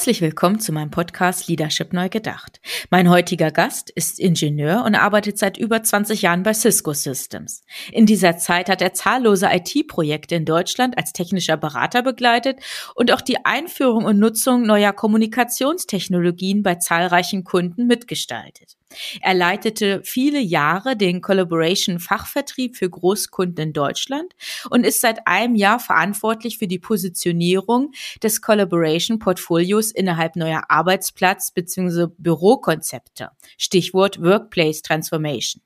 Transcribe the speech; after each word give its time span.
Herzlich 0.00 0.22
willkommen 0.22 0.58
zu 0.58 0.72
meinem 0.72 0.90
Podcast 0.90 1.46
Leadership 1.46 1.92
Neu 1.92 2.08
Gedacht. 2.08 2.62
Mein 2.88 3.10
heutiger 3.10 3.50
Gast 3.50 3.90
ist 3.90 4.18
Ingenieur 4.18 4.82
und 4.86 4.94
arbeitet 4.94 5.36
seit 5.36 5.58
über 5.58 5.82
20 5.82 6.22
Jahren 6.22 6.42
bei 6.42 6.54
Cisco 6.54 6.94
Systems. 6.94 7.64
In 7.92 8.06
dieser 8.06 8.38
Zeit 8.38 8.70
hat 8.70 8.80
er 8.80 8.94
zahllose 8.94 9.50
IT-Projekte 9.52 10.36
in 10.36 10.46
Deutschland 10.46 10.96
als 10.96 11.12
technischer 11.12 11.58
Berater 11.58 12.02
begleitet 12.02 12.60
und 12.94 13.12
auch 13.12 13.20
die 13.20 13.44
Einführung 13.44 14.06
und 14.06 14.18
Nutzung 14.18 14.62
neuer 14.62 14.94
Kommunikationstechnologien 14.94 16.62
bei 16.62 16.76
zahlreichen 16.76 17.44
Kunden 17.44 17.86
mitgestaltet. 17.86 18.78
Er 19.20 19.34
leitete 19.34 20.02
viele 20.04 20.40
Jahre 20.40 20.96
den 20.96 21.20
Collaboration-Fachvertrieb 21.20 22.76
für 22.76 22.90
Großkunden 22.90 23.68
in 23.68 23.72
Deutschland 23.72 24.34
und 24.70 24.84
ist 24.84 25.00
seit 25.00 25.26
einem 25.26 25.54
Jahr 25.54 25.78
verantwortlich 25.78 26.58
für 26.58 26.66
die 26.66 26.78
Positionierung 26.78 27.92
des 28.22 28.42
Collaboration-Portfolios 28.42 29.92
innerhalb 29.92 30.36
neuer 30.36 30.64
Arbeitsplatz- 30.68 31.52
bzw. 31.52 32.08
Bürokonzepte. 32.18 33.30
Stichwort 33.58 34.20
Workplace 34.22 34.82
Transformation. 34.82 35.62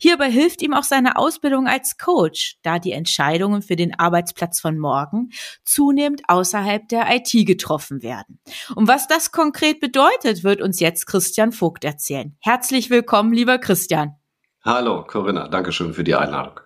Hierbei 0.00 0.30
hilft 0.30 0.62
ihm 0.62 0.74
auch 0.74 0.84
seine 0.84 1.16
Ausbildung 1.16 1.66
als 1.66 1.98
Coach, 1.98 2.56
da 2.62 2.78
die 2.78 2.92
Entscheidungen 2.92 3.62
für 3.62 3.76
den 3.76 3.98
Arbeitsplatz 3.98 4.60
von 4.60 4.78
morgen 4.78 5.30
zunehmend 5.64 6.22
außerhalb 6.28 6.88
der 6.88 7.06
IT 7.14 7.32
getroffen 7.46 8.02
werden. 8.02 8.40
Und 8.74 8.88
was 8.88 9.08
das 9.08 9.32
konkret 9.32 9.80
bedeutet, 9.80 10.44
wird 10.44 10.60
uns 10.60 10.80
jetzt 10.80 11.06
Christian 11.06 11.52
Vogt 11.52 11.84
erzählen. 11.84 12.36
Herzlich 12.40 12.90
willkommen, 12.90 13.32
lieber 13.32 13.58
Christian. 13.58 14.16
Hallo, 14.62 15.04
Corinna. 15.04 15.48
Dankeschön 15.48 15.92
für 15.92 16.04
die 16.04 16.14
Einladung. 16.14 16.63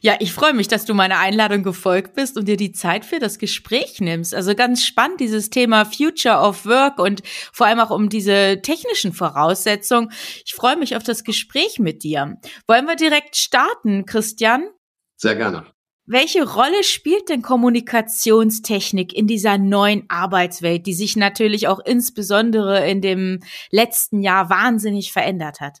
Ja, 0.00 0.16
ich 0.20 0.32
freue 0.32 0.52
mich, 0.52 0.68
dass 0.68 0.84
du 0.84 0.94
meiner 0.94 1.18
Einladung 1.18 1.62
gefolgt 1.62 2.14
bist 2.14 2.36
und 2.36 2.46
dir 2.46 2.56
die 2.56 2.72
Zeit 2.72 3.04
für 3.04 3.18
das 3.18 3.38
Gespräch 3.38 4.00
nimmst. 4.00 4.34
Also 4.34 4.54
ganz 4.54 4.84
spannend, 4.84 5.20
dieses 5.20 5.50
Thema 5.50 5.84
Future 5.84 6.38
of 6.38 6.66
Work 6.66 6.98
und 6.98 7.22
vor 7.52 7.66
allem 7.66 7.80
auch 7.80 7.90
um 7.90 8.08
diese 8.08 8.60
technischen 8.62 9.12
Voraussetzungen. 9.12 10.10
Ich 10.44 10.54
freue 10.54 10.76
mich 10.76 10.96
auf 10.96 11.02
das 11.02 11.24
Gespräch 11.24 11.78
mit 11.78 12.02
dir. 12.02 12.38
Wollen 12.66 12.86
wir 12.86 12.96
direkt 12.96 13.36
starten, 13.36 14.04
Christian? 14.06 14.68
Sehr 15.16 15.36
gerne. 15.36 15.66
Welche 16.06 16.46
Rolle 16.46 16.84
spielt 16.84 17.30
denn 17.30 17.40
Kommunikationstechnik 17.40 19.14
in 19.14 19.26
dieser 19.26 19.56
neuen 19.56 20.04
Arbeitswelt, 20.08 20.86
die 20.86 20.92
sich 20.92 21.16
natürlich 21.16 21.66
auch 21.66 21.80
insbesondere 21.82 22.86
in 22.86 23.00
dem 23.00 23.40
letzten 23.70 24.20
Jahr 24.20 24.50
wahnsinnig 24.50 25.12
verändert 25.12 25.60
hat? 25.60 25.78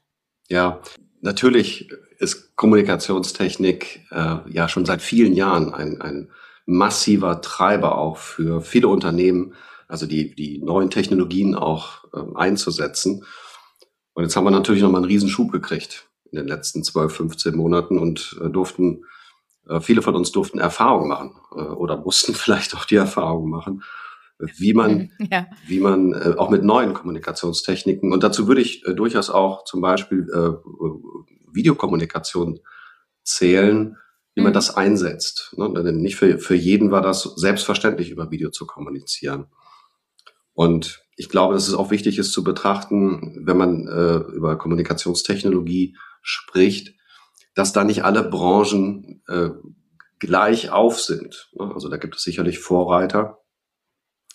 Ja, 0.48 0.80
natürlich 1.20 1.90
ist 2.24 2.56
Kommunikationstechnik 2.56 4.06
äh, 4.10 4.36
ja 4.50 4.68
schon 4.68 4.84
seit 4.84 5.02
vielen 5.02 5.34
Jahren 5.34 5.72
ein, 5.72 6.00
ein 6.00 6.30
massiver 6.66 7.40
Treiber 7.40 7.98
auch 7.98 8.16
für 8.16 8.60
viele 8.60 8.88
Unternehmen, 8.88 9.54
also 9.86 10.06
die, 10.06 10.34
die 10.34 10.58
neuen 10.58 10.90
Technologien 10.90 11.54
auch 11.54 12.04
äh, 12.12 12.20
einzusetzen. 12.34 13.24
Und 14.14 14.24
jetzt 14.24 14.36
haben 14.36 14.44
wir 14.44 14.50
natürlich 14.50 14.82
nochmal 14.82 15.02
einen 15.02 15.10
Riesenschub 15.10 15.52
gekriegt 15.52 16.08
in 16.30 16.38
den 16.38 16.48
letzten 16.48 16.82
12, 16.82 17.14
15 17.14 17.56
Monaten 17.56 17.98
und 17.98 18.38
äh, 18.42 18.48
durften, 18.48 19.04
äh, 19.68 19.80
viele 19.80 20.02
von 20.02 20.16
uns 20.16 20.32
durften 20.32 20.58
Erfahrungen 20.58 21.08
machen 21.08 21.36
äh, 21.52 21.60
oder 21.60 21.98
mussten 21.98 22.34
vielleicht 22.34 22.74
auch 22.74 22.84
die 22.84 22.96
Erfahrung 22.96 23.50
machen, 23.50 23.82
wie 24.56 24.74
man, 24.74 25.10
ja. 25.30 25.46
wie 25.66 25.80
man 25.80 26.12
äh, 26.12 26.34
auch 26.36 26.50
mit 26.50 26.64
neuen 26.64 26.94
Kommunikationstechniken 26.94 28.12
und 28.12 28.24
dazu 28.24 28.48
würde 28.48 28.62
ich 28.62 28.84
äh, 28.86 28.94
durchaus 28.94 29.30
auch 29.30 29.64
zum 29.64 29.80
Beispiel 29.80 30.26
äh, 30.32 31.33
Videokommunikation 31.54 32.60
zählen, 33.22 33.96
wie 34.34 34.42
man 34.42 34.52
mhm. 34.52 34.54
das 34.54 34.76
einsetzt. 34.76 35.54
Ne? 35.56 35.72
Denn 35.82 35.98
nicht 35.98 36.16
für, 36.16 36.38
für 36.38 36.54
jeden 36.54 36.90
war 36.90 37.02
das 37.02 37.22
selbstverständlich, 37.36 38.10
über 38.10 38.30
Video 38.30 38.50
zu 38.50 38.66
kommunizieren. 38.66 39.46
Und 40.52 41.04
ich 41.16 41.28
glaube, 41.28 41.54
dass 41.54 41.68
es 41.68 41.74
auch 41.74 41.90
wichtig 41.90 42.18
ist 42.18 42.32
zu 42.32 42.44
betrachten, 42.44 43.42
wenn 43.44 43.56
man 43.56 43.86
äh, 43.86 44.16
über 44.34 44.56
Kommunikationstechnologie 44.56 45.96
spricht, 46.22 46.94
dass 47.54 47.72
da 47.72 47.84
nicht 47.84 48.04
alle 48.04 48.24
Branchen 48.24 49.22
äh, 49.28 49.50
gleich 50.18 50.70
auf 50.70 51.00
sind. 51.00 51.50
Ne? 51.54 51.70
Also 51.72 51.88
da 51.88 51.96
gibt 51.96 52.16
es 52.16 52.22
sicherlich 52.22 52.58
Vorreiter, 52.58 53.38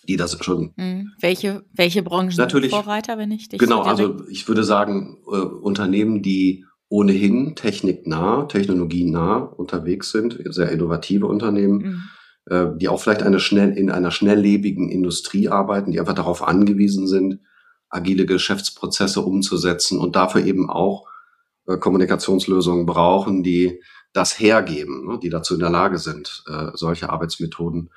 die 0.08 0.16
das 0.16 0.38
schon. 0.42 0.72
Mhm. 0.76 1.12
Welche, 1.20 1.64
welche 1.72 2.02
Branchen 2.02 2.34
natürlich, 2.36 2.70
sind 2.70 2.82
Vorreiter, 2.82 3.18
wenn 3.18 3.30
ich 3.30 3.48
dich 3.48 3.58
Genau, 3.58 3.82
so 3.82 3.88
also 3.88 4.28
ich 4.28 4.48
würde 4.48 4.64
sagen, 4.64 5.18
äh, 5.26 5.36
Unternehmen, 5.36 6.22
die 6.22 6.64
ohnehin 6.90 7.54
techniknah, 7.54 8.46
technologienah 8.46 9.36
unterwegs 9.38 10.10
sind, 10.10 10.38
sehr 10.46 10.70
innovative 10.70 11.26
Unternehmen, 11.26 11.78
mhm. 11.78 12.02
äh, 12.46 12.66
die 12.76 12.88
auch 12.88 13.00
vielleicht 13.00 13.22
eine 13.22 13.38
schnell, 13.38 13.70
in 13.78 13.90
einer 13.90 14.10
schnelllebigen 14.10 14.90
Industrie 14.90 15.48
arbeiten, 15.48 15.92
die 15.92 16.00
einfach 16.00 16.14
darauf 16.14 16.46
angewiesen 16.46 17.06
sind, 17.06 17.38
agile 17.88 18.26
Geschäftsprozesse 18.26 19.20
umzusetzen 19.20 19.98
und 19.98 20.16
dafür 20.16 20.44
eben 20.44 20.68
auch 20.68 21.06
äh, 21.68 21.76
Kommunikationslösungen 21.76 22.86
brauchen, 22.86 23.44
die 23.44 23.80
das 24.12 24.40
hergeben, 24.40 25.06
ne, 25.06 25.20
die 25.22 25.30
dazu 25.30 25.54
in 25.54 25.60
der 25.60 25.70
Lage 25.70 25.98
sind, 25.98 26.42
äh, 26.48 26.72
solche 26.74 27.10
Arbeitsmethoden 27.10 27.90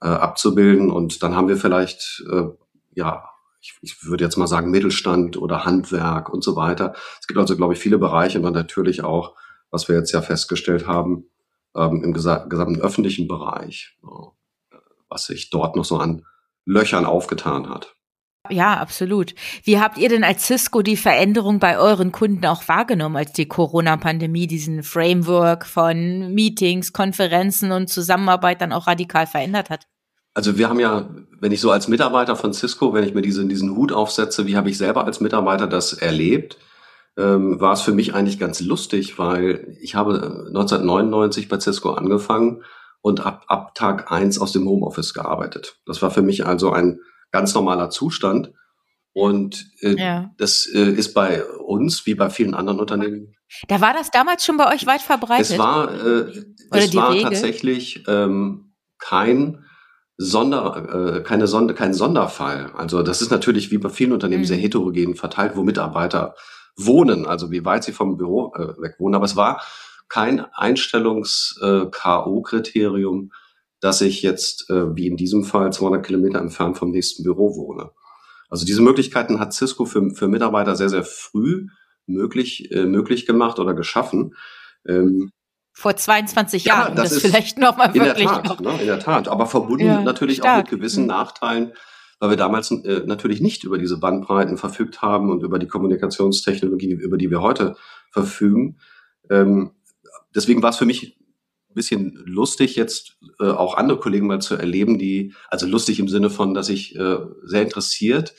äh, 0.00 0.06
abzubilden. 0.06 0.92
Und 0.92 1.24
dann 1.24 1.34
haben 1.34 1.48
wir 1.48 1.56
vielleicht 1.56 2.24
äh, 2.30 2.44
ja 2.92 3.24
ich, 3.60 3.76
ich 3.82 4.04
würde 4.04 4.24
jetzt 4.24 4.36
mal 4.36 4.46
sagen, 4.46 4.70
Mittelstand 4.70 5.36
oder 5.36 5.64
Handwerk 5.64 6.28
und 6.28 6.44
so 6.44 6.56
weiter. 6.56 6.94
Es 7.20 7.26
gibt 7.26 7.38
also, 7.38 7.56
glaube 7.56 7.74
ich, 7.74 7.78
viele 7.78 7.98
Bereiche 7.98 8.40
und 8.40 8.52
natürlich 8.52 9.02
auch, 9.02 9.34
was 9.70 9.88
wir 9.88 9.96
jetzt 9.96 10.12
ja 10.12 10.22
festgestellt 10.22 10.86
haben, 10.86 11.24
ähm, 11.76 12.02
im 12.02 12.12
gesa 12.12 12.46
gesamten 12.46 12.80
öffentlichen 12.80 13.28
Bereich, 13.28 13.96
äh, 14.02 14.76
was 15.08 15.26
sich 15.26 15.50
dort 15.50 15.76
noch 15.76 15.84
so 15.84 15.98
an 15.98 16.24
Löchern 16.64 17.04
aufgetan 17.04 17.68
hat. 17.68 17.96
Ja, 18.50 18.74
absolut. 18.74 19.34
Wie 19.64 19.80
habt 19.80 19.98
ihr 19.98 20.08
denn 20.08 20.22
als 20.22 20.46
Cisco 20.46 20.82
die 20.82 20.96
Veränderung 20.96 21.58
bei 21.58 21.78
euren 21.78 22.12
Kunden 22.12 22.46
auch 22.46 22.68
wahrgenommen, 22.68 23.16
als 23.16 23.32
die 23.32 23.48
Corona-Pandemie 23.48 24.46
diesen 24.46 24.84
Framework 24.84 25.66
von 25.66 26.32
Meetings, 26.32 26.92
Konferenzen 26.92 27.72
und 27.72 27.88
Zusammenarbeit 27.88 28.60
dann 28.60 28.72
auch 28.72 28.86
radikal 28.86 29.26
verändert 29.26 29.68
hat? 29.68 29.88
Also 30.36 30.58
wir 30.58 30.68
haben 30.68 30.80
ja, 30.80 31.08
wenn 31.40 31.50
ich 31.50 31.62
so 31.62 31.70
als 31.70 31.88
Mitarbeiter 31.88 32.36
von 32.36 32.52
Cisco, 32.52 32.92
wenn 32.92 33.04
ich 33.04 33.14
mir 33.14 33.22
diesen, 33.22 33.48
diesen 33.48 33.74
Hut 33.74 33.90
aufsetze, 33.90 34.46
wie 34.46 34.58
habe 34.58 34.68
ich 34.68 34.76
selber 34.76 35.06
als 35.06 35.20
Mitarbeiter 35.20 35.66
das 35.66 35.94
erlebt, 35.94 36.58
ähm, 37.16 37.58
war 37.58 37.72
es 37.72 37.80
für 37.80 37.94
mich 37.94 38.14
eigentlich 38.14 38.38
ganz 38.38 38.60
lustig, 38.60 39.18
weil 39.18 39.78
ich 39.80 39.94
habe 39.94 40.44
1999 40.48 41.48
bei 41.48 41.58
Cisco 41.58 41.92
angefangen 41.92 42.62
und 43.00 43.24
ab, 43.24 43.46
ab 43.48 43.74
Tag 43.74 44.12
eins 44.12 44.38
aus 44.38 44.52
dem 44.52 44.68
Homeoffice 44.68 45.14
gearbeitet. 45.14 45.78
Das 45.86 46.02
war 46.02 46.10
für 46.10 46.20
mich 46.20 46.44
also 46.44 46.70
ein 46.70 47.00
ganz 47.32 47.54
normaler 47.54 47.88
Zustand. 47.88 48.52
Und 49.14 49.64
äh, 49.80 49.96
ja. 49.98 50.30
das 50.36 50.66
äh, 50.66 50.90
ist 50.90 51.14
bei 51.14 51.46
uns 51.46 52.04
wie 52.04 52.14
bei 52.14 52.28
vielen 52.28 52.52
anderen 52.52 52.78
Unternehmen. 52.78 53.34
Da 53.68 53.80
war 53.80 53.94
das 53.94 54.10
damals 54.10 54.44
schon 54.44 54.58
bei 54.58 54.70
euch 54.74 54.86
weit 54.86 55.00
verbreitet. 55.00 55.52
Es 55.52 55.58
war, 55.58 55.94
äh, 55.94 56.44
es 56.72 56.94
war 56.94 57.12
Regel? 57.12 57.22
tatsächlich 57.22 58.04
ähm, 58.06 58.74
kein 58.98 59.62
Sonder, 60.18 61.16
äh, 61.16 61.22
keine 61.22 61.46
Sonder, 61.46 61.74
kein 61.74 61.94
Sonderfall. 61.94 62.72
Also 62.74 63.02
das 63.02 63.20
ist 63.20 63.30
natürlich 63.30 63.70
wie 63.70 63.76
bei 63.78 63.90
vielen 63.90 64.12
Unternehmen 64.12 64.42
mhm. 64.42 64.46
sehr 64.46 64.56
heterogen 64.56 65.14
verteilt, 65.14 65.56
wo 65.56 65.62
Mitarbeiter 65.62 66.34
wohnen, 66.76 67.26
also 67.26 67.50
wie 67.50 67.64
weit 67.64 67.82
sie 67.84 67.92
vom 67.92 68.16
Büro 68.16 68.52
äh, 68.54 68.80
weg 68.80 68.96
wohnen. 68.98 69.14
Aber 69.14 69.26
es 69.26 69.36
war 69.36 69.62
kein 70.08 70.46
Einstellungs-KO-Kriterium, 70.54 73.32
dass 73.80 74.00
ich 74.00 74.22
jetzt, 74.22 74.70
äh, 74.70 74.96
wie 74.96 75.06
in 75.06 75.16
diesem 75.16 75.44
Fall, 75.44 75.72
200 75.72 76.04
Kilometer 76.04 76.38
entfernt 76.38 76.78
vom 76.78 76.90
nächsten 76.90 77.22
Büro 77.22 77.54
wohne. 77.56 77.90
Also 78.48 78.64
diese 78.64 78.82
Möglichkeiten 78.82 79.40
hat 79.40 79.52
Cisco 79.52 79.84
für, 79.84 80.14
für 80.14 80.28
Mitarbeiter 80.28 80.76
sehr, 80.76 80.88
sehr 80.88 81.04
früh 81.04 81.66
möglich, 82.06 82.70
äh, 82.72 82.86
möglich 82.86 83.26
gemacht 83.26 83.58
oder 83.58 83.74
geschaffen. 83.74 84.34
Ähm, 84.86 85.32
vor 85.76 85.94
22 85.94 86.64
ja, 86.64 86.74
Jahren. 86.74 86.96
Das, 86.96 87.10
das 87.10 87.18
ist 87.18 87.26
vielleicht 87.26 87.58
nochmal 87.58 87.92
wirklich. 87.92 88.26
In 88.26 88.32
der 88.32 88.42
Tat. 88.42 88.60
Ne, 88.62 88.80
in 88.80 88.86
der 88.86 88.98
Tat. 88.98 89.28
Aber 89.28 89.46
verbunden 89.46 89.84
ja, 89.84 90.00
natürlich 90.00 90.38
stark. 90.38 90.52
auch 90.52 90.56
mit 90.62 90.70
gewissen 90.70 91.02
mhm. 91.02 91.08
Nachteilen, 91.08 91.74
weil 92.18 92.30
wir 92.30 92.36
damals 92.38 92.70
äh, 92.70 93.02
natürlich 93.04 93.42
nicht 93.42 93.62
über 93.62 93.76
diese 93.76 94.00
Bandbreiten 94.00 94.56
verfügt 94.56 95.02
haben 95.02 95.28
und 95.28 95.42
über 95.42 95.58
die 95.58 95.68
Kommunikationstechnologie, 95.68 96.92
über 96.92 97.18
die 97.18 97.30
wir 97.30 97.42
heute 97.42 97.76
verfügen. 98.10 98.78
Ähm, 99.28 99.72
deswegen 100.34 100.62
war 100.62 100.70
es 100.70 100.78
für 100.78 100.86
mich 100.86 101.18
ein 101.68 101.74
bisschen 101.74 102.22
lustig, 102.24 102.74
jetzt 102.76 103.18
äh, 103.38 103.44
auch 103.44 103.76
andere 103.76 103.98
Kollegen 104.00 104.26
mal 104.26 104.40
zu 104.40 104.54
erleben, 104.54 104.98
die, 104.98 105.34
also 105.50 105.66
lustig 105.66 106.00
im 106.00 106.08
Sinne 106.08 106.30
von, 106.30 106.54
dass 106.54 106.70
ich 106.70 106.96
äh, 106.96 107.18
sehr 107.44 107.62
interessiert 107.62 108.34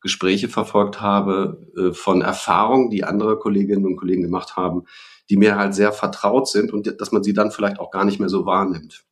Gespräche 0.00 0.48
verfolgt 0.48 1.00
habe, 1.00 1.68
äh, 1.76 1.92
von 1.92 2.22
Erfahrungen, 2.22 2.90
die 2.90 3.04
andere 3.04 3.38
Kolleginnen 3.38 3.84
und 3.84 3.96
Kollegen 3.96 4.22
gemacht 4.22 4.56
haben, 4.56 4.86
die 5.30 5.36
mir 5.36 5.56
halt 5.56 5.74
sehr 5.74 5.92
vertraut 5.92 6.48
sind 6.48 6.72
und 6.72 7.00
dass 7.00 7.12
man 7.12 7.22
sie 7.22 7.32
dann 7.32 7.52
vielleicht 7.52 7.78
auch 7.78 7.90
gar 7.90 8.04
nicht 8.04 8.18
mehr 8.18 8.28
so 8.28 8.44
wahrnimmt. 8.44 9.04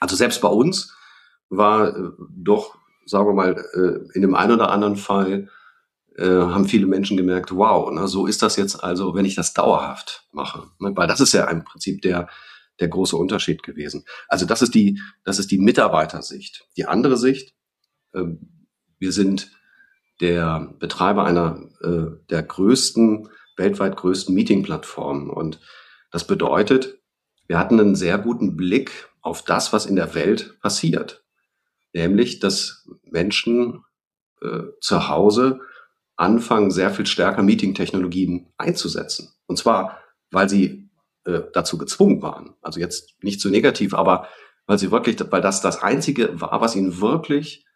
Also 0.00 0.16
selbst 0.16 0.40
bei 0.40 0.48
uns 0.48 0.96
war 1.50 1.96
äh, 1.96 2.10
doch, 2.30 2.76
sagen 3.04 3.26
wir 3.26 3.34
mal, 3.34 3.64
äh, 3.74 4.16
in 4.16 4.22
dem 4.22 4.34
einen 4.34 4.52
oder 4.52 4.70
anderen 4.70 4.96
Fall 4.96 5.48
äh, 6.16 6.24
haben 6.24 6.66
viele 6.66 6.86
Menschen 6.86 7.18
gemerkt, 7.18 7.54
wow, 7.54 7.90
ne, 7.92 8.08
so 8.08 8.26
ist 8.26 8.42
das 8.42 8.56
jetzt 8.56 8.82
also, 8.82 9.14
wenn 9.14 9.26
ich 9.26 9.34
das 9.34 9.52
dauerhaft 9.52 10.26
mache. 10.32 10.64
Ne, 10.78 10.92
weil 10.96 11.06
das 11.06 11.20
ist 11.20 11.34
ja 11.34 11.44
im 11.50 11.64
Prinzip 11.64 12.00
der, 12.00 12.28
der 12.80 12.88
große 12.88 13.16
Unterschied 13.16 13.62
gewesen. 13.62 14.04
Also 14.28 14.46
das 14.46 14.62
ist 14.62 14.74
die, 14.74 15.00
das 15.24 15.38
ist 15.38 15.50
die 15.50 15.58
Mitarbeitersicht. 15.58 16.66
Die 16.78 16.86
andere 16.86 17.18
Sicht, 17.18 17.54
äh, 18.14 18.24
wir 18.98 19.12
sind 19.12 19.50
der 20.22 20.72
Betreiber 20.78 21.24
einer 21.24 21.60
äh, 21.82 22.24
der 22.30 22.42
größten, 22.42 23.28
weltweit 23.56 23.96
größten 23.96 24.34
Meeting-Plattformen. 24.34 25.30
Und 25.30 25.60
das 26.10 26.26
bedeutet, 26.26 26.98
wir 27.46 27.58
hatten 27.58 27.80
einen 27.80 27.94
sehr 27.94 28.18
guten 28.18 28.56
Blick 28.56 29.08
auf 29.20 29.42
das, 29.42 29.72
was 29.72 29.86
in 29.86 29.96
der 29.96 30.14
Welt 30.14 30.58
passiert. 30.60 31.24
Nämlich, 31.92 32.40
dass 32.40 32.86
Menschen 33.04 33.84
äh, 34.42 34.62
zu 34.80 35.08
Hause 35.08 35.60
anfangen, 36.16 36.70
sehr 36.70 36.90
viel 36.90 37.06
stärker 37.06 37.42
Meeting-Technologien 37.42 38.52
einzusetzen. 38.56 39.34
Und 39.46 39.58
zwar, 39.58 40.00
weil 40.30 40.48
sie 40.48 40.90
äh, 41.24 41.42
dazu 41.52 41.78
gezwungen 41.78 42.22
waren. 42.22 42.54
Also 42.62 42.80
jetzt 42.80 43.22
nicht 43.22 43.40
so 43.40 43.48
negativ, 43.48 43.94
aber 43.94 44.28
weil 44.66 44.78
sie 44.78 44.90
wirklich, 44.90 45.16
weil 45.30 45.42
das 45.42 45.60
das 45.60 45.82
Einzige 45.82 46.40
war, 46.40 46.60
was 46.60 46.74
ihnen 46.74 47.00
wirklich 47.00 47.66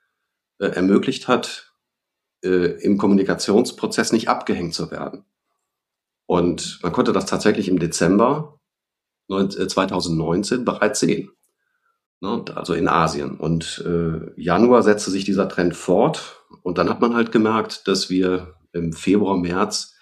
äh, 0.59 0.67
ermöglicht 0.67 1.29
hat, 1.29 1.73
äh, 2.43 2.83
im 2.83 2.99
Kommunikationsprozess 2.99 4.13
nicht 4.13 4.29
abgehängt 4.29 4.75
zu 4.75 4.91
werden. 4.91 5.25
Und 6.31 6.79
man 6.85 6.93
konnte 6.93 7.13
das 7.13 7.27
tatsächlich 7.27 7.67
im 7.67 7.81
Dezember 7.81 8.61
2019 9.29 10.61
äh, 10.61 10.65
bereits 10.65 11.01
sehen. 11.01 11.33
Ne, 12.21 12.45
also 12.55 12.73
in 12.73 12.87
Asien. 12.87 13.37
Und 13.37 13.85
äh, 13.85 14.41
Januar 14.41 14.85
setzte 14.85 15.11
sich 15.11 15.25
dieser 15.25 15.49
Trend 15.49 15.75
fort. 15.75 16.45
Und 16.63 16.79
dann 16.79 16.89
hat 16.89 17.01
man 17.01 17.17
halt 17.17 17.33
gemerkt, 17.33 17.89
dass 17.89 18.11
wir 18.11 18.55
im 18.73 18.93
Februar, 18.93 19.39
März 19.39 19.97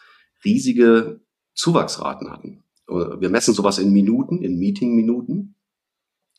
riesige 0.44 1.22
Zuwachsraten 1.54 2.30
hatten. 2.30 2.62
Wir 2.86 3.30
messen 3.30 3.54
sowas 3.54 3.78
in 3.78 3.94
Minuten, 3.94 4.42
in 4.42 4.58
Meeting-Minuten. 4.58 5.54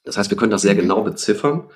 Das 0.04 0.20
heißt, 0.20 0.30
wir 0.30 0.38
können 0.38 0.52
das 0.52 0.62
sehr 0.62 0.76
mhm. 0.76 0.82
genau 0.82 1.02
beziffern. 1.02 1.72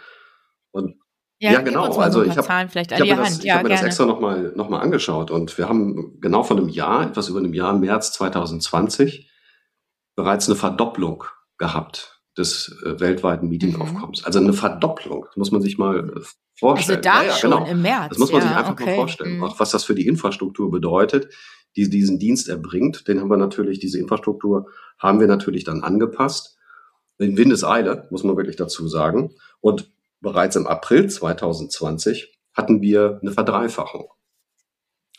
Und 0.70 0.98
ja, 1.44 1.52
ja 1.52 1.62
genau. 1.62 1.92
Also 1.98 2.24
ich 2.24 2.38
habe 2.38 2.48
hab 2.48 2.74
mir, 2.74 2.84
das, 2.86 3.44
ja, 3.44 3.56
hab 3.56 3.64
mir 3.64 3.70
das 3.70 3.84
extra 3.84 4.06
nochmal 4.06 4.54
noch 4.56 4.70
mal 4.70 4.80
angeschaut 4.80 5.30
und 5.30 5.58
wir 5.58 5.68
haben 5.68 6.18
genau 6.22 6.44
von 6.44 6.58
einem 6.58 6.70
Jahr, 6.70 7.06
etwas 7.06 7.28
über 7.28 7.40
einem 7.40 7.54
Jahr, 7.54 7.74
März 7.74 8.14
2020, 8.14 9.30
bereits 10.16 10.48
eine 10.48 10.56
Verdopplung 10.56 11.26
gehabt 11.58 12.22
des 12.38 12.74
äh, 12.86 12.98
weltweiten 13.02 13.50
Meetingaufkommens. 13.50 14.22
Mhm. 14.22 14.26
Also 14.26 14.40
eine 14.40 14.54
Verdopplung, 14.54 15.26
das 15.26 15.36
muss 15.36 15.52
man 15.52 15.62
sich 15.62 15.78
mal 15.78 16.14
äh, 16.16 16.22
vorstellen. 16.58 17.00
Also 17.00 17.10
da 17.10 17.24
ja, 17.24 17.34
schon 17.34 17.52
genau. 17.52 17.66
im 17.66 17.82
März. 17.82 18.10
Das 18.12 18.20
muss 18.20 18.32
man 18.32 18.42
sich 18.42 18.52
einfach 18.52 18.72
okay. 18.72 18.86
mal 18.86 18.96
vorstellen. 18.96 19.38
Mhm. 19.38 19.44
Auch 19.44 19.60
was 19.60 19.72
das 19.72 19.84
für 19.84 19.96
die 19.96 20.08
Infrastruktur 20.08 20.72
bedeutet, 20.72 21.28
die 21.76 21.90
diesen 21.90 22.20
Dienst 22.20 22.48
erbringt. 22.48 23.10
Den 23.10 23.20
haben 23.20 23.30
wir 23.30 23.36
natürlich, 23.36 23.80
diese 23.80 24.00
Infrastruktur 24.00 24.68
haben 24.98 25.20
wir 25.20 25.28
natürlich 25.28 25.66
dann 25.66 25.84
angepasst. 25.84 26.58
In 27.18 27.36
Windeseile, 27.36 28.08
muss 28.12 28.24
man 28.24 28.38
wirklich 28.38 28.56
dazu 28.56 28.88
sagen. 28.88 29.36
Und 29.60 29.93
bereits 30.24 30.56
im 30.56 30.66
April 30.66 31.08
2020 31.08 32.36
hatten 32.54 32.82
wir 32.82 33.20
eine 33.22 33.32
Verdreifachung. 33.32 34.10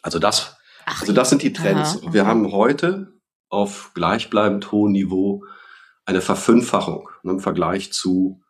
Also 0.02 0.18
das, 0.18 0.56
Ach, 0.86 1.02
also 1.02 1.12
das 1.12 1.30
sind 1.30 1.42
die 1.42 1.52
Trends. 1.52 2.02
Aha, 2.02 2.12
wir 2.12 2.26
haben 2.26 2.50
heute 2.50 3.20
auf 3.48 3.92
gleichbleibend 3.94 4.72
hohem 4.72 4.92
Niveau 4.92 5.44
eine 6.04 6.20
Verfünffachung 6.20 7.08
ne, 7.22 7.32
im 7.32 7.40
Vergleich 7.40 7.92
zu 7.92 8.42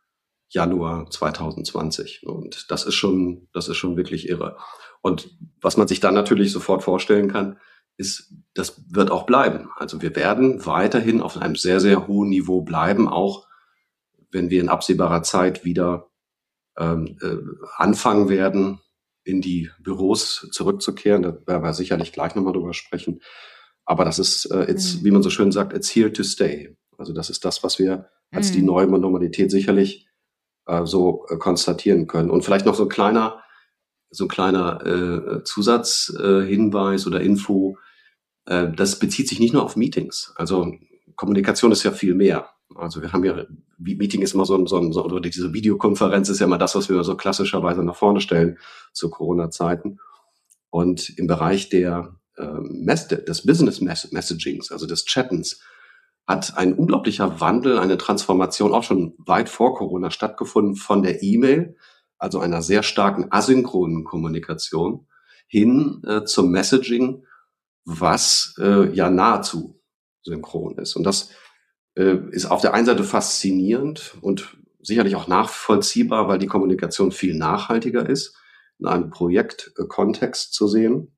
Januar 0.48 1.10
2020. 1.10 2.26
Und 2.26 2.70
das 2.70 2.84
ist 2.84 2.94
schon, 2.94 3.48
das 3.52 3.68
ist 3.68 3.76
schon 3.76 3.96
wirklich 3.96 4.28
irre. 4.28 4.56
Und 5.02 5.36
was 5.60 5.76
man 5.76 5.88
sich 5.88 6.00
dann 6.00 6.14
natürlich 6.14 6.52
sofort 6.52 6.82
vorstellen 6.82 7.30
kann, 7.30 7.58
ist, 7.96 8.32
das 8.54 8.82
wird 8.88 9.10
auch 9.10 9.26
bleiben. 9.26 9.70
Also 9.76 10.02
wir 10.02 10.16
werden 10.16 10.64
weiterhin 10.66 11.20
auf 11.20 11.36
einem 11.36 11.56
sehr, 11.56 11.80
sehr 11.80 12.06
hohen 12.06 12.28
Niveau 12.28 12.62
bleiben, 12.62 13.08
auch 13.08 13.46
wenn 14.30 14.50
wir 14.50 14.60
in 14.60 14.68
absehbarer 14.68 15.22
Zeit 15.22 15.64
wieder 15.64 16.10
ähm, 16.78 17.16
äh, 17.22 17.36
anfangen 17.76 18.28
werden, 18.28 18.80
in 19.24 19.40
die 19.40 19.70
Büros 19.82 20.48
zurückzukehren. 20.52 21.22
Da 21.22 21.38
werden 21.46 21.62
wir 21.62 21.72
sicherlich 21.72 22.12
gleich 22.12 22.34
nochmal 22.34 22.52
drüber 22.52 22.74
sprechen. 22.74 23.20
Aber 23.84 24.04
das 24.04 24.18
ist, 24.18 24.46
äh, 24.46 24.70
it's, 24.70 24.96
mhm. 24.96 25.04
wie 25.04 25.10
man 25.10 25.22
so 25.22 25.30
schön 25.30 25.52
sagt, 25.52 25.72
it's 25.72 25.94
here 25.94 26.12
to 26.12 26.22
stay. 26.22 26.76
Also 26.96 27.12
das 27.12 27.30
ist 27.30 27.44
das, 27.44 27.62
was 27.62 27.78
wir 27.78 28.10
als 28.30 28.50
mhm. 28.50 28.54
die 28.54 28.62
neue 28.62 28.86
Normalität 28.86 29.50
sicherlich 29.50 30.08
äh, 30.66 30.84
so 30.84 31.26
äh, 31.28 31.36
konstatieren 31.36 32.06
können. 32.06 32.30
Und 32.30 32.44
vielleicht 32.44 32.66
noch 32.66 32.74
so 32.74 32.84
ein 32.84 32.88
kleiner, 32.88 33.42
so 34.10 34.24
ein 34.24 34.28
kleiner 34.28 34.84
äh, 34.86 35.44
Zusatzhinweis 35.44 37.04
äh, 37.04 37.08
oder 37.08 37.20
Info. 37.20 37.76
Äh, 38.46 38.72
das 38.72 38.98
bezieht 38.98 39.28
sich 39.28 39.40
nicht 39.40 39.52
nur 39.52 39.64
auf 39.64 39.76
Meetings. 39.76 40.32
Also 40.36 40.72
Kommunikation 41.16 41.72
ist 41.72 41.82
ja 41.82 41.92
viel 41.92 42.14
mehr. 42.14 42.50
Also 42.76 43.02
wir 43.02 43.12
haben 43.12 43.24
ja, 43.24 43.44
Meeting 43.78 44.22
ist 44.22 44.34
immer 44.34 44.46
so 44.46 44.56
ein, 44.56 44.66
so 44.66 44.78
ein 44.78 44.92
so, 44.92 45.04
oder 45.04 45.20
diese 45.20 45.52
Videokonferenz 45.52 46.28
ist 46.28 46.40
ja 46.40 46.46
immer 46.46 46.58
das, 46.58 46.74
was 46.74 46.88
wir 46.88 47.02
so 47.04 47.16
klassischerweise 47.16 47.82
nach 47.82 47.96
vorne 47.96 48.20
stellen 48.20 48.58
zu 48.92 49.10
Corona-Zeiten. 49.10 50.00
Und 50.70 51.10
im 51.18 51.26
Bereich 51.26 51.68
der 51.68 52.16
ähm, 52.36 52.86
des 52.86 53.46
Business 53.46 53.80
Messagings, 53.80 54.72
also 54.72 54.86
des 54.86 55.04
Chattens, 55.04 55.60
hat 56.26 56.56
ein 56.56 56.74
unglaublicher 56.74 57.40
Wandel, 57.40 57.78
eine 57.78 57.98
Transformation 57.98 58.72
auch 58.72 58.82
schon 58.82 59.14
weit 59.18 59.48
vor 59.48 59.74
Corona 59.74 60.10
stattgefunden 60.10 60.74
von 60.74 61.02
der 61.02 61.22
E-Mail, 61.22 61.76
also 62.18 62.40
einer 62.40 62.62
sehr 62.62 62.82
starken 62.82 63.30
asynchronen 63.30 64.04
Kommunikation, 64.04 65.06
hin 65.46 66.02
äh, 66.06 66.24
zum 66.24 66.50
Messaging, 66.50 67.24
was 67.84 68.54
äh, 68.58 68.90
ja 68.94 69.10
nahezu 69.10 69.80
synchron 70.22 70.78
ist. 70.78 70.96
Und 70.96 71.04
das 71.04 71.30
äh, 71.96 72.16
ist 72.30 72.46
auf 72.46 72.60
der 72.60 72.74
einen 72.74 72.86
Seite 72.86 73.04
faszinierend 73.04 74.16
und 74.20 74.56
sicherlich 74.82 75.16
auch 75.16 75.28
nachvollziehbar, 75.28 76.28
weil 76.28 76.38
die 76.38 76.46
Kommunikation 76.46 77.12
viel 77.12 77.34
nachhaltiger 77.34 78.08
ist, 78.08 78.36
in 78.78 78.86
einem 78.86 79.10
Projektkontext 79.10 80.52
zu 80.52 80.68
sehen. 80.68 81.16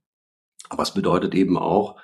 Aber 0.69 0.83
es 0.83 0.95
bedeutet 0.95 1.35
eben 1.35 1.59
auch, 1.59 2.01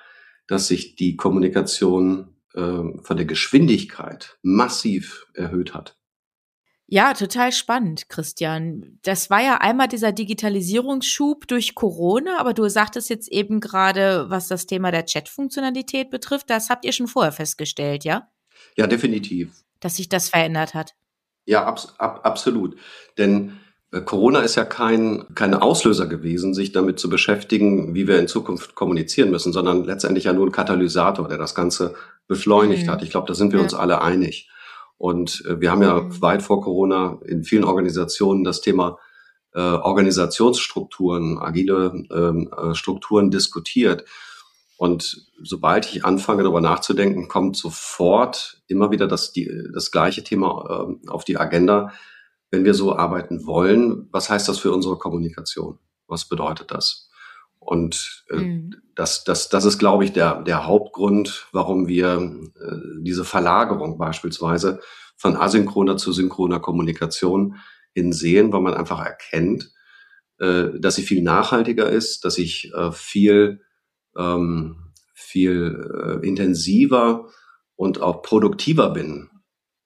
dass 0.47 0.67
sich 0.67 0.95
die 0.95 1.15
Kommunikation 1.15 2.35
äh, 2.53 2.59
von 3.01 3.17
der 3.17 3.25
Geschwindigkeit 3.25 4.37
massiv 4.41 5.27
erhöht 5.33 5.73
hat. 5.73 5.97
Ja, 6.85 7.13
total 7.13 7.51
spannend, 7.51 8.09
Christian. 8.09 8.99
Das 9.03 9.29
war 9.29 9.41
ja 9.41 9.57
einmal 9.57 9.87
dieser 9.87 10.11
Digitalisierungsschub 10.11 11.47
durch 11.47 11.75
Corona, 11.75 12.39
aber 12.39 12.53
du 12.53 12.67
sagtest 12.69 13.09
jetzt 13.09 13.29
eben 13.29 13.61
gerade, 13.61 14.29
was 14.29 14.49
das 14.49 14.67
Thema 14.67 14.91
der 14.91 15.05
Chat-Funktionalität 15.05 16.09
betrifft, 16.09 16.49
das 16.49 16.69
habt 16.69 16.83
ihr 16.85 16.91
schon 16.91 17.07
vorher 17.07 17.31
festgestellt, 17.31 18.03
ja? 18.03 18.29
Ja, 18.75 18.87
definitiv. 18.87 19.51
Dass 19.79 19.97
sich 19.97 20.09
das 20.09 20.29
verändert 20.29 20.73
hat. 20.73 20.93
Ja, 21.45 21.65
abs 21.65 21.93
ab, 21.97 22.21
absolut. 22.23 22.77
Denn 23.17 23.59
äh, 23.91 24.01
Corona 24.01 24.39
ist 24.39 24.55
ja 24.55 24.65
kein, 24.65 25.25
kein 25.35 25.53
Auslöser 25.53 26.07
gewesen, 26.07 26.53
sich 26.53 26.71
damit 26.71 26.99
zu 26.99 27.09
beschäftigen, 27.09 27.93
wie 27.93 28.07
wir 28.07 28.19
in 28.19 28.27
Zukunft 28.27 28.75
kommunizieren 28.75 29.31
müssen, 29.31 29.53
sondern 29.53 29.83
letztendlich 29.83 30.25
ja 30.25 30.33
nur 30.33 30.47
ein 30.47 30.51
Katalysator, 30.51 31.27
der 31.27 31.37
das 31.37 31.55
Ganze 31.55 31.95
beschleunigt 32.27 32.87
mhm. 32.87 32.91
hat. 32.91 33.03
Ich 33.03 33.09
glaube, 33.09 33.27
da 33.27 33.33
sind 33.33 33.51
wir 33.51 33.59
ja. 33.59 33.63
uns 33.63 33.73
alle 33.73 34.01
einig. 34.01 34.49
Und 34.97 35.43
äh, 35.45 35.59
wir 35.59 35.71
haben 35.71 35.81
ja 35.81 36.01
mhm. 36.01 36.21
weit 36.21 36.41
vor 36.41 36.61
Corona 36.61 37.19
in 37.25 37.43
vielen 37.43 37.63
Organisationen 37.63 38.43
das 38.43 38.61
Thema 38.61 38.97
äh, 39.53 39.59
Organisationsstrukturen, 39.59 41.37
agile 41.39 42.05
ähm, 42.11 42.49
äh, 42.57 42.73
Strukturen 42.73 43.29
diskutiert. 43.29 44.05
Und 44.83 45.31
sobald 45.41 45.85
ich 45.85 46.03
anfange, 46.03 46.43
darüber 46.43 46.59
nachzudenken, 46.59 47.29
kommt 47.29 47.55
sofort 47.55 48.61
immer 48.67 48.91
wieder 48.91 49.07
das, 49.07 49.31
die, 49.31 49.49
das 49.73 49.91
gleiche 49.91 50.25
Thema 50.25 50.89
äh, 51.01 51.07
auf 51.07 51.23
die 51.23 51.37
Agenda. 51.37 51.93
Wenn 52.51 52.65
wir 52.65 52.73
so 52.73 52.93
arbeiten 52.93 53.45
wollen, 53.45 54.09
was 54.11 54.29
heißt 54.29 54.49
das 54.49 54.59
für 54.59 54.73
unsere 54.73 54.97
Kommunikation? 54.97 55.79
Was 56.07 56.27
bedeutet 56.27 56.71
das? 56.71 57.09
Und 57.59 58.25
äh, 58.29 58.35
mhm. 58.35 58.75
das, 58.93 59.23
das, 59.23 59.47
das 59.47 59.63
ist, 59.63 59.79
glaube 59.79 60.03
ich, 60.03 60.11
der, 60.11 60.41
der 60.41 60.67
Hauptgrund, 60.67 61.47
warum 61.53 61.87
wir 61.87 62.17
äh, 62.59 62.75
diese 63.03 63.23
Verlagerung 63.23 63.97
beispielsweise 63.97 64.81
von 65.15 65.37
asynchroner 65.37 65.95
zu 65.95 66.11
synchroner 66.11 66.59
Kommunikation 66.59 67.55
hin 67.93 68.11
sehen, 68.11 68.51
weil 68.51 68.59
man 68.59 68.73
einfach 68.73 68.99
erkennt, 68.99 69.71
äh, 70.39 70.77
dass 70.77 70.95
sie 70.95 71.03
viel 71.03 71.23
nachhaltiger 71.23 71.89
ist, 71.89 72.25
dass 72.25 72.37
ich 72.37 72.73
äh, 72.73 72.91
viel 72.91 73.61
ähm, 74.17 74.91
viel 75.13 76.21
äh, 76.21 76.27
intensiver 76.27 77.29
und 77.75 78.01
auch 78.01 78.21
produktiver 78.21 78.89
bin, 78.91 79.29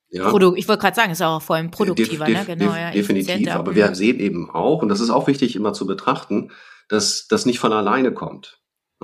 Ja. 0.09 0.29
Produ 0.29 0.55
ich 0.55 0.67
wollte 0.67 0.81
gerade 0.81 0.95
sagen, 0.95 1.11
ist 1.11 1.21
auch 1.21 1.41
vor 1.41 1.57
allem 1.57 1.71
produktiver, 1.71 2.25
def, 2.25 2.45
def, 2.45 2.47
ne? 2.47 2.57
Genau, 2.57 2.75
ja, 2.75 2.91
definitiv. 2.91 3.49
Aber 3.51 3.75
wir 3.75 3.93
sehen 3.95 4.19
eben 4.19 4.49
auch, 4.49 4.81
und 4.81 4.89
das 4.89 4.99
ist 4.99 5.09
auch 5.09 5.27
wichtig 5.27 5.55
immer 5.55 5.73
zu 5.73 5.85
betrachten, 5.85 6.51
dass 6.87 7.27
das 7.27 7.45
nicht 7.45 7.59
von 7.59 7.73
alleine 7.73 8.13
kommt. 8.13 8.61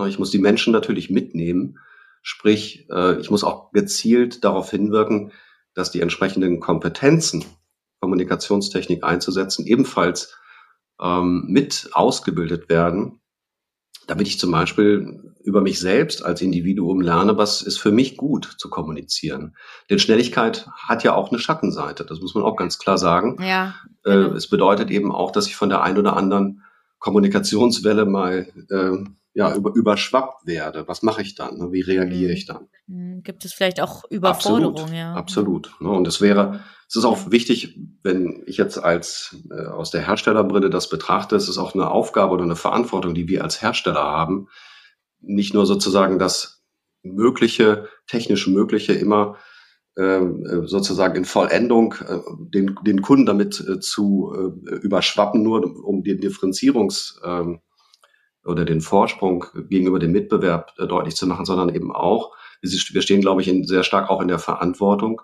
Ich 0.08 0.18
muss 0.18 0.32
die 0.32 0.39
Menschen 0.39 0.74
natürlich 0.74 1.10
mitnehmen, 1.10 1.77
sprich, 2.22 2.88
äh, 2.89 3.20
ich 3.20 3.30
muss 3.30 3.44
auch 3.44 3.72
gezielt 3.72 4.44
darauf 4.44 4.72
hinwirken, 4.72 5.32
dass 5.75 5.92
die 5.92 6.01
entsprechenden 6.01 6.60
Kompetenzen, 6.60 7.46
Kommunikationstechnik 8.00 9.03
einzusetzen, 9.03 9.68
ebenfalls 9.68 10.36
ähm, 11.01 11.46
mit 11.48 11.89
ausgebildet 11.94 12.70
werden, 12.70 13.22
damit 14.08 14.28
ich 14.28 14.40
zum 14.40 14.52
Beispiel 14.52 15.34
über 15.44 15.62
mich 15.62 15.80
selbst 15.80 16.24
als 16.24 16.42
Individuum 16.42 17.02
lerne, 17.02 17.38
was 17.38 17.62
ist 17.62 17.78
für 17.78 17.92
mich 17.92 18.18
gut 18.18 18.46
zu 18.58 18.70
kommunizieren. 18.70 19.56
Denn 19.90 20.00
Schnelligkeit 20.00 20.68
hat 20.76 21.04
ja 21.04 21.14
auch 21.14 21.30
eine 21.30 21.40
Schattenseite, 21.40 22.06
das 22.06 22.22
muss 22.22 22.34
man 22.34 22.44
auch 22.44 22.56
ganz 22.56 22.80
klar 22.80 22.98
sagen. 22.98 23.38
Ja, 23.42 23.76
äh, 24.06 24.14
genau. 24.14 24.34
äh, 24.34 24.38
es 24.38 24.50
bedeutet 24.50 24.90
eben 24.90 25.12
auch, 25.12 25.32
dass 25.32 25.48
ich 25.48 25.56
von 25.56 25.70
der 25.70 25.82
ein 25.84 25.98
oder 25.98 26.16
anderen 26.16 26.64
Kommunikationswelle 27.00 28.06
mal 28.06 28.48
äh, 28.70 29.04
ja, 29.34 29.56
über, 29.56 29.74
überschwappt 29.74 30.46
werde. 30.46 30.88
Was 30.88 31.02
mache 31.02 31.22
ich 31.22 31.36
dann? 31.36 31.72
Wie 31.72 31.82
reagiere 31.82 32.30
mhm. 32.30 32.38
ich 32.38 32.46
dann? 32.46 32.68
Mhm. 32.88 33.24
Gibt 33.24 33.46
es 33.46 33.54
vielleicht 33.54 33.82
auch 33.82 34.04
Überforderung? 34.10 34.74
Absolut, 34.74 34.96
ja. 34.96 35.13
absolut. 35.13 35.75
Ne? 35.80 35.90
Und 35.90 36.08
es 36.08 36.22
wäre, 36.22 36.62
es 36.88 36.96
ist 36.96 37.06
auch 37.06 37.32
wichtig, 37.32 37.80
wenn 38.04 38.44
ich 38.46 38.58
jetzt 38.58 38.78
als 38.78 39.36
äh, 39.50 39.66
aus 39.66 39.90
der 39.90 40.06
Herstellerbrille 40.06 40.70
das 40.70 40.90
betrachte, 40.90 41.36
es 41.36 41.50
ist 41.50 41.58
auch 41.58 41.74
eine 41.74 41.90
Aufgabe 41.90 42.34
oder 42.34 42.44
eine 42.44 42.56
Verantwortung, 42.56 43.16
die 43.16 43.28
wir 43.28 43.44
als 43.44 43.62
Hersteller 43.62 44.04
haben, 44.04 44.50
nicht 45.20 45.54
nur 45.54 45.66
sozusagen 45.66 46.20
das 46.20 46.63
Mögliche, 47.02 47.88
technisch 48.08 48.48
Mögliche 48.48 48.94
immer 48.94 49.38
ähm, 49.98 50.46
äh, 50.46 50.68
sozusagen 50.68 51.16
in 51.16 51.25
Vollendung 51.25 51.96
äh, 52.08 52.20
den, 52.54 52.75
den 52.86 53.02
Kunden 53.02 53.25
damit 53.25 53.60
äh, 53.60 53.80
zu 53.80 54.34
überschwappen, 54.82 55.44
nur 55.44 55.63
um 55.86 56.04
den 56.04 56.20
Differenzierungs 56.20 57.20
ähm, 57.24 57.62
oder 58.46 58.66
den 58.66 58.82
Vorsprung 58.82 59.46
gegenüber 59.70 60.00
dem 60.00 60.12
Mitbewerb 60.12 60.74
äh, 60.78 60.88
deutlich 60.88 61.16
zu 61.16 61.28
machen, 61.28 61.46
sondern 61.46 61.74
eben 61.74 61.94
auch, 61.94 62.36
wir 62.62 63.02
stehen, 63.02 63.22
glaube 63.22 63.42
ich, 63.42 63.48
in, 63.48 63.66
sehr 63.66 63.84
stark 63.84 64.10
auch 64.10 64.22
in 64.22 64.28
der 64.28 64.40
Verantwortung, 64.40 65.22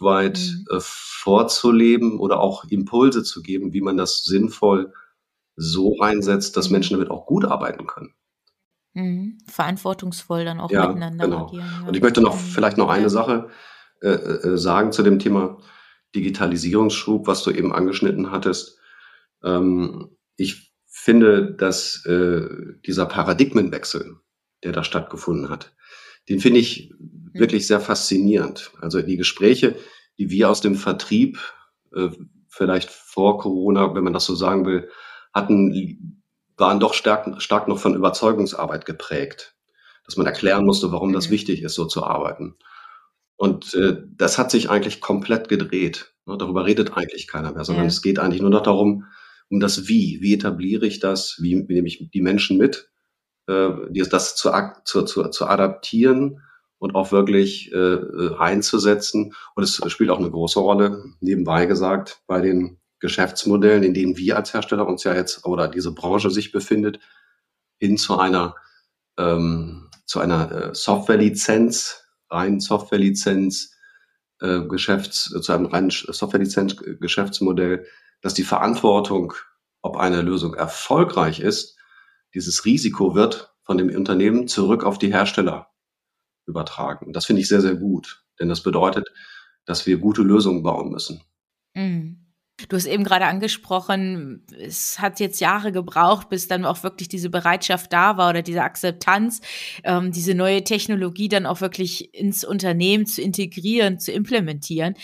weit 0.00 0.38
mhm. 0.38 0.76
äh, 0.76 0.80
vorzuleben 0.80 2.18
oder 2.18 2.40
auch 2.40 2.64
Impulse 2.64 3.22
zu 3.22 3.42
geben, 3.42 3.72
wie 3.72 3.80
man 3.80 3.96
das 3.96 4.24
sinnvoll 4.24 4.92
so 5.56 6.00
einsetzt, 6.00 6.56
dass 6.56 6.68
mhm. 6.68 6.74
Menschen 6.74 6.94
damit 6.94 7.10
auch 7.10 7.26
gut 7.26 7.44
arbeiten 7.44 7.86
können. 7.86 8.14
Mhm. 8.94 9.38
Verantwortungsvoll 9.46 10.44
dann 10.44 10.60
auch 10.60 10.70
ja, 10.70 10.86
miteinander 10.88 11.24
genau. 11.24 11.46
agieren. 11.46 11.68
Ja. 11.82 11.88
Und 11.88 11.96
ich 11.96 12.02
möchte 12.02 12.20
noch 12.20 12.34
mhm. 12.34 12.40
vielleicht 12.40 12.78
noch 12.78 12.88
eine 12.88 13.10
Sache 13.10 13.48
äh, 14.00 14.08
äh, 14.10 14.58
sagen 14.58 14.92
zu 14.92 15.02
dem 15.02 15.18
Thema 15.18 15.58
Digitalisierungsschub, 16.14 17.26
was 17.26 17.42
du 17.42 17.50
eben 17.50 17.72
angeschnitten 17.72 18.30
hattest. 18.30 18.78
Ähm, 19.42 20.16
ich 20.36 20.67
finde, 21.08 21.54
dass 21.54 22.04
äh, 22.04 22.46
dieser 22.86 23.06
Paradigmenwechsel, 23.06 24.16
der 24.62 24.72
da 24.72 24.84
stattgefunden 24.84 25.48
hat, 25.48 25.74
den 26.28 26.38
finde 26.38 26.60
ich 26.60 26.92
mhm. 26.98 27.30
wirklich 27.32 27.66
sehr 27.66 27.80
faszinierend. 27.80 28.72
Also 28.82 29.00
die 29.00 29.16
Gespräche, 29.16 29.74
die 30.18 30.28
wir 30.28 30.50
aus 30.50 30.60
dem 30.60 30.74
Vertrieb 30.74 31.38
äh, 31.94 32.10
vielleicht 32.50 32.90
vor 32.90 33.38
Corona, 33.38 33.94
wenn 33.94 34.04
man 34.04 34.12
das 34.12 34.26
so 34.26 34.34
sagen 34.34 34.66
will, 34.66 34.90
hatten, 35.32 36.22
waren 36.58 36.78
doch 36.78 36.92
stark, 36.92 37.40
stark 37.40 37.68
noch 37.68 37.78
von 37.78 37.94
Überzeugungsarbeit 37.94 38.84
geprägt. 38.84 39.56
Dass 40.04 40.18
man 40.18 40.26
erklären 40.26 40.66
musste, 40.66 40.92
warum 40.92 41.14
das 41.14 41.28
mhm. 41.28 41.32
wichtig 41.32 41.62
ist, 41.62 41.74
so 41.74 41.86
zu 41.86 42.04
arbeiten. 42.04 42.56
Und 43.36 43.72
äh, 43.72 43.96
das 44.14 44.36
hat 44.36 44.50
sich 44.50 44.68
eigentlich 44.68 45.00
komplett 45.00 45.48
gedreht. 45.48 46.12
Ne, 46.26 46.36
darüber 46.36 46.66
redet 46.66 46.98
eigentlich 46.98 47.28
keiner 47.28 47.52
mehr, 47.52 47.64
sondern 47.64 47.84
ja. 47.84 47.88
es 47.88 48.02
geht 48.02 48.18
eigentlich 48.18 48.42
nur 48.42 48.50
noch 48.50 48.62
darum, 48.62 49.06
um 49.50 49.60
das 49.60 49.88
Wie. 49.88 50.18
Wie 50.20 50.34
etabliere 50.34 50.86
ich 50.86 51.00
das? 51.00 51.38
Wie, 51.40 51.68
wie 51.68 51.74
nehme 51.74 51.88
ich 51.88 52.10
die 52.10 52.20
Menschen 52.20 52.58
mit? 52.58 52.90
Äh, 53.46 53.70
das 54.10 54.36
zu, 54.36 54.50
zu, 54.84 55.02
zu, 55.02 55.28
zu 55.28 55.46
adaptieren 55.46 56.42
und 56.78 56.94
auch 56.94 57.12
wirklich 57.12 57.72
äh, 57.72 57.76
äh, 57.76 58.36
einzusetzen. 58.38 59.34
Und 59.54 59.62
es 59.62 59.80
spielt 59.90 60.10
auch 60.10 60.18
eine 60.18 60.30
große 60.30 60.60
Rolle, 60.60 61.04
nebenbei 61.20 61.66
gesagt, 61.66 62.22
bei 62.26 62.40
den 62.40 62.78
Geschäftsmodellen, 63.00 63.82
in 63.82 63.94
denen 63.94 64.16
wir 64.16 64.36
als 64.36 64.52
Hersteller 64.54 64.86
uns 64.86 65.04
ja 65.04 65.14
jetzt 65.14 65.44
oder 65.44 65.68
diese 65.68 65.92
Branche 65.92 66.30
sich 66.30 66.52
befindet, 66.52 67.00
hin 67.78 67.96
zu 67.96 68.18
einer 68.18 68.56
ähm, 69.18 69.88
zu 70.08 70.20
einer 70.20 70.50
äh, 70.50 70.74
Softwarelizenz, 70.74 72.04
reinen 72.30 72.60
Softwarelizenz, 72.60 73.74
äh, 74.40 74.62
Geschäfts, 74.62 75.24
zu 75.24 75.52
einem 75.52 75.66
reinen 75.66 75.90
Softwarelizenz-Geschäftsmodell, 75.90 77.84
dass 78.20 78.34
die 78.34 78.42
Verantwortung, 78.42 79.34
ob 79.82 79.96
eine 79.96 80.22
Lösung 80.22 80.54
erfolgreich 80.54 81.40
ist, 81.40 81.76
dieses 82.34 82.64
Risiko 82.64 83.14
wird 83.14 83.54
von 83.62 83.78
dem 83.78 83.94
Unternehmen 83.94 84.48
zurück 84.48 84.84
auf 84.84 84.98
die 84.98 85.12
Hersteller 85.12 85.70
übertragen. 86.46 87.12
Das 87.12 87.26
finde 87.26 87.42
ich 87.42 87.48
sehr, 87.48 87.60
sehr 87.60 87.76
gut, 87.76 88.24
denn 88.40 88.48
das 88.48 88.62
bedeutet, 88.62 89.12
dass 89.64 89.86
wir 89.86 89.98
gute 89.98 90.22
Lösungen 90.22 90.62
bauen 90.62 90.90
müssen. 90.90 91.22
Mhm. 91.74 92.27
Du 92.66 92.76
hast 92.76 92.86
eben 92.86 93.04
gerade 93.04 93.26
angesprochen, 93.26 94.42
es 94.58 94.98
hat 94.98 95.20
jetzt 95.20 95.38
Jahre 95.38 95.70
gebraucht, 95.70 96.28
bis 96.28 96.48
dann 96.48 96.64
auch 96.64 96.82
wirklich 96.82 97.08
diese 97.08 97.30
Bereitschaft 97.30 97.92
da 97.92 98.16
war 98.16 98.30
oder 98.30 98.42
diese 98.42 98.62
Akzeptanz, 98.62 99.40
ähm, 99.84 100.10
diese 100.10 100.34
neue 100.34 100.64
Technologie 100.64 101.28
dann 101.28 101.46
auch 101.46 101.60
wirklich 101.60 102.12
ins 102.14 102.42
Unternehmen 102.42 103.06
zu 103.06 103.22
integrieren, 103.22 104.00
zu 104.00 104.10
implementieren. 104.10 104.94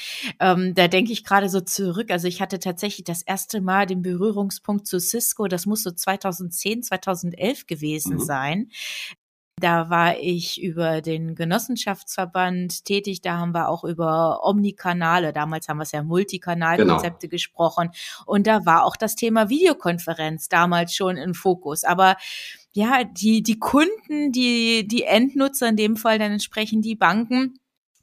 Ähm, 0.40 0.74
da 0.74 0.88
denke 0.88 1.12
ich 1.12 1.22
gerade 1.22 1.48
so 1.48 1.60
zurück. 1.60 2.10
Also 2.10 2.26
ich 2.26 2.40
hatte 2.40 2.58
tatsächlich 2.58 3.04
das 3.04 3.22
erste 3.22 3.60
Mal 3.60 3.86
den 3.86 4.02
Berührungspunkt 4.02 4.88
zu 4.88 4.98
Cisco. 4.98 5.46
Das 5.46 5.64
muss 5.64 5.84
so 5.84 5.92
2010, 5.92 6.82
2011 6.82 7.68
gewesen 7.68 8.14
mhm. 8.14 8.20
sein. 8.20 8.70
Da 9.60 9.88
war 9.88 10.18
ich 10.18 10.60
über 10.60 11.00
den 11.00 11.34
Genossenschaftsverband 11.34 12.84
tätig. 12.84 13.20
Da 13.22 13.38
haben 13.38 13.52
wir 13.52 13.68
auch 13.68 13.84
über 13.84 14.44
Omnikanale, 14.44 15.32
damals 15.32 15.68
haben 15.68 15.78
wir 15.78 15.84
es 15.84 15.92
ja 15.92 16.02
Multikanalkonzepte 16.02 17.28
genau. 17.28 17.30
gesprochen. 17.30 17.90
Und 18.26 18.46
da 18.46 18.66
war 18.66 18.84
auch 18.84 18.96
das 18.96 19.14
Thema 19.14 19.48
Videokonferenz 19.48 20.48
damals 20.48 20.94
schon 20.94 21.16
im 21.16 21.34
Fokus. 21.34 21.84
Aber 21.84 22.16
ja, 22.72 23.04
die, 23.04 23.42
die 23.42 23.58
Kunden, 23.60 24.32
die, 24.32 24.88
die 24.88 25.04
Endnutzer, 25.04 25.68
in 25.68 25.76
dem 25.76 25.96
Fall 25.96 26.18
dann 26.18 26.32
entsprechend 26.32 26.84
die 26.84 26.96
Banken, 26.96 27.60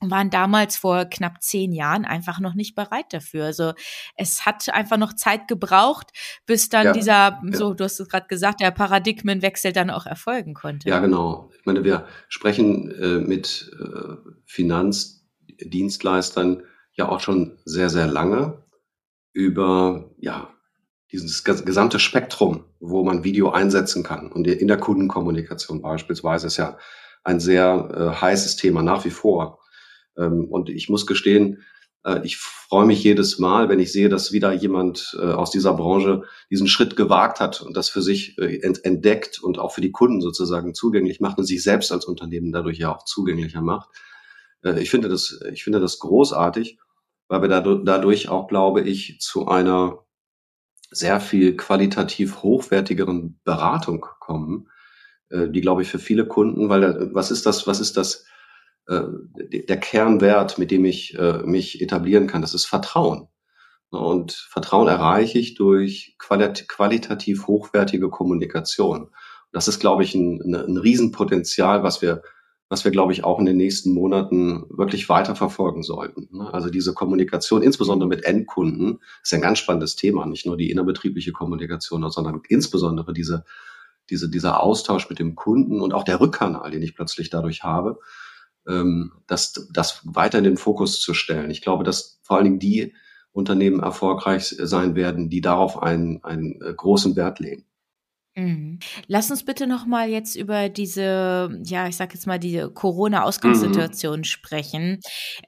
waren 0.09 0.29
damals 0.29 0.77
vor 0.77 1.03
knapp 1.05 1.43
zehn 1.43 1.73
Jahren 1.73 2.05
einfach 2.05 2.39
noch 2.39 2.53
nicht 2.55 2.75
bereit 2.75 3.07
dafür. 3.11 3.45
Also 3.45 3.73
es 4.15 4.45
hat 4.45 4.69
einfach 4.69 4.97
noch 4.97 5.13
Zeit 5.13 5.47
gebraucht, 5.47 6.11
bis 6.45 6.69
dann 6.69 6.85
ja, 6.87 6.93
dieser, 6.93 7.13
ja. 7.13 7.41
so 7.51 7.73
du 7.73 7.83
hast 7.83 7.99
es 7.99 8.09
gerade 8.09 8.27
gesagt, 8.27 8.61
der 8.61 8.71
Paradigmenwechsel 8.71 9.73
dann 9.73 9.89
auch 9.89 10.05
erfolgen 10.05 10.53
konnte. 10.53 10.87
Ja, 10.89 10.99
genau. 10.99 11.49
Ich 11.59 11.65
meine, 11.65 11.83
wir 11.83 12.05
sprechen 12.29 12.91
äh, 12.91 13.17
mit 13.19 13.69
äh, 13.79 14.15
Finanzdienstleistern 14.45 16.63
ja 16.93 17.09
auch 17.09 17.19
schon 17.19 17.57
sehr, 17.65 17.89
sehr 17.89 18.07
lange 18.07 18.63
über 19.33 20.11
ja 20.17 20.53
dieses 21.11 21.43
gesamte 21.43 21.99
Spektrum, 21.99 22.63
wo 22.79 23.03
man 23.03 23.23
Video 23.23 23.51
einsetzen 23.51 24.03
kann. 24.03 24.31
Und 24.31 24.47
in 24.47 24.67
der 24.67 24.77
Kundenkommunikation 24.77 25.81
beispielsweise 25.81 26.47
ist 26.47 26.57
ja 26.57 26.77
ein 27.23 27.39
sehr 27.39 27.89
äh, 27.93 28.21
heißes 28.21 28.55
Thema 28.55 28.81
nach 28.81 29.05
wie 29.05 29.09
vor. 29.09 29.59
Ähm, 30.17 30.45
und 30.45 30.69
ich 30.69 30.89
muss 30.89 31.05
gestehen, 31.05 31.63
äh, 32.03 32.21
ich 32.23 32.37
freue 32.37 32.85
mich 32.85 33.03
jedes 33.03 33.39
Mal, 33.39 33.69
wenn 33.69 33.79
ich 33.79 33.91
sehe, 33.91 34.09
dass 34.09 34.31
wieder 34.31 34.51
jemand 34.53 35.17
äh, 35.19 35.25
aus 35.25 35.51
dieser 35.51 35.73
Branche 35.73 36.23
diesen 36.49 36.67
Schritt 36.67 36.95
gewagt 36.95 37.39
hat 37.39 37.61
und 37.61 37.75
das 37.75 37.89
für 37.89 38.01
sich 38.01 38.37
äh, 38.37 38.59
entdeckt 38.61 39.41
und 39.41 39.59
auch 39.59 39.73
für 39.73 39.81
die 39.81 39.91
Kunden 39.91 40.21
sozusagen 40.21 40.73
zugänglich 40.73 41.19
macht 41.19 41.37
und 41.37 41.45
sich 41.45 41.63
selbst 41.63 41.91
als 41.91 42.05
Unternehmen 42.05 42.51
dadurch 42.51 42.77
ja 42.77 42.95
auch 42.95 43.05
zugänglicher 43.05 43.61
macht. 43.61 43.89
Ich 44.77 44.91
finde 44.91 45.09
das, 45.09 45.39
ich 45.51 45.63
finde 45.63 45.79
das 45.79 45.97
großartig, 45.97 46.77
weil 47.27 47.41
wir 47.41 47.47
dadurch 47.47 48.29
auch, 48.29 48.47
glaube 48.47 48.81
ich, 48.81 49.19
zu 49.19 49.47
einer 49.47 50.05
sehr 50.91 51.19
viel 51.19 51.57
qualitativ 51.57 52.43
hochwertigeren 52.43 53.39
Beratung 53.43 54.05
kommen, 54.19 54.69
die, 55.31 55.61
glaube 55.61 55.81
ich, 55.81 55.87
für 55.87 55.97
viele 55.97 56.27
Kunden, 56.27 56.69
weil 56.69 57.09
was 57.11 57.31
ist 57.31 57.47
das, 57.47 57.65
was 57.65 57.79
ist 57.79 57.97
das, 57.97 58.25
der 58.87 59.77
Kernwert, 59.79 60.57
mit 60.57 60.71
dem 60.71 60.85
ich 60.85 61.17
äh, 61.17 61.43
mich 61.43 61.81
etablieren 61.81 62.27
kann, 62.27 62.41
das 62.41 62.53
ist 62.53 62.65
Vertrauen. 62.65 63.27
Und 63.89 64.31
Vertrauen 64.31 64.87
erreiche 64.87 65.37
ich 65.37 65.55
durch 65.55 66.15
qualit 66.17 66.67
qualitativ 66.69 67.47
hochwertige 67.47 68.09
Kommunikation. 68.09 69.09
Das 69.51 69.67
ist, 69.67 69.79
glaube 69.79 70.03
ich, 70.03 70.15
ein, 70.15 70.55
ein 70.55 70.77
Riesenpotenzial, 70.77 71.83
was 71.83 72.01
wir, 72.01 72.21
was 72.69 72.85
wir, 72.85 72.91
glaube 72.91 73.11
ich, 73.11 73.25
auch 73.25 73.37
in 73.39 73.45
den 73.45 73.57
nächsten 73.57 73.93
Monaten 73.93 74.63
wirklich 74.69 75.09
weiterverfolgen 75.09 75.83
sollten. 75.83 76.29
Ne? 76.31 76.53
Also 76.53 76.69
diese 76.69 76.93
Kommunikation, 76.93 77.61
insbesondere 77.61 78.07
mit 78.07 78.23
Endkunden, 78.23 78.99
ist 79.21 79.33
ein 79.33 79.41
ganz 79.41 79.59
spannendes 79.59 79.97
Thema. 79.97 80.25
Nicht 80.25 80.45
nur 80.45 80.55
die 80.55 80.71
innerbetriebliche 80.71 81.33
Kommunikation, 81.33 82.09
sondern 82.09 82.41
insbesondere 82.47 83.11
diese, 83.11 83.43
diese, 84.09 84.29
dieser 84.29 84.61
Austausch 84.61 85.09
mit 85.09 85.19
dem 85.19 85.35
Kunden 85.35 85.81
und 85.81 85.93
auch 85.93 86.03
der 86.03 86.21
Rückkanal, 86.21 86.71
den 86.71 86.81
ich 86.81 86.95
plötzlich 86.95 87.29
dadurch 87.29 87.63
habe 87.63 87.99
ähm, 88.67 89.11
das, 89.27 89.69
das 89.73 90.01
weiter 90.03 90.37
in 90.37 90.43
den 90.43 90.57
Fokus 90.57 91.01
zu 91.01 91.13
stellen. 91.13 91.51
Ich 91.51 91.61
glaube, 91.61 91.83
dass 91.83 92.19
vor 92.23 92.37
allen 92.37 92.45
Dingen 92.45 92.59
die 92.59 92.93
Unternehmen 93.31 93.79
erfolgreich 93.79 94.55
sein 94.59 94.95
werden, 94.95 95.29
die 95.29 95.41
darauf 95.41 95.81
einen, 95.81 96.23
einen 96.23 96.61
äh, 96.61 96.73
großen 96.73 97.15
Wert 97.15 97.39
legen. 97.39 97.65
Mhm. 98.35 98.79
Lass 99.07 99.29
uns 99.29 99.43
bitte 99.43 99.67
noch 99.67 99.85
mal 99.85 100.09
jetzt 100.09 100.37
über 100.37 100.69
diese, 100.69 101.59
ja, 101.65 101.87
ich 101.87 101.97
sag 101.97 102.13
jetzt 102.13 102.27
mal, 102.27 102.39
diese 102.39 102.69
Corona-Ausgangssituation 102.69 104.19
mhm. 104.19 104.23
sprechen. 104.23 104.99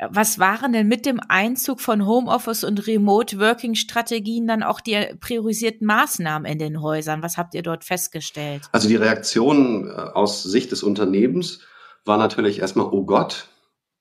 Was 0.10 0.38
waren 0.38 0.74
denn 0.74 0.88
mit 0.88 1.06
dem 1.06 1.22
Einzug 1.26 1.80
von 1.80 2.06
Homeoffice 2.06 2.66
und 2.66 2.86
Remote-Working-Strategien 2.86 4.48
dann 4.48 4.64
auch 4.64 4.82
die 4.82 4.98
priorisierten 5.20 5.88
Maßnahmen 5.88 6.50
in 6.52 6.60
den 6.60 6.82
Häusern? 6.82 7.24
Was 7.24 7.38
habt 7.38 7.54
ihr 7.54 7.64
dort 7.64 7.86
festgestellt? 7.86 8.64
Also 8.74 8.90
die 8.90 8.98
Reaktion 8.98 9.88
äh, 9.88 9.92
aus 9.92 10.44
Sicht 10.44 10.74
des 10.74 10.84
Unternehmens 10.84 11.60
war 12.06 12.18
natürlich 12.18 12.60
erstmal, 12.60 12.88
oh 12.88 13.06
Gott, 13.06 13.48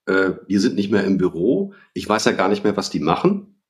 äh, 0.06 0.32
wir 0.47 0.61
sind 0.61 0.75
nicht 0.75 0.90
mehr 0.90 1.04
im 1.04 1.18
Büro. 1.18 1.75
Ich 1.94 2.09
weiß 2.09 2.25
ja 2.25 2.32
gar 2.32 2.49
nicht 2.49 2.64
mehr, 2.64 2.76
was 2.76 2.90
die 2.90 3.00
machen. 3.00 3.61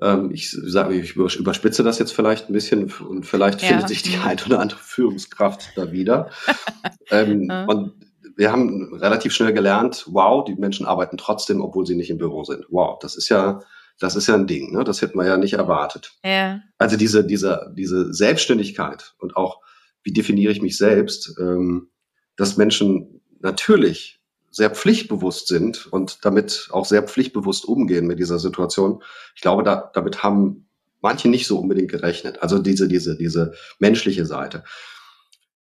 Ähm, 0.00 0.30
ich 0.32 0.50
sage, 0.50 0.94
ich 0.94 1.14
überspitze 1.14 1.82
das 1.82 1.98
jetzt 1.98 2.12
vielleicht 2.12 2.48
ein 2.48 2.52
bisschen 2.52 2.92
und 3.08 3.26
vielleicht 3.26 3.62
ja. 3.62 3.68
findet 3.68 3.88
sich 3.88 4.02
die 4.02 4.18
ein 4.18 4.38
oder 4.44 4.60
andere 4.60 4.80
Führungskraft 4.80 5.72
da 5.76 5.92
wieder. 5.92 6.30
ähm, 7.10 7.48
ja. 7.48 7.64
Und 7.66 7.92
wir 8.36 8.50
haben 8.50 8.94
relativ 8.94 9.32
schnell 9.32 9.52
gelernt, 9.52 10.06
wow, 10.08 10.44
die 10.44 10.54
Menschen 10.54 10.86
arbeiten 10.86 11.18
trotzdem, 11.18 11.60
obwohl 11.60 11.86
sie 11.86 11.94
nicht 11.94 12.10
im 12.10 12.18
Büro 12.18 12.44
sind. 12.44 12.64
Wow, 12.70 12.98
das 13.00 13.14
ist 13.14 13.28
ja, 13.28 13.60
das 14.00 14.16
ist 14.16 14.26
ja 14.26 14.34
ein 14.34 14.46
Ding, 14.46 14.72
ne? 14.72 14.84
Das 14.84 15.02
hätten 15.02 15.18
wir 15.18 15.26
ja 15.26 15.36
nicht 15.36 15.52
erwartet. 15.52 16.14
Ja. 16.24 16.60
Also 16.78 16.96
diese, 16.96 17.24
diese, 17.24 17.72
diese 17.76 18.12
Selbstständigkeit 18.12 19.14
und 19.18 19.36
auch, 19.36 19.60
wie 20.02 20.12
definiere 20.12 20.50
ich 20.50 20.62
mich 20.62 20.76
selbst, 20.76 21.36
ähm, 21.38 21.90
dass 22.36 22.56
Menschen 22.56 23.21
natürlich 23.42 24.20
sehr 24.50 24.70
pflichtbewusst 24.70 25.48
sind 25.48 25.86
und 25.86 26.24
damit 26.24 26.68
auch 26.72 26.84
sehr 26.84 27.02
pflichtbewusst 27.02 27.64
umgehen 27.64 28.06
mit 28.06 28.18
dieser 28.18 28.38
Situation. 28.38 29.02
Ich 29.34 29.40
glaube, 29.40 29.62
da, 29.62 29.90
damit 29.94 30.22
haben 30.22 30.68
manche 31.00 31.28
nicht 31.28 31.46
so 31.46 31.58
unbedingt 31.58 31.90
gerechnet. 31.90 32.42
Also 32.42 32.58
diese, 32.58 32.86
diese, 32.86 33.16
diese 33.16 33.54
menschliche 33.78 34.26
Seite. 34.26 34.64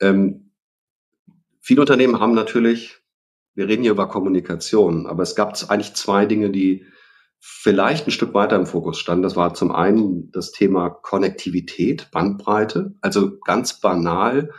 Ähm, 0.00 0.50
viele 1.60 1.80
Unternehmen 1.80 2.20
haben 2.20 2.34
natürlich, 2.34 2.98
wir 3.54 3.68
reden 3.68 3.82
hier 3.82 3.92
über 3.92 4.08
Kommunikation, 4.08 5.06
aber 5.06 5.22
es 5.22 5.34
gab 5.34 5.54
eigentlich 5.70 5.94
zwei 5.94 6.26
Dinge, 6.26 6.50
die 6.50 6.86
vielleicht 7.40 8.06
ein 8.06 8.10
Stück 8.10 8.34
weiter 8.34 8.56
im 8.56 8.66
Fokus 8.66 8.98
standen. 8.98 9.22
Das 9.22 9.36
war 9.36 9.54
zum 9.54 9.72
einen 9.72 10.30
das 10.30 10.52
Thema 10.52 10.90
Konnektivität, 10.90 12.10
Bandbreite. 12.10 12.94
Also 13.00 13.38
ganz 13.40 13.80
banal 13.80 14.50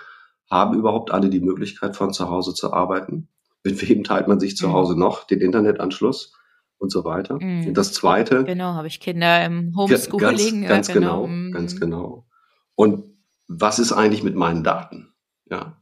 haben 0.50 0.78
überhaupt 0.78 1.12
alle 1.12 1.30
die 1.30 1.40
Möglichkeit, 1.40 1.96
von 1.96 2.14
zu 2.14 2.30
Hause 2.30 2.54
zu 2.54 2.72
arbeiten 2.74 3.30
mit 3.66 3.90
wem 3.90 4.04
teilt 4.04 4.28
man 4.28 4.40
sich 4.40 4.56
zu 4.56 4.68
mhm. 4.68 4.74
Hause 4.74 4.98
noch 4.98 5.25
den 5.25 5.42
Internetanschluss 5.42 6.34
und 6.78 6.92
so 6.92 7.04
weiter. 7.04 7.40
Mhm. 7.42 7.68
Und 7.68 7.74
das 7.74 7.92
zweite. 7.92 8.44
Genau, 8.44 8.75
habe 8.75 8.88
ich 8.88 9.00
Kinder 9.00 9.44
im 9.44 9.75
Homeschooling. 9.75 10.62
Ganz, 10.62 10.70
ganz 10.70 10.88
genau, 10.88 11.24
genau 11.24 11.28
mhm. 11.28 11.52
ganz 11.52 11.80
genau. 11.80 12.28
Und 12.75 13.06
was 13.48 13.80
ist 13.80 13.92
eigentlich 13.92 14.24
mit 14.24 14.36
meinen 14.36 14.64
Daten? 14.64 15.14
Ja. 15.50 15.82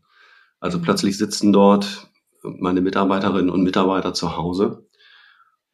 Also 0.59 0.79
mhm. 0.79 0.83
plötzlich 0.83 1.17
sitzen 1.17 1.51
dort 1.51 2.07
meine 2.41 2.81
Mitarbeiterinnen 2.81 3.49
und 3.49 3.63
Mitarbeiter 3.63 4.13
zu 4.13 4.37
Hause 4.37 4.87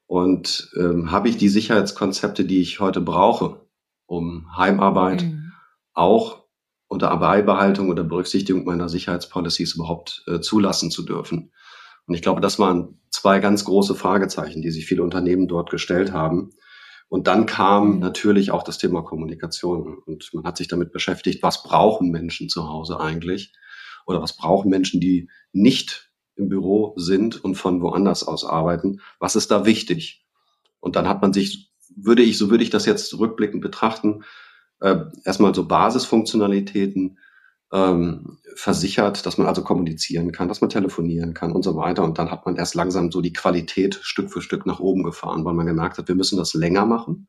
und 0.08 0.72
ähm, 0.78 1.12
habe 1.12 1.30
ich 1.30 1.38
die 1.38 1.50
Sicherheitskonzepte, 1.50 2.46
die 2.46 2.62
ich 2.62 2.80
heute 2.80 3.02
brauche, 3.02 3.68
um 4.08 4.56
Heimarbeit 4.56 5.24
mhm. 5.24 5.52
auch 5.94 6.39
unter 6.90 7.16
Beibehaltung 7.16 7.90
oder 7.90 8.04
Berücksichtigung 8.04 8.66
meiner 8.66 8.90
Sicherheitspolicies 8.90 9.76
überhaupt 9.76 10.24
äh, 10.28 10.42
zulassen 10.42 10.92
zu 10.92 11.06
dürfen. 11.06 11.54
Und 12.08 12.16
ich 12.16 12.24
glaube, 12.24 12.42
das 12.42 12.58
waren 12.58 13.00
zwei 13.12 13.40
ganz 13.40 13.64
große 13.64 13.94
Fragezeichen, 13.94 14.64
die 14.64 14.72
sich 14.72 14.88
viele 14.88 15.04
Unternehmen 15.04 15.48
dort 15.48 15.70
gestellt 15.70 16.12
haben. 16.12 16.50
Und 17.08 17.28
dann 17.28 17.46
kam 17.46 17.94
mhm. 17.94 18.00
natürlich 18.00 18.52
auch 18.52 18.64
das 18.64 18.80
Thema 18.80 19.04
Kommunikation. 19.04 20.00
Und 20.00 20.34
man 20.34 20.44
hat 20.44 20.58
sich 20.58 20.68
damit 20.68 20.92
beschäftigt, 20.92 21.44
was 21.44 21.62
brauchen 21.62 22.10
Menschen 22.10 22.50
zu 22.50 22.68
Hause 22.68 23.00
eigentlich? 23.00 23.54
Oder 24.08 24.22
was 24.22 24.36
brauchen 24.36 24.70
Menschen, 24.70 25.00
die 25.00 25.30
nicht 25.52 26.10
im 26.36 26.50
Büro 26.50 26.94
sind 26.96 27.44
und 27.44 27.54
von 27.54 27.82
woanders 27.82 28.28
aus 28.28 28.44
arbeiten? 28.44 29.02
Was 29.20 29.36
ist 29.36 29.52
da 29.52 29.66
wichtig? 29.66 30.26
Und 30.80 30.96
dann 30.96 31.08
hat 31.08 31.22
man 31.22 31.34
sich, 31.34 31.72
würde 31.96 32.24
ich, 32.24 32.40
so 32.40 32.50
würde 32.50 32.64
ich 32.64 32.72
das 32.72 32.88
jetzt 32.88 33.16
rückblickend 33.20 33.62
betrachten, 33.62 34.24
äh, 34.82 34.98
erstmal 35.26 35.54
so 35.54 35.68
Basisfunktionalitäten 35.68 37.18
ähm, 37.72 38.40
versichert, 38.56 39.26
dass 39.26 39.38
man 39.38 39.48
also 39.48 39.64
kommunizieren 39.64 40.32
kann, 40.32 40.48
dass 40.48 40.62
man 40.62 40.70
telefonieren 40.70 41.34
kann 41.34 41.52
und 41.52 41.64
so 41.64 41.76
weiter. 41.76 42.04
Und 42.04 42.18
dann 42.18 42.32
hat 42.32 42.46
man 42.46 42.56
erst 42.56 42.76
langsam 42.76 43.12
so 43.12 43.22
die 43.22 43.34
Qualität 43.34 44.00
Stück 44.02 44.32
für 44.32 44.42
Stück 44.42 44.66
nach 44.66 44.80
oben 44.80 45.04
gefahren, 45.04 45.46
weil 45.46 45.54
man 45.54 45.66
gemerkt 45.66 45.98
hat, 45.98 46.08
wir 46.08 46.16
müssen 46.16 46.38
das 46.38 46.54
länger 46.54 46.86
machen. 46.86 47.28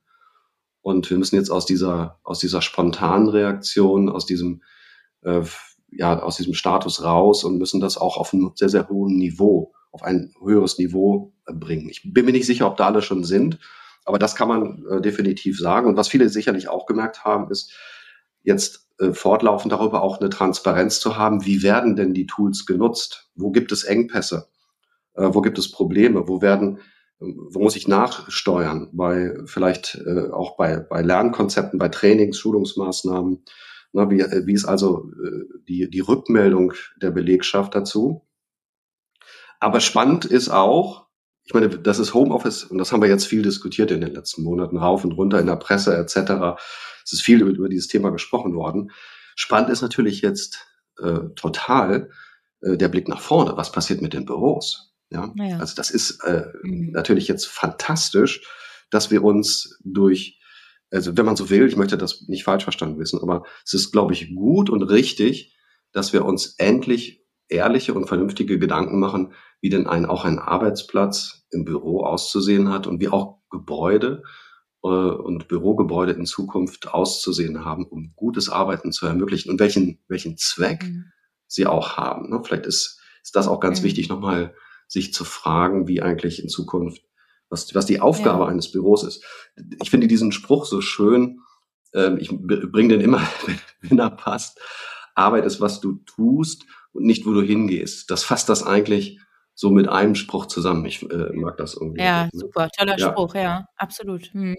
Und 0.83 1.11
wir 1.11 1.19
müssen 1.19 1.37
jetzt 1.37 1.51
aus 1.51 1.67
dieser, 1.67 2.19
aus 2.23 2.39
dieser 2.39 2.63
spontanen 2.63 3.29
Reaktion, 3.29 4.09
aus 4.09 4.25
diesem, 4.25 4.63
äh, 5.23 5.43
ja, 5.91 6.23
aus 6.23 6.37
diesem 6.37 6.55
Status 6.55 7.03
raus 7.03 7.45
und 7.45 7.59
müssen 7.59 7.81
das 7.81 7.99
auch 7.99 8.17
auf 8.17 8.33
einem 8.33 8.53
sehr, 8.55 8.71
sehr 8.71 8.89
hohen 8.89 9.19
Niveau, 9.19 9.75
auf 9.93 10.03
ein 10.03 10.33
höheres 10.43 10.79
Niveau 10.79 11.35
bringen. 11.45 11.91
Ich 11.91 12.03
bin 12.15 12.25
mir 12.25 12.33
nicht 12.33 12.47
sicher, 12.47 12.67
ob 12.67 12.79
da 12.79 12.87
alle 12.87 13.03
schon 13.03 13.25
sind, 13.25 13.59
aber 14.11 14.19
das 14.19 14.35
kann 14.35 14.49
man 14.49 14.85
äh, 14.91 15.01
definitiv 15.01 15.57
sagen. 15.57 15.87
Und 15.87 15.97
was 15.97 16.09
viele 16.09 16.29
sicherlich 16.29 16.69
auch 16.69 16.85
gemerkt 16.85 17.25
haben, 17.25 17.49
ist, 17.49 17.73
jetzt 18.43 18.89
äh, 18.99 19.13
fortlaufend 19.13 19.73
darüber 19.73 20.03
auch 20.03 20.21
eine 20.21 20.31
Transparenz 20.31 20.99
zu 20.99 21.17
haben, 21.17 21.45
wie 21.47 21.63
werden 21.63 21.95
denn 21.95 22.13
die 22.13 22.27
Tools 22.27 22.67
genutzt? 22.67 23.31
Wo 23.37 23.53
gibt 23.53 23.71
es 23.71 23.85
Engpässe? 23.85 24.49
Äh, 25.15 25.29
wo 25.33 25.43
gibt 25.43 25.59
es 25.59 25.71
Probleme? 25.71 26.27
Wo 26.27 26.43
werden, 26.43 26.81
wo 27.21 27.61
muss 27.61 27.77
ich 27.77 27.87
nachsteuern? 27.87 28.89
Bei 28.93 29.37
vielleicht 29.45 30.03
äh, 30.05 30.31
auch 30.33 30.57
bei, 30.57 30.79
bei 30.79 31.03
Lernkonzepten, 31.03 31.79
bei 31.79 31.89
Trainings, 31.89 32.39
Schulungsmaßnahmen. 32.39 33.45
Na, 33.93 34.11
wie, 34.11 34.21
äh, 34.21 34.47
wie 34.47 34.55
ist 34.55 34.65
also 34.65 35.11
äh, 35.25 35.45
die, 35.69 35.89
die 35.89 36.01
Rückmeldung 36.01 36.73
der 37.01 37.13
Belegschaft 37.13 37.75
dazu? 37.77 38.27
Aber 39.61 39.81
spannend 39.81 40.25
ist 40.25 40.49
auch, 40.49 41.07
ich 41.45 41.55
meine, 41.55 41.69
das 41.69 41.99
ist 41.99 42.15
Homeoffice 42.15 42.65
und 42.65 42.79
das 42.79 42.93
haben 42.93 43.03
wir 43.03 43.09
jetzt 43.09 43.27
viel 43.27 43.43
diskutiert 43.43 43.91
in 43.91 44.01
den 44.01 44.15
letzten 44.15 44.43
Monaten, 44.43 44.77
rauf 44.77 45.05
und 45.05 45.13
runter 45.13 45.41
in 45.41 45.47
der 45.47 45.57
Presse 45.57 45.97
etc. 45.97 46.61
Es 47.05 47.13
ist 47.13 47.23
viel 47.23 47.41
über, 47.41 47.51
über 47.51 47.69
dieses 47.69 47.89
Thema 47.89 48.11
gesprochen 48.11 48.55
worden. 48.55 48.91
Spannend 49.37 49.71
ist 49.71 49.83
natürlich 49.83 50.21
jetzt 50.21 50.67
äh, 50.99 51.21
total 51.35 52.11
äh, 52.61 52.77
der 52.77 52.89
Blick 52.89 53.09
nach 53.09 53.21
vorne. 53.21 53.57
Was 53.57 53.73
passiert 53.73 54.03
mit 54.03 54.13
den 54.13 54.27
Büros? 54.27 54.93
Ja, 55.11 55.33
ja. 55.35 55.59
also 55.59 55.75
das 55.75 55.91
ist 55.91 56.23
äh, 56.25 56.47
mhm. 56.63 56.93
natürlich 56.93 57.27
jetzt 57.27 57.47
fantastisch, 57.47 58.47
dass 58.91 59.11
wir 59.11 59.25
uns 59.25 59.79
durch 59.83 60.41
also 60.93 61.17
wenn 61.17 61.25
man 61.25 61.37
so 61.37 61.51
will, 61.51 61.69
ich 61.69 61.77
möchte 61.77 61.97
das 61.97 62.27
nicht 62.29 62.45
falsch 62.45 62.65
verstanden 62.65 62.99
wissen, 62.99 63.21
aber 63.21 63.45
es 63.65 63.75
ist, 63.75 63.93
glaube 63.93 64.13
ich, 64.13 64.35
gut 64.35 64.71
und 64.71 64.83
richtig, 64.83 65.57
dass 65.93 66.13
wir 66.13 66.25
uns 66.25 66.55
endlich 66.59 67.20
ehrliche 67.51 67.95
und 67.95 68.07
vernünftige 68.07 68.59
Gedanken 68.59 68.99
machen, 68.99 69.33
wie 69.61 69.69
denn 69.69 69.87
ein, 69.87 70.07
auch 70.07 70.25
ein 70.25 70.39
Arbeitsplatz 70.39 71.47
im 71.51 71.65
Büro 71.65 72.05
auszusehen 72.05 72.71
hat 72.71 72.87
und 72.87 73.01
wie 73.01 73.09
auch 73.09 73.41
Gebäude 73.51 74.23
äh, 74.83 74.87
und 74.87 75.49
Bürogebäude 75.49 76.13
in 76.13 76.27
Zukunft 76.27 76.95
auszusehen 76.95 77.65
haben, 77.65 77.85
um 77.85 78.13
gutes 78.17 78.49
Arbeiten 78.49 78.93
zu 78.93 79.07
ermöglichen 79.07 79.51
und 79.51 79.61
welchen, 79.61 79.99
welchen 80.09 80.37
Zweck 80.37 80.85
mhm. 80.85 81.07
sie 81.47 81.67
auch 81.67 81.97
haben. 81.97 82.31
Ne? 82.31 82.41
Vielleicht 82.45 82.67
ist, 82.67 83.01
ist 83.23 83.37
das 83.37 83.49
auch 83.49 83.61
ganz 83.61 83.81
mhm. 83.81 83.85
wichtig, 83.85 84.09
nochmal 84.09 84.55
sich 84.87 85.13
zu 85.13 85.25
fragen, 85.25 85.87
wie 85.89 86.03
eigentlich 86.03 86.43
in 86.43 86.49
Zukunft, 86.49 87.03
was, 87.49 87.75
was 87.75 87.87
die 87.87 88.01
Aufgabe 88.01 88.45
ja. 88.45 88.49
eines 88.49 88.71
Büros 88.73 89.05
ist. 89.05 89.25
Ich 89.83 89.91
finde 89.91 90.07
diesen 90.07 90.33
Spruch 90.33 90.67
so 90.67 90.81
schön, 90.81 91.41
ähm, 91.93 92.19
ich 92.19 92.31
bringe 92.31 92.97
den 92.97 93.01
immer, 93.01 93.21
wenn 93.83 93.99
er 93.99 94.11
passt. 94.11 94.61
Arbeit 95.15 95.45
ist, 95.45 95.61
was 95.61 95.81
du 95.81 95.95
tust 96.07 96.65
und 96.93 97.05
nicht, 97.05 97.27
wo 97.27 97.33
du 97.33 97.43
hingehst. 97.43 98.11
Das 98.11 98.25
fasst 98.25 98.49
das 98.49 98.63
eigentlich 98.63 99.19
so 99.55 99.71
mit 99.71 99.89
einem 99.89 100.15
Spruch 100.15 100.47
zusammen. 100.47 100.85
Ich 100.87 101.03
äh, 101.11 101.33
mag 101.35 101.57
das 101.57 101.75
irgendwie. 101.75 102.03
Ja, 102.03 102.29
super, 102.33 102.69
toller 102.71 102.99
ja. 102.99 103.11
Spruch, 103.11 103.35
ja, 103.35 103.67
absolut. 103.77 104.33
Hm. 104.33 104.57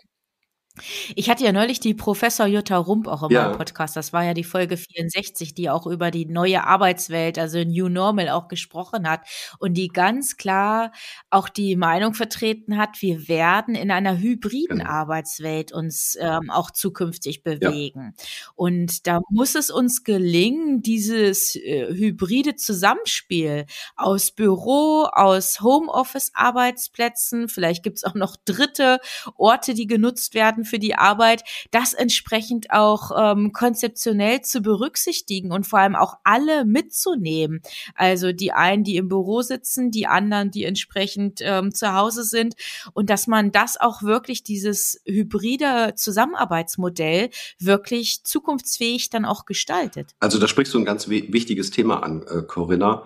Ich 1.15 1.29
hatte 1.29 1.43
ja 1.43 1.51
neulich 1.51 1.79
die 1.81 1.93
Professor 1.93 2.45
Jutta 2.47 2.77
Rump 2.77 3.07
auch 3.07 3.23
in 3.23 3.33
meinem 3.33 3.51
Podcast. 3.57 3.95
Das 3.97 4.13
war 4.13 4.23
ja 4.23 4.33
die 4.33 4.43
Folge 4.45 4.77
64, 4.77 5.53
die 5.53 5.69
auch 5.69 5.85
über 5.85 6.11
die 6.11 6.25
neue 6.25 6.63
Arbeitswelt, 6.65 7.37
also 7.37 7.59
New 7.63 7.89
Normal 7.89 8.29
auch 8.29 8.47
gesprochen 8.47 9.09
hat 9.09 9.21
und 9.59 9.73
die 9.73 9.89
ganz 9.89 10.37
klar 10.37 10.91
auch 11.29 11.49
die 11.49 11.75
Meinung 11.75 12.13
vertreten 12.13 12.77
hat, 12.77 13.01
wir 13.01 13.27
werden 13.27 13.75
in 13.75 13.91
einer 13.91 14.17
hybriden 14.17 14.79
Genau. 14.79 14.89
Arbeitswelt 14.89 15.73
uns 15.73 16.17
ähm, 16.19 16.49
auch 16.49 16.71
zukünftig 16.71 17.41
Ja. 17.59 17.69
bewegen. 17.69 18.15
Und 18.55 19.07
da 19.07 19.19
muss 19.29 19.55
es 19.55 19.69
uns 19.71 20.03
gelingen, 20.05 20.81
dieses 20.81 21.55
äh, 21.57 21.87
hybride 21.93 22.55
Zusammenspiel 22.55 23.65
aus 23.97 24.31
Büro, 24.31 25.03
aus 25.11 25.59
Homeoffice-Arbeitsplätzen, 25.61 27.49
vielleicht 27.49 27.83
gibt 27.83 27.97
es 27.97 28.03
auch 28.03 28.13
noch 28.15 28.35
dritte 28.45 28.99
Orte, 29.35 29.73
die 29.73 29.87
genutzt 29.87 30.33
werden 30.33 30.60
Experten 30.61 30.65
für 30.65 30.79
die 30.79 30.95
Arbeit, 30.95 31.43
das 31.71 31.93
entsprechend 31.93 32.71
auch 32.71 33.11
ähm, 33.17 33.51
konzeptionell 33.51 34.41
zu 34.41 34.61
berücksichtigen 34.61 35.51
und 35.51 35.67
vor 35.67 35.79
allem 35.79 35.95
auch 35.95 36.15
alle 36.23 36.65
mitzunehmen. 36.65 37.61
Also 37.95 38.31
die 38.31 38.51
einen, 38.51 38.83
die 38.83 38.97
im 38.97 39.07
Büro 39.07 39.41
sitzen, 39.41 39.91
die 39.91 40.07
anderen, 40.07 40.51
die 40.51 40.63
entsprechend 40.63 41.41
ähm, 41.41 41.73
zu 41.73 41.93
Hause 41.93 42.23
sind 42.23 42.55
und 42.93 43.09
dass 43.09 43.27
man 43.27 43.51
das 43.51 43.79
auch 43.79 44.03
wirklich 44.03 44.43
dieses 44.43 45.01
hybride 45.05 45.93
Zusammenarbeitsmodell 45.95 47.29
wirklich 47.59 48.23
zukunftsfähig 48.23 49.09
dann 49.09 49.25
auch 49.25 49.45
gestaltet. 49.45 50.11
Also 50.19 50.39
da 50.39 50.47
sprichst 50.47 50.73
du 50.73 50.79
ein 50.79 50.85
ganz 50.85 51.09
wichtiges 51.09 51.71
Thema 51.71 52.03
an, 52.03 52.23
äh, 52.23 52.41
Corinna. 52.43 53.05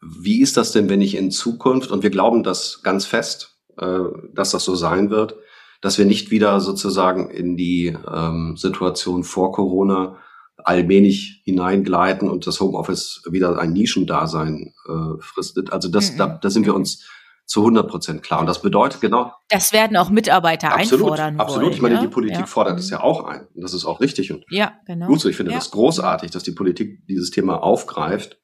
Wie 0.00 0.40
ist 0.40 0.56
das 0.56 0.72
denn, 0.72 0.88
wenn 0.88 1.00
ich 1.00 1.16
in 1.16 1.30
Zukunft, 1.30 1.90
und 1.90 2.02
wir 2.02 2.10
glauben 2.10 2.42
das 2.42 2.82
ganz 2.82 3.06
fest, 3.06 3.56
äh, 3.78 3.98
dass 4.32 4.50
das 4.50 4.64
so 4.64 4.74
sein 4.74 5.10
wird, 5.10 5.36
dass 5.80 5.98
wir 5.98 6.04
nicht 6.04 6.30
wieder 6.30 6.60
sozusagen 6.60 7.30
in 7.30 7.56
die 7.56 7.96
ähm, 8.12 8.56
Situation 8.56 9.24
vor 9.24 9.52
Corona 9.52 10.16
allmählich 10.64 11.42
hineingleiten 11.44 12.28
und 12.28 12.46
das 12.46 12.60
Homeoffice 12.60 13.22
wieder 13.30 13.58
ein 13.58 13.72
Nischendasein 13.72 14.74
äh, 14.88 15.20
fristet. 15.20 15.72
Also 15.72 15.88
das, 15.88 16.12
mhm. 16.12 16.18
da, 16.18 16.38
da 16.40 16.50
sind 16.50 16.66
wir 16.66 16.74
uns 16.74 17.06
zu 17.46 17.60
100 17.60 17.88
Prozent 17.88 18.22
klar. 18.22 18.40
Und 18.40 18.46
das 18.46 18.60
bedeutet 18.60 19.00
genau. 19.00 19.32
Das 19.48 19.72
werden 19.72 19.96
auch 19.96 20.10
Mitarbeiter 20.10 20.72
absolut, 20.72 21.04
einfordern. 21.04 21.40
Absolut. 21.40 21.64
Wollen, 21.64 21.74
ich 21.74 21.82
meine, 21.82 21.94
ja? 21.96 22.00
die 22.00 22.08
Politik 22.08 22.40
ja. 22.40 22.46
fordert 22.46 22.78
es 22.78 22.86
mhm. 22.86 22.92
ja 22.92 23.00
auch 23.02 23.24
ein. 23.24 23.46
Und 23.54 23.62
das 23.62 23.72
ist 23.72 23.84
auch 23.84 24.00
richtig 24.00 24.32
und 24.32 24.44
ja, 24.50 24.72
genau. 24.86 25.06
gut 25.06 25.20
so. 25.20 25.28
Ich 25.28 25.36
finde 25.36 25.52
ja. 25.52 25.58
das 25.58 25.70
großartig, 25.70 26.30
dass 26.32 26.42
die 26.42 26.52
Politik 26.52 27.06
dieses 27.06 27.30
Thema 27.30 27.62
aufgreift. 27.62 28.40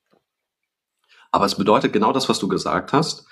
Aber 1.33 1.47
es 1.47 1.57
bedeutet 1.57 1.93
genau 1.93 2.13
das, 2.13 2.29
was 2.29 2.39
du 2.39 2.47
gesagt 2.47 2.93
hast. 2.93 3.27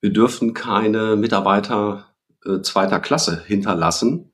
Wir 0.00 0.12
dürfen 0.12 0.52
keine 0.52 1.16
Mitarbeiter 1.16 2.15
äh, 2.46 2.62
zweiter 2.62 3.00
Klasse 3.00 3.42
hinterlassen, 3.46 4.32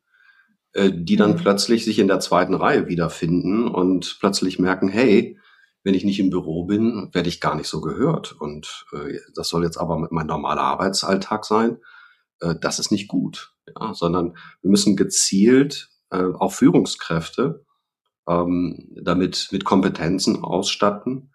äh, 0.72 0.90
die 0.94 1.16
dann 1.16 1.33
mhm. 1.33 1.37
plötzlich 1.37 1.85
sich 1.85 1.98
in 1.98 2.09
der 2.09 2.20
zweiten 2.20 2.55
Reihe 2.55 2.88
wiederfinden 2.88 3.68
und 3.68 4.18
plötzlich 4.20 4.59
merken, 4.59 4.88
hey, 4.88 5.38
wenn 5.85 5.94
ich 5.94 6.05
nicht 6.05 6.20
im 6.20 6.31
Büro 6.31 6.64
bin, 6.64 7.11
werde 7.12 7.29
ich 7.29 7.40
gar 7.40 7.57
nicht 7.57 7.68
so 7.68 7.81
gehört. 7.81 8.33
Und 8.33 8.87
äh, 8.92 9.18
das 9.35 9.48
soll 9.48 9.64
jetzt 9.64 9.79
aber 9.79 10.09
mein 10.11 10.27
normaler 10.27 10.62
Arbeitsalltag 10.62 11.44
sein. 11.44 11.79
Äh, 12.40 12.55
das 12.61 12.79
ist 12.79 12.92
nicht 12.92 13.09
gut, 13.09 13.55
ja, 13.79 13.94
sondern 13.94 14.37
wir 14.61 14.70
müssen 14.70 14.96
gezielt 14.96 15.88
äh, 16.11 16.22
auch 16.38 16.53
Führungskräfte 16.53 17.64
ähm, 18.29 18.94
damit 19.03 19.48
mit 19.51 19.64
Kompetenzen 19.64 20.42
ausstatten, 20.42 21.33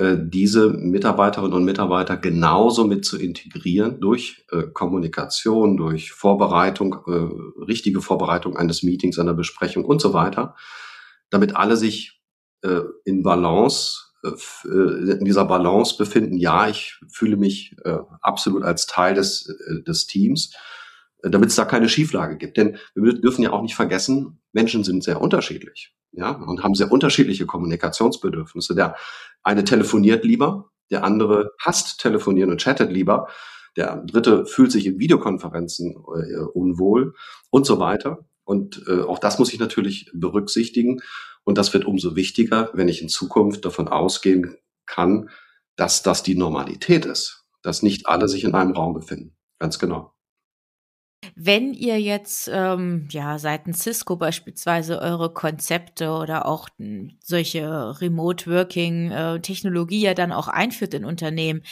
diese 0.00 0.70
Mitarbeiterinnen 0.70 1.54
und 1.54 1.64
Mitarbeiter 1.64 2.16
genauso 2.16 2.86
mit 2.86 3.04
zu 3.04 3.18
integrieren 3.18 4.00
durch 4.00 4.44
äh, 4.52 4.62
Kommunikation, 4.72 5.76
durch 5.76 6.12
Vorbereitung, 6.12 6.98
äh, 7.06 7.64
richtige 7.64 8.00
Vorbereitung 8.00 8.56
eines 8.56 8.84
Meetings, 8.84 9.18
einer 9.18 9.34
Besprechung 9.34 9.84
und 9.84 10.00
so 10.00 10.12
weiter, 10.12 10.54
damit 11.30 11.56
alle 11.56 11.76
sich 11.76 12.22
äh, 12.62 12.80
in 13.04 13.24
Balance, 13.24 13.98
äh, 14.22 14.28
äh, 14.68 15.18
in 15.18 15.24
dieser 15.24 15.44
Balance 15.44 15.96
befinden. 15.96 16.36
Ja, 16.36 16.68
ich 16.68 17.00
fühle 17.08 17.36
mich 17.36 17.74
äh, 17.84 17.98
absolut 18.20 18.62
als 18.62 18.86
Teil 18.86 19.14
des, 19.14 19.48
äh, 19.48 19.82
des 19.82 20.06
Teams, 20.06 20.54
äh, 21.22 21.30
damit 21.30 21.50
es 21.50 21.56
da 21.56 21.64
keine 21.64 21.88
Schieflage 21.88 22.36
gibt. 22.36 22.56
Denn 22.56 22.76
wir 22.94 23.20
dürfen 23.20 23.42
ja 23.42 23.50
auch 23.50 23.62
nicht 23.62 23.74
vergessen, 23.74 24.40
Menschen 24.52 24.84
sind 24.84 25.02
sehr 25.02 25.20
unterschiedlich, 25.20 25.92
ja, 26.12 26.30
und 26.30 26.62
haben 26.62 26.74
sehr 26.74 26.90
unterschiedliche 26.90 27.46
Kommunikationsbedürfnisse. 27.46 28.74
Der 28.74 28.96
eine 29.42 29.64
telefoniert 29.64 30.24
lieber, 30.24 30.70
der 30.90 31.04
andere 31.04 31.52
hasst 31.60 32.00
telefonieren 32.00 32.50
und 32.50 32.60
chattet 32.60 32.90
lieber. 32.90 33.28
Der 33.76 34.02
dritte 34.04 34.46
fühlt 34.46 34.72
sich 34.72 34.86
in 34.86 34.98
Videokonferenzen 34.98 35.92
äh, 35.92 36.38
unwohl 36.54 37.14
und 37.50 37.66
so 37.66 37.78
weiter. 37.78 38.26
Und 38.44 38.82
äh, 38.88 39.02
auch 39.02 39.18
das 39.18 39.38
muss 39.38 39.52
ich 39.52 39.60
natürlich 39.60 40.10
berücksichtigen. 40.14 41.00
Und 41.44 41.58
das 41.58 41.72
wird 41.74 41.84
umso 41.84 42.16
wichtiger, 42.16 42.70
wenn 42.72 42.88
ich 42.88 43.02
in 43.02 43.08
Zukunft 43.08 43.64
davon 43.64 43.88
ausgehen 43.88 44.56
kann, 44.86 45.30
dass 45.76 46.02
das 46.02 46.22
die 46.22 46.34
Normalität 46.34 47.04
ist, 47.04 47.44
dass 47.62 47.82
nicht 47.82 48.08
alle 48.08 48.28
sich 48.28 48.44
in 48.44 48.54
einem 48.54 48.72
Raum 48.72 48.94
befinden. 48.94 49.36
Ganz 49.58 49.78
genau. 49.78 50.17
Wenn 51.34 51.74
ihr 51.74 52.00
jetzt 52.00 52.48
ähm, 52.52 53.08
ja 53.10 53.38
seitens 53.40 53.80
Cisco 53.80 54.14
beispielsweise 54.16 55.00
eure 55.00 55.32
Konzepte 55.32 56.10
oder 56.10 56.46
auch 56.46 56.68
hm, 56.78 57.18
solche 57.22 58.00
Remote 58.00 58.48
Working 58.48 59.10
äh, 59.10 59.40
Technologie 59.40 60.00
ja 60.00 60.14
dann 60.14 60.30
auch 60.30 60.46
einführt 60.46 60.94
in 60.94 61.04
Unternehmen, 61.04 61.62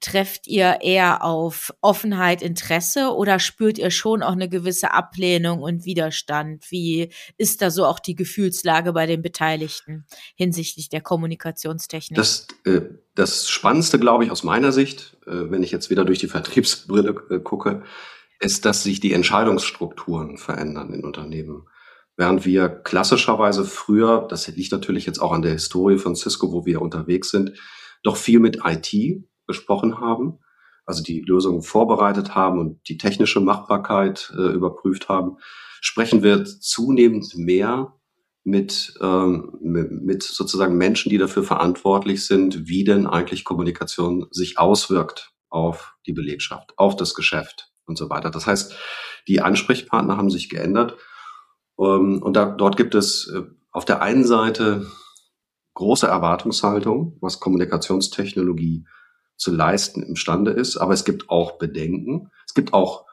trefft 0.00 0.46
ihr 0.46 0.78
eher 0.80 1.22
auf 1.22 1.74
Offenheit, 1.82 2.40
Interesse 2.40 3.14
oder 3.14 3.38
spürt 3.38 3.78
ihr 3.78 3.90
schon 3.90 4.22
auch 4.22 4.32
eine 4.32 4.48
gewisse 4.48 4.92
Ablehnung 4.92 5.60
und 5.60 5.84
Widerstand? 5.84 6.70
Wie 6.70 7.10
ist 7.36 7.60
da 7.60 7.70
so 7.70 7.84
auch 7.84 7.98
die 7.98 8.14
Gefühlslage 8.14 8.94
bei 8.94 9.04
den 9.04 9.20
Beteiligten 9.20 10.06
hinsichtlich 10.34 10.88
der 10.88 11.02
Kommunikationstechnik? 11.02 12.16
Das, 12.16 12.48
äh, 12.64 12.80
das 13.14 13.50
Spannendste, 13.50 13.98
glaube 13.98 14.24
ich, 14.24 14.30
aus 14.30 14.44
meiner 14.44 14.72
Sicht, 14.72 15.18
äh, 15.26 15.50
wenn 15.50 15.62
ich 15.62 15.72
jetzt 15.72 15.90
wieder 15.90 16.06
durch 16.06 16.20
die 16.20 16.28
Vertriebsbrille 16.28 17.22
äh, 17.30 17.38
gucke, 17.40 17.82
ist, 18.40 18.64
dass 18.64 18.82
sich 18.82 19.00
die 19.00 19.12
Entscheidungsstrukturen 19.12 20.38
verändern 20.38 20.92
in 20.92 21.04
Unternehmen. 21.04 21.68
Während 22.16 22.44
wir 22.44 22.68
klassischerweise 22.68 23.64
früher, 23.64 24.26
das 24.28 24.46
liegt 24.48 24.72
natürlich 24.72 25.06
jetzt 25.06 25.18
auch 25.18 25.32
an 25.32 25.42
der 25.42 25.52
Historie 25.52 25.98
von 25.98 26.14
Cisco, 26.14 26.52
wo 26.52 26.64
wir 26.64 26.80
unterwegs 26.80 27.30
sind, 27.30 27.58
doch 28.02 28.16
viel 28.16 28.38
mit 28.38 28.60
IT 28.64 29.24
besprochen 29.46 30.00
haben, 30.00 30.38
also 30.86 31.02
die 31.02 31.20
Lösungen 31.20 31.62
vorbereitet 31.62 32.34
haben 32.34 32.58
und 32.60 32.88
die 32.88 32.98
technische 32.98 33.40
Machbarkeit 33.40 34.32
äh, 34.36 34.52
überprüft 34.52 35.08
haben, 35.08 35.38
sprechen 35.80 36.22
wir 36.22 36.44
zunehmend 36.44 37.36
mehr 37.36 37.94
mit, 38.44 38.94
ähm, 39.00 39.56
mit 39.60 40.22
sozusagen 40.22 40.76
Menschen, 40.76 41.10
die 41.10 41.18
dafür 41.18 41.42
verantwortlich 41.42 42.26
sind, 42.26 42.68
wie 42.68 42.84
denn 42.84 43.06
eigentlich 43.06 43.44
Kommunikation 43.44 44.26
sich 44.30 44.58
auswirkt 44.58 45.32
auf 45.48 45.96
die 46.06 46.12
Belegschaft, 46.12 46.74
auf 46.76 46.94
das 46.94 47.14
Geschäft 47.14 47.73
und 47.86 47.96
so 47.96 48.10
weiter. 48.10 48.30
Das 48.30 48.46
heißt, 48.46 48.74
die 49.28 49.40
Ansprechpartner 49.40 50.16
haben 50.16 50.30
sich 50.30 50.48
geändert. 50.48 50.96
Ähm, 51.78 52.22
und 52.22 52.34
da, 52.34 52.46
dort 52.46 52.76
gibt 52.76 52.94
es 52.94 53.30
äh, 53.34 53.42
auf 53.70 53.84
der 53.84 54.02
einen 54.02 54.24
Seite 54.24 54.86
große 55.74 56.06
Erwartungshaltung, 56.06 57.18
was 57.20 57.40
Kommunikationstechnologie 57.40 58.86
zu 59.36 59.52
leisten 59.52 60.02
imstande 60.02 60.52
ist. 60.52 60.76
Aber 60.76 60.92
es 60.92 61.04
gibt 61.04 61.28
auch 61.28 61.58
Bedenken. 61.58 62.30
Es 62.46 62.54
gibt 62.54 62.72
auch 62.72 63.06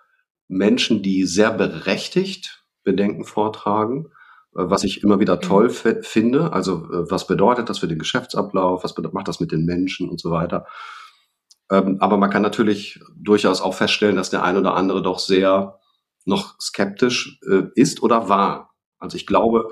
Menschen, 0.48 1.02
die 1.02 1.26
sehr 1.26 1.52
berechtigt 1.52 2.64
Bedenken 2.84 3.24
vortragen, 3.24 4.08
äh, 4.56 4.64
was 4.64 4.84
ich 4.84 5.04
immer 5.04 5.20
wieder 5.20 5.40
toll 5.40 5.70
finde. 5.70 6.54
Also 6.54 6.86
äh, 6.92 7.10
was 7.10 7.28
bedeutet 7.28 7.70
das 7.70 7.80
für 7.80 7.88
den 7.88 8.00
Geschäftsablauf? 8.00 8.84
Was 8.84 8.96
macht 8.98 9.28
das 9.28 9.40
mit 9.40 9.52
den 9.52 9.66
Menschen 9.66 10.10
und 10.10 10.20
so 10.20 10.32
weiter? 10.32 10.66
Ähm, 11.72 11.98
aber 12.02 12.18
man 12.18 12.30
kann 12.30 12.42
natürlich 12.42 13.00
durchaus 13.16 13.62
auch 13.62 13.74
feststellen, 13.74 14.18
dass 14.18 14.30
der 14.30 14.44
ein 14.44 14.58
oder 14.58 14.76
andere 14.76 15.02
doch 15.02 15.20
sehr 15.20 15.80
noch 16.26 16.60
skeptisch 16.60 17.40
äh, 17.50 17.64
ist 17.76 18.04
oder 18.04 18.30
war. 18.30 18.76
Also 19.00 19.16
ich 19.16 19.26
glaube, 19.26 19.70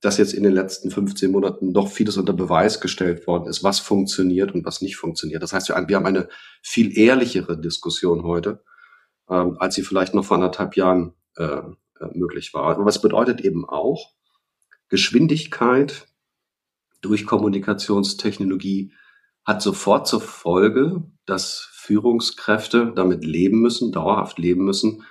dass 0.00 0.18
jetzt 0.18 0.32
in 0.32 0.42
den 0.42 0.52
letzten 0.52 0.90
15 0.90 1.30
Monaten 1.30 1.72
doch 1.72 1.88
vieles 1.88 2.16
unter 2.16 2.32
Beweis 2.32 2.80
gestellt 2.80 3.26
worden 3.26 3.46
ist, 3.48 3.62
was 3.62 3.78
funktioniert 3.78 4.52
und 4.52 4.64
was 4.64 4.80
nicht 4.80 4.96
funktioniert. 4.96 5.42
Das 5.42 5.52
heißt, 5.52 5.68
wir 5.68 5.96
haben 5.96 6.06
eine 6.06 6.28
viel 6.62 6.96
ehrlichere 6.98 7.60
Diskussion 7.60 8.22
heute, 8.24 8.62
ähm, 9.28 9.56
als 9.58 9.74
sie 9.74 9.82
vielleicht 9.82 10.14
noch 10.14 10.24
vor 10.24 10.36
anderthalb 10.36 10.76
Jahren 10.76 11.14
äh, 11.36 11.44
äh 11.44 11.64
möglich 12.14 12.54
war. 12.54 12.78
Aber 12.78 12.88
es 12.88 13.00
bedeutet 13.00 13.42
eben 13.42 13.68
auch, 13.68 14.12
Geschwindigkeit 14.88 16.06
durch 17.00 17.26
Kommunikationstechnologie 17.26 18.92
hat 19.46 19.62
sofort 19.62 20.08
zur 20.08 20.20
Folge, 20.20 21.04
dass 21.24 21.68
Führungskräfte 21.72 22.92
damit 22.94 23.24
leben 23.24 23.60
müssen, 23.60 23.92
dauerhaft 23.92 24.38
leben 24.38 24.64
müssen, 24.64 25.04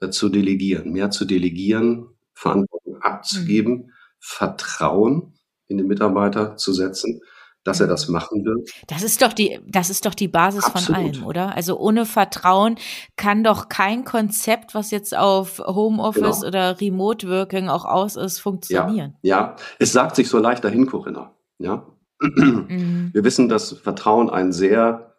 äh, 0.00 0.08
zu 0.08 0.30
delegieren, 0.30 0.92
mehr 0.92 1.10
zu 1.10 1.26
delegieren, 1.26 2.08
Verantwortung 2.32 3.00
abzugeben, 3.02 3.72
mhm. 3.74 3.90
Vertrauen 4.18 5.34
in 5.68 5.76
den 5.76 5.86
Mitarbeiter 5.86 6.56
zu 6.56 6.72
setzen, 6.72 7.20
dass 7.64 7.80
er 7.80 7.86
das 7.86 8.08
machen 8.08 8.44
wird. 8.44 8.70
Das 8.86 9.02
ist 9.02 9.20
doch 9.20 9.32
die, 9.32 9.60
das 9.66 9.90
ist 9.90 10.06
doch 10.06 10.14
die 10.14 10.28
Basis 10.28 10.64
Absolut. 10.64 10.86
von 10.86 10.94
allem, 10.94 11.26
oder? 11.26 11.54
Also 11.54 11.78
ohne 11.78 12.06
Vertrauen 12.06 12.76
kann 13.16 13.44
doch 13.44 13.68
kein 13.68 14.04
Konzept, 14.04 14.74
was 14.74 14.90
jetzt 14.90 15.16
auf 15.16 15.58
Homeoffice 15.58 16.40
genau. 16.40 16.46
oder 16.46 16.80
Remote 16.80 17.28
Working 17.28 17.68
auch 17.68 17.84
aus 17.84 18.16
ist, 18.16 18.38
funktionieren. 18.38 19.16
Ja, 19.22 19.38
ja, 19.38 19.56
es 19.78 19.92
sagt 19.92 20.16
sich 20.16 20.28
so 20.28 20.38
leicht 20.38 20.64
dahin, 20.64 20.86
Corinna. 20.86 21.34
Ja, 21.58 21.86
Mhm. 22.20 23.10
Wir 23.12 23.24
wissen, 23.24 23.48
dass 23.48 23.72
Vertrauen 23.72 24.30
ein 24.30 24.52
sehr 24.52 25.16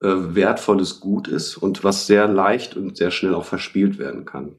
äh, 0.00 0.08
wertvolles 0.08 1.00
Gut 1.00 1.28
ist 1.28 1.56
und 1.56 1.84
was 1.84 2.06
sehr 2.06 2.28
leicht 2.28 2.76
und 2.76 2.96
sehr 2.96 3.10
schnell 3.10 3.34
auch 3.34 3.44
verspielt 3.44 3.98
werden 3.98 4.24
kann. 4.24 4.56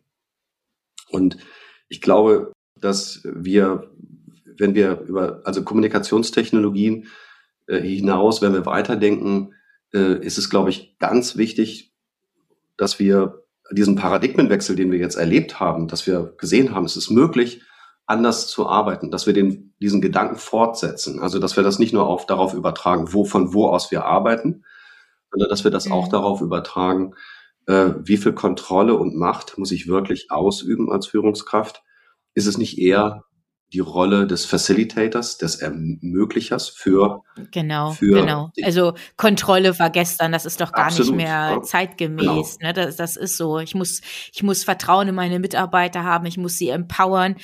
Und 1.10 1.38
ich 1.88 2.02
glaube, 2.02 2.52
dass 2.80 3.22
wir, 3.24 3.92
wenn 4.58 4.76
wir 4.76 5.02
über 5.02 5.42
also 5.46 5.64
Kommunikationstechnologien 5.64 7.08
äh, 7.68 7.80
hinaus, 7.80 8.42
wenn 8.42 8.54
wir 8.54 8.66
weiterdenken, 8.66 9.54
äh, 9.94 10.20
ist 10.20 10.38
es, 10.38 10.50
glaube 10.50 10.70
ich, 10.70 10.98
ganz 11.00 11.38
wichtig, 11.38 11.94
dass 12.78 13.00
wir 13.00 13.44
diesen 13.72 13.96
Paradigmenwechsel, 13.96 14.76
den 14.76 14.92
wir 14.92 15.00
jetzt 15.00 15.16
erlebt 15.16 15.60
haben, 15.60 15.88
dass 15.88 16.06
wir 16.08 16.34
gesehen 16.38 16.74
haben, 16.74 16.86
es 16.86 16.98
ist 16.98 17.10
möglich, 17.10 17.62
anders 18.06 18.48
zu 18.48 18.68
arbeiten, 18.68 19.12
dass 19.12 19.26
wir 19.26 19.34
den, 19.34 19.74
diesen 19.82 20.02
Gedanken 20.02 20.38
fortsetzen. 20.38 21.20
Also, 21.20 21.40
dass 21.40 21.56
wir 21.56 21.64
das 21.64 21.80
nicht 21.80 21.94
nur 21.94 22.08
auf, 22.08 22.26
darauf 22.26 22.54
übertragen, 22.54 23.14
wo, 23.14 23.26
von 23.26 23.54
wo 23.54 23.68
aus 23.68 23.92
wir 23.92 24.06
arbeiten, 24.06 24.64
sondern 25.32 25.50
dass 25.50 25.64
wir 25.64 25.72
das 25.72 25.88
mhm. 25.88 25.94
auch 25.94 26.08
darauf 26.08 26.42
übertragen, 26.42 27.16
äh, 27.68 27.92
wie 28.04 28.18
viel 28.18 28.34
Kontrolle 28.34 28.96
und 28.96 29.16
Macht 29.16 29.58
muss 29.58 29.72
ich 29.72 29.88
wirklich 29.88 30.32
ausüben 30.32 30.92
als 30.92 31.08
Führungskraft? 31.08 31.84
Ist 32.36 32.46
es 32.48 32.58
nicht 32.58 32.78
eher 32.78 33.24
die 33.74 33.80
Rolle 33.80 34.28
des 34.28 34.46
Facilitators, 34.46 35.38
des 35.38 35.56
Ermöglichers 35.56 36.70
für 36.70 37.24
genau 37.52 37.92
für 37.92 38.22
genau 38.22 38.52
also 38.64 38.94
Kontrolle 39.18 39.78
war 39.80 39.90
gestern 39.90 40.32
das 40.32 40.46
ist 40.46 40.62
doch 40.62 40.72
gar 40.72 40.86
absolut, 40.86 41.16
nicht 41.16 41.26
mehr 41.26 41.52
ja. 41.56 41.62
zeitgemäß 41.62 42.60
genau. 42.60 42.68
ne 42.68 42.74
das, 42.74 42.96
das 42.96 43.18
ist 43.18 43.38
so 43.38 43.60
ich 43.60 43.74
muss 43.74 44.02
ich 44.34 44.44
muss 44.44 44.64
Vertrauen 44.64 45.08
in 45.08 45.16
meine 45.16 45.40
Mitarbeiter 45.40 46.04
haben 46.04 46.26
ich 46.26 46.38
muss 46.38 46.58
sie 46.58 46.70
empowern 46.70 47.36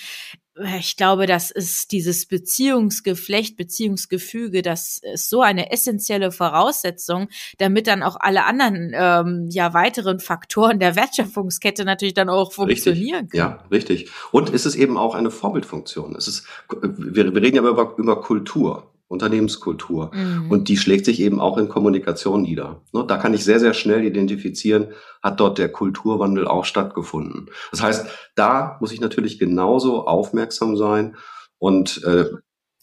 ich 0.80 0.98
glaube, 0.98 1.28
das 1.28 1.50
ist 1.50 1.92
dieses 1.92 2.26
Beziehungsgeflecht, 2.26 3.56
Beziehungsgefüge, 3.56 4.62
das 4.62 5.00
ist 5.14 5.30
so 5.30 5.42
eine 5.42 5.72
essentielle 5.72 6.32
Voraussetzung, 6.32 7.30
damit 7.58 7.88
dann 7.88 8.04
auch 8.04 8.18
alle 8.20 8.44
anderen 8.46 8.92
ähm, 8.94 9.48
ja 9.50 9.74
weiteren 9.74 10.20
Faktoren 10.20 10.80
der 10.80 10.96
Wertschöpfungskette 10.96 11.86
natürlich 11.86 12.14
dann 12.14 12.30
auch 12.30 12.52
funktionieren 12.52 13.22
richtig. 13.22 13.40
können. 13.40 13.54
Ja, 13.60 13.66
richtig. 13.72 14.10
Und 14.32 14.54
es 14.54 14.66
ist 14.66 14.76
eben 14.76 14.98
auch 14.98 15.16
eine 15.16 15.32
Vorbildfunktion. 15.32 16.16
Es 16.16 16.28
ist, 16.28 16.46
wir, 16.70 17.34
wir 17.34 17.42
reden 17.42 17.56
ja 17.56 17.64
über, 17.64 17.96
über 17.98 18.22
Kultur. 18.22 18.91
Unternehmenskultur. 19.12 20.12
Mhm. 20.14 20.50
Und 20.50 20.70
die 20.70 20.78
schlägt 20.78 21.06
sich 21.06 21.20
eben 21.20 21.40
auch 21.40 21.58
in 21.58 21.70
Kommunikation 21.70 22.42
nieder. 22.42 22.82
Ne, 22.94 23.06
da 23.06 23.18
kann 23.18 23.34
ich 23.34 23.44
sehr, 23.44 23.60
sehr 23.60 23.74
schnell 23.74 24.04
identifizieren, 24.04 24.88
hat 25.22 25.40
dort 25.40 25.58
der 25.58 25.70
Kulturwandel 25.70 26.48
auch 26.48 26.66
stattgefunden. 26.66 27.50
Das 27.72 27.82
heißt, 27.82 28.08
da 28.36 28.78
muss 28.80 28.92
ich 28.92 29.02
natürlich 29.02 29.38
genauso 29.38 30.08
aufmerksam 30.08 30.78
sein 30.78 31.16
und 31.60 32.04
äh, 32.06 32.26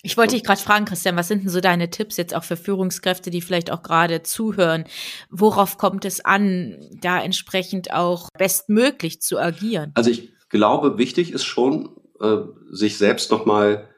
ich 0.04 0.16
wollte 0.16 0.36
dich 0.36 0.44
gerade 0.44 0.60
fragen, 0.60 0.84
Christian, 0.84 1.16
was 1.16 1.26
sind 1.26 1.42
denn 1.42 1.50
so 1.50 1.60
deine 1.60 1.90
Tipps 1.90 2.16
jetzt 2.18 2.32
auch 2.32 2.44
für 2.44 2.56
Führungskräfte, 2.56 3.30
die 3.30 3.40
vielleicht 3.40 3.72
auch 3.72 3.82
gerade 3.82 4.22
zuhören? 4.22 4.84
Worauf 5.28 5.76
kommt 5.76 6.04
es 6.04 6.24
an, 6.24 6.76
da 7.00 7.20
entsprechend 7.20 7.92
auch 7.92 8.28
bestmöglich 8.38 9.20
zu 9.20 9.40
agieren? 9.40 9.90
Also 9.94 10.10
ich 10.10 10.32
glaube, 10.50 10.98
wichtig 10.98 11.32
ist 11.32 11.44
schon, 11.44 11.96
äh, 12.20 12.36
sich 12.70 12.96
selbst 12.96 13.32
nochmal 13.32 13.88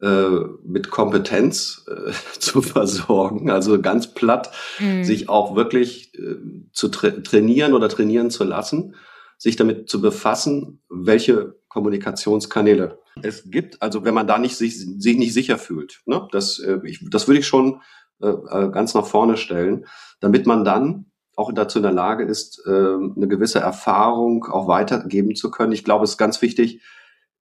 mit 0.00 0.90
Kompetenz 0.90 1.84
äh, 1.88 2.12
zu 2.38 2.62
versorgen, 2.62 3.50
also 3.50 3.80
ganz 3.80 4.14
platt, 4.14 4.52
mhm. 4.78 5.02
sich 5.02 5.28
auch 5.28 5.56
wirklich 5.56 6.14
äh, 6.14 6.36
zu 6.72 6.88
tra 6.88 7.10
trainieren 7.10 7.74
oder 7.74 7.88
trainieren 7.88 8.30
zu 8.30 8.44
lassen, 8.44 8.94
sich 9.38 9.56
damit 9.56 9.88
zu 9.88 10.00
befassen, 10.00 10.82
welche 10.88 11.56
Kommunikationskanäle 11.68 12.98
es 13.22 13.50
gibt. 13.50 13.82
Also 13.82 14.04
wenn 14.04 14.14
man 14.14 14.26
da 14.26 14.38
nicht 14.38 14.56
sich, 14.56 14.78
sich 14.78 15.16
nicht 15.16 15.32
sicher 15.32 15.58
fühlt, 15.58 16.00
ne? 16.06 16.28
das, 16.32 16.58
äh, 16.60 16.78
ich, 16.84 17.04
das 17.10 17.26
würde 17.26 17.40
ich 17.40 17.46
schon 17.46 17.80
äh, 18.20 18.28
äh, 18.28 18.70
ganz 18.70 18.94
nach 18.94 19.06
vorne 19.06 19.36
stellen, 19.36 19.86
damit 20.20 20.46
man 20.46 20.64
dann 20.64 21.06
auch 21.36 21.52
dazu 21.52 21.78
in 21.78 21.84
der 21.84 21.92
Lage 21.92 22.24
ist, 22.24 22.60
äh, 22.66 22.70
eine 22.70 23.28
gewisse 23.28 23.60
Erfahrung 23.60 24.44
auch 24.44 24.66
weitergeben 24.66 25.36
zu 25.36 25.50
können. 25.52 25.72
Ich 25.72 25.84
glaube, 25.84 26.04
es 26.04 26.12
ist 26.12 26.18
ganz 26.18 26.42
wichtig, 26.42 26.82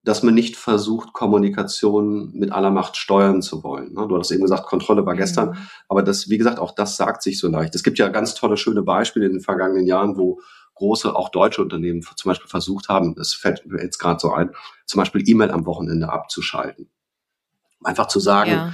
dass 0.08 0.24
man 0.24 0.34
nicht 0.34 0.56
versucht, 0.56 1.12
Kommunikation 1.12 2.32
mit 2.32 2.54
aller 2.54 2.72
Macht 2.72 2.96
steuern 2.96 3.42
zu 3.42 3.62
wollen. 3.66 3.94
Ne? 3.94 4.08
Du 4.08 4.18
hast 4.18 4.32
eben 4.32 4.42
gesagt, 4.42 4.66
Kontrolle 4.66 5.06
war 5.06 5.16
gestern, 5.16 5.50
mhm. 5.50 5.58
aber 5.90 6.02
das, 6.02 6.30
wie 6.30 6.38
gesagt, 6.38 6.60
auch 6.60 6.74
das 6.74 6.96
sagt 6.96 7.22
sich 7.22 7.38
so 7.38 7.50
leicht. 7.50 7.76
Es 7.76 7.84
gibt 7.84 8.00
ja 8.00 8.08
ganz 8.08 8.34
tolle, 8.34 8.56
schöne 8.56 8.84
Beispiele 8.84 9.26
in 9.26 9.34
den 9.34 9.42
vergangenen 9.42 9.86
Jahren, 9.86 10.18
wo 10.18 10.40
große, 10.76 11.14
auch 11.14 11.28
deutsche 11.28 11.62
Unternehmen 11.62 12.04
zum 12.16 12.30
Beispiel 12.30 12.48
versucht 12.48 12.88
haben, 12.88 13.16
das 13.16 13.34
fällt 13.34 13.66
mir 13.66 13.84
jetzt 13.84 13.98
gerade 13.98 14.22
so 14.22 14.32
ein, 14.32 14.52
zum 14.86 15.00
Beispiel 15.00 15.28
E-Mail 15.28 15.52
am 15.52 15.66
Wochenende 15.66 16.10
abzuschalten. 16.10 16.90
Einfach 17.84 18.08
zu 18.08 18.22
sagen, 18.22 18.52
ja. 18.52 18.74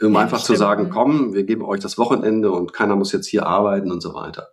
um 0.00 0.14
ja, 0.14 0.20
einfach 0.20 0.40
stimmt. 0.40 0.56
zu 0.56 0.60
sagen, 0.60 0.90
komm, 0.90 1.32
wir 1.32 1.44
geben 1.44 1.62
euch 1.62 1.78
das 1.78 1.96
Wochenende 1.96 2.50
und 2.50 2.72
keiner 2.72 2.96
muss 2.96 3.12
jetzt 3.12 3.28
hier 3.28 3.46
arbeiten 3.46 3.92
und 3.92 4.00
so 4.00 4.14
weiter. 4.14 4.48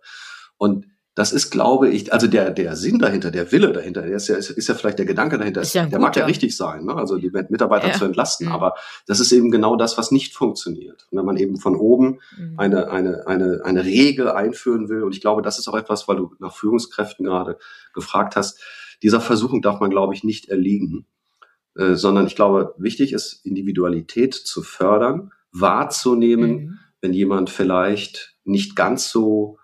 Und 0.58 0.86
das 1.20 1.34
ist, 1.34 1.50
glaube 1.50 1.90
ich, 1.90 2.14
also 2.14 2.26
der, 2.26 2.50
der 2.50 2.76
Sinn 2.76 2.98
dahinter, 2.98 3.30
der 3.30 3.52
Wille 3.52 3.74
dahinter, 3.74 4.00
der 4.00 4.16
ist 4.16 4.28
ja, 4.28 4.36
ist, 4.36 4.48
ist 4.48 4.68
ja 4.68 4.74
vielleicht 4.74 4.98
der 4.98 5.04
Gedanke 5.04 5.36
dahinter, 5.36 5.62
ja 5.64 5.84
der 5.84 5.98
mag 5.98 6.16
ja 6.16 6.24
richtig 6.24 6.56
sein, 6.56 6.86
ne? 6.86 6.94
also 6.94 7.18
die 7.18 7.30
Mitarbeiter 7.50 7.88
ja. 7.88 7.92
zu 7.92 8.06
entlasten, 8.06 8.46
mhm. 8.46 8.54
aber 8.54 8.72
das 9.06 9.20
ist 9.20 9.30
eben 9.30 9.50
genau 9.50 9.76
das, 9.76 9.98
was 9.98 10.12
nicht 10.12 10.34
funktioniert. 10.34 11.06
Wenn 11.10 11.26
man 11.26 11.36
eben 11.36 11.58
von 11.58 11.76
oben 11.76 12.20
mhm. 12.38 12.54
eine, 12.56 12.90
eine, 12.90 13.26
eine, 13.26 13.60
eine 13.64 13.84
Regel 13.84 14.30
einführen 14.30 14.88
will, 14.88 15.02
und 15.02 15.14
ich 15.14 15.20
glaube, 15.20 15.42
das 15.42 15.58
ist 15.58 15.68
auch 15.68 15.76
etwas, 15.76 16.08
weil 16.08 16.16
du 16.16 16.34
nach 16.38 16.56
Führungskräften 16.56 17.26
gerade 17.26 17.58
gefragt 17.92 18.34
hast, 18.34 18.58
dieser 19.02 19.20
Versuchung 19.20 19.60
darf 19.60 19.78
man, 19.78 19.90
glaube 19.90 20.14
ich, 20.14 20.24
nicht 20.24 20.48
erliegen, 20.48 21.04
äh, 21.76 21.96
sondern 21.96 22.28
ich 22.28 22.34
glaube, 22.34 22.74
wichtig 22.78 23.12
ist, 23.12 23.44
Individualität 23.44 24.32
zu 24.32 24.62
fördern, 24.62 25.32
wahrzunehmen, 25.52 26.50
mhm. 26.50 26.78
wenn 27.02 27.12
jemand 27.12 27.50
vielleicht 27.50 28.36
nicht 28.44 28.74
ganz 28.74 29.10
so 29.10 29.58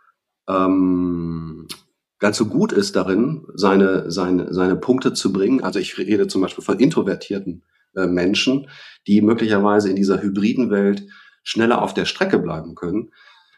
ähm, 0.49 1.67
ganz 2.19 2.37
so 2.37 2.47
gut 2.47 2.73
ist 2.73 2.97
darin, 2.97 3.47
seine, 3.55 4.11
seine, 4.11 4.53
seine 4.53 4.77
Punkte 4.77 5.13
zu 5.13 5.33
bringen. 5.33 5.63
Also 5.63 5.79
ich 5.79 5.99
rede 5.99 6.29
zum 6.29 6.43
Beispiel 6.43 6.65
von 6.65 6.79
introvertierten 6.79 7.63
äh, 7.95 8.07
Menschen, 8.07 8.69
die 9.07 9.21
möglicherweise 9.21 9.91
in 9.91 9.97
dieser 9.97 10.23
hybriden 10.23 10.71
Welt 10.71 11.07
schneller 11.43 11.83
auf 11.83 11.95
der 11.95 12.05
Strecke 12.07 12.39
bleiben 12.39 12.75
können, 12.75 13.11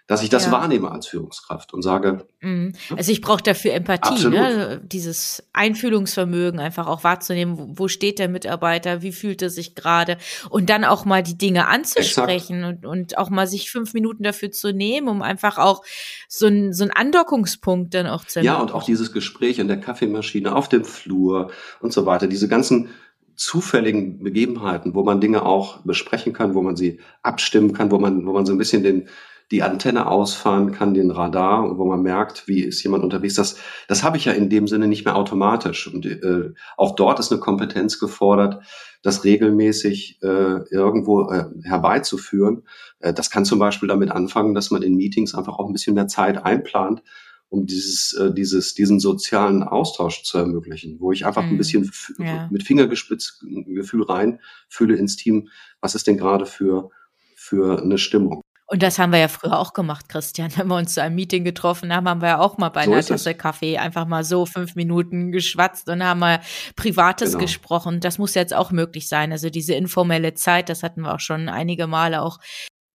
dass 0.08 0.22
ich 0.22 0.30
das 0.30 0.46
ja. 0.46 0.52
wahrnehme 0.52 0.90
als 0.90 1.06
Führungskraft 1.06 1.74
und 1.74 1.82
sage. 1.82 2.26
Mhm. 2.40 2.72
Also 2.96 3.12
ich 3.12 3.20
brauche 3.20 3.42
dafür 3.42 3.74
Empathie, 3.74 4.26
ne? 4.28 4.80
dieses 4.82 5.44
Einfühlungsvermögen 5.52 6.58
einfach 6.58 6.86
auch 6.86 7.04
wahrzunehmen, 7.04 7.78
wo 7.78 7.88
steht 7.88 8.18
der 8.18 8.28
Mitarbeiter, 8.30 9.02
wie 9.02 9.12
fühlt 9.12 9.42
er 9.42 9.50
sich 9.50 9.74
gerade 9.74 10.16
und 10.48 10.70
dann 10.70 10.86
auch 10.86 11.04
mal 11.04 11.22
die 11.22 11.36
Dinge 11.36 11.68
anzusprechen 11.68 12.64
und, 12.64 12.86
und 12.86 13.18
auch 13.18 13.28
mal 13.28 13.46
sich 13.46 13.70
fünf 13.70 13.92
Minuten 13.92 14.22
dafür 14.22 14.50
zu 14.50 14.72
nehmen, 14.72 15.08
um 15.08 15.20
einfach 15.20 15.58
auch 15.58 15.84
so 16.26 16.46
ein 16.46 16.72
so 16.72 16.86
Andockungspunkt 16.92 17.92
dann 17.92 18.06
auch 18.06 18.24
zu 18.24 18.40
Ja, 18.40 18.56
und 18.56 18.72
auch 18.72 18.84
dieses 18.84 19.12
Gespräch 19.12 19.58
in 19.58 19.68
der 19.68 19.78
Kaffeemaschine, 19.78 20.56
auf 20.56 20.70
dem 20.70 20.86
Flur 20.86 21.50
und 21.80 21.92
so 21.92 22.06
weiter, 22.06 22.28
diese 22.28 22.48
ganzen 22.48 22.88
zufälligen 23.34 24.20
Begebenheiten, 24.22 24.94
wo 24.94 25.04
man 25.04 25.20
Dinge 25.20 25.44
auch 25.44 25.80
besprechen 25.82 26.32
kann, 26.32 26.54
wo 26.54 26.62
man 26.62 26.76
sie 26.76 26.98
abstimmen 27.22 27.74
kann, 27.74 27.90
wo 27.90 27.98
man, 27.98 28.26
wo 28.26 28.32
man 28.32 28.46
so 28.46 28.52
ein 28.52 28.58
bisschen 28.58 28.82
den, 28.82 29.08
die 29.50 29.62
Antenne 29.62 30.06
ausfahren 30.06 30.72
kann, 30.72 30.92
den 30.92 31.10
Radar, 31.10 31.78
wo 31.78 31.86
man 31.86 32.02
merkt, 32.02 32.46
wie 32.48 32.60
ist 32.60 32.82
jemand 32.82 33.02
unterwegs. 33.02 33.34
Das, 33.34 33.56
das 33.86 34.02
habe 34.02 34.18
ich 34.18 34.26
ja 34.26 34.32
in 34.32 34.50
dem 34.50 34.68
Sinne 34.68 34.88
nicht 34.88 35.06
mehr 35.06 35.16
automatisch. 35.16 35.92
Und 35.92 36.04
äh, 36.04 36.52
auch 36.76 36.94
dort 36.94 37.18
ist 37.18 37.32
eine 37.32 37.40
Kompetenz 37.40 37.98
gefordert, 37.98 38.62
das 39.02 39.24
regelmäßig 39.24 40.18
äh, 40.22 40.60
irgendwo 40.70 41.30
äh, 41.30 41.46
herbeizuführen. 41.62 42.64
Äh, 42.98 43.14
das 43.14 43.30
kann 43.30 43.46
zum 43.46 43.58
Beispiel 43.58 43.88
damit 43.88 44.10
anfangen, 44.10 44.54
dass 44.54 44.70
man 44.70 44.82
in 44.82 44.96
Meetings 44.96 45.34
einfach 45.34 45.58
auch 45.58 45.66
ein 45.66 45.72
bisschen 45.72 45.94
mehr 45.94 46.08
Zeit 46.08 46.44
einplant, 46.44 47.02
um 47.48 47.64
dieses, 47.64 48.12
äh, 48.14 48.34
dieses, 48.34 48.74
diesen 48.74 49.00
sozialen 49.00 49.62
Austausch 49.62 50.24
zu 50.24 50.36
ermöglichen, 50.36 51.00
wo 51.00 51.12
ich 51.12 51.24
einfach 51.24 51.42
hm. 51.42 51.50
ein 51.50 51.56
bisschen 51.58 51.90
ja. 52.18 52.48
mit 52.50 52.64
Fingergefühl 52.64 54.02
rein 54.02 54.40
fühle 54.68 54.96
ins 54.96 55.16
Team, 55.16 55.48
was 55.80 55.94
ist 55.94 56.06
denn 56.06 56.18
gerade 56.18 56.44
für, 56.44 56.90
für 57.34 57.80
eine 57.80 57.96
Stimmung. 57.96 58.42
Und 58.70 58.82
das 58.82 58.98
haben 58.98 59.12
wir 59.12 59.18
ja 59.18 59.28
früher 59.28 59.58
auch 59.58 59.72
gemacht, 59.72 60.10
Christian. 60.10 60.50
Wenn 60.56 60.68
wir 60.68 60.76
uns 60.76 60.94
zu 60.94 61.02
einem 61.02 61.14
Meeting 61.14 61.42
getroffen 61.42 61.92
haben, 61.92 62.06
haben 62.06 62.20
wir 62.20 62.28
ja 62.28 62.38
auch 62.38 62.58
mal 62.58 62.68
bei 62.68 62.84
so 62.84 62.92
einer 62.92 63.04
Tasse. 63.04 63.34
Kaffee 63.34 63.78
einfach 63.78 64.06
mal 64.06 64.24
so 64.24 64.44
fünf 64.44 64.74
Minuten 64.74 65.32
geschwatzt 65.32 65.88
und 65.88 66.04
haben 66.04 66.20
mal 66.20 66.40
Privates 66.76 67.30
genau. 67.30 67.42
gesprochen. 67.42 68.00
Das 68.00 68.18
muss 68.18 68.34
jetzt 68.34 68.54
auch 68.54 68.70
möglich 68.70 69.08
sein. 69.08 69.32
Also 69.32 69.48
diese 69.48 69.74
informelle 69.74 70.34
Zeit, 70.34 70.68
das 70.68 70.82
hatten 70.82 71.00
wir 71.00 71.14
auch 71.14 71.20
schon 71.20 71.48
einige 71.48 71.86
Male 71.86 72.20
auch 72.20 72.38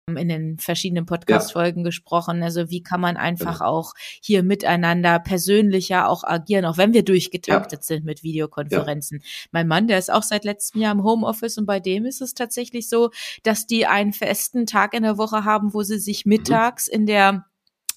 in 0.09 0.29
den 0.29 0.59
verschiedenen 0.59 1.07
Podcast-Folgen 1.07 1.81
ja. 1.83 1.85
gesprochen. 1.85 2.43
Also 2.43 2.71
wie 2.71 2.83
kann 2.83 3.01
man 3.01 3.17
einfach 3.17 3.59
genau. 3.59 3.71
auch 3.71 3.93
hier 4.21 4.43
miteinander 4.43 5.21
persönlicher 5.21 6.09
auch 6.09 6.25
agieren, 6.25 6.65
auch 6.65 6.77
wenn 6.77 6.93
wir 6.93 7.05
durchgetaktet 7.05 7.81
ja. 7.81 7.85
sind 7.85 8.05
mit 8.05 8.25
Videokonferenzen. 8.25 9.21
Ja. 9.23 9.27
Mein 9.53 9.69
Mann, 9.69 9.87
der 9.87 9.99
ist 9.99 10.13
auch 10.13 10.25
seit 10.25 10.45
letztem 10.45 10.81
Jahr 10.81 10.93
im 10.93 11.05
Homeoffice 11.05 11.57
und 11.57 11.67
bei 11.67 11.79
dem 11.79 12.05
ist 12.05 12.21
es 12.21 12.35
tatsächlich 12.35 12.89
so, 12.89 13.11
dass 13.45 13.67
die 13.67 13.87
einen 13.87 14.13
festen 14.13 14.67
Tag 14.67 14.95
in 14.95 15.05
der 15.05 15.19
Woche 15.19 15.45
haben, 15.45 15.73
wo 15.73 15.83
sie 15.83 15.99
sich 15.99 16.27
mhm. 16.27 16.31
mittags 16.31 16.89
in 16.89 17.07
der 17.07 17.47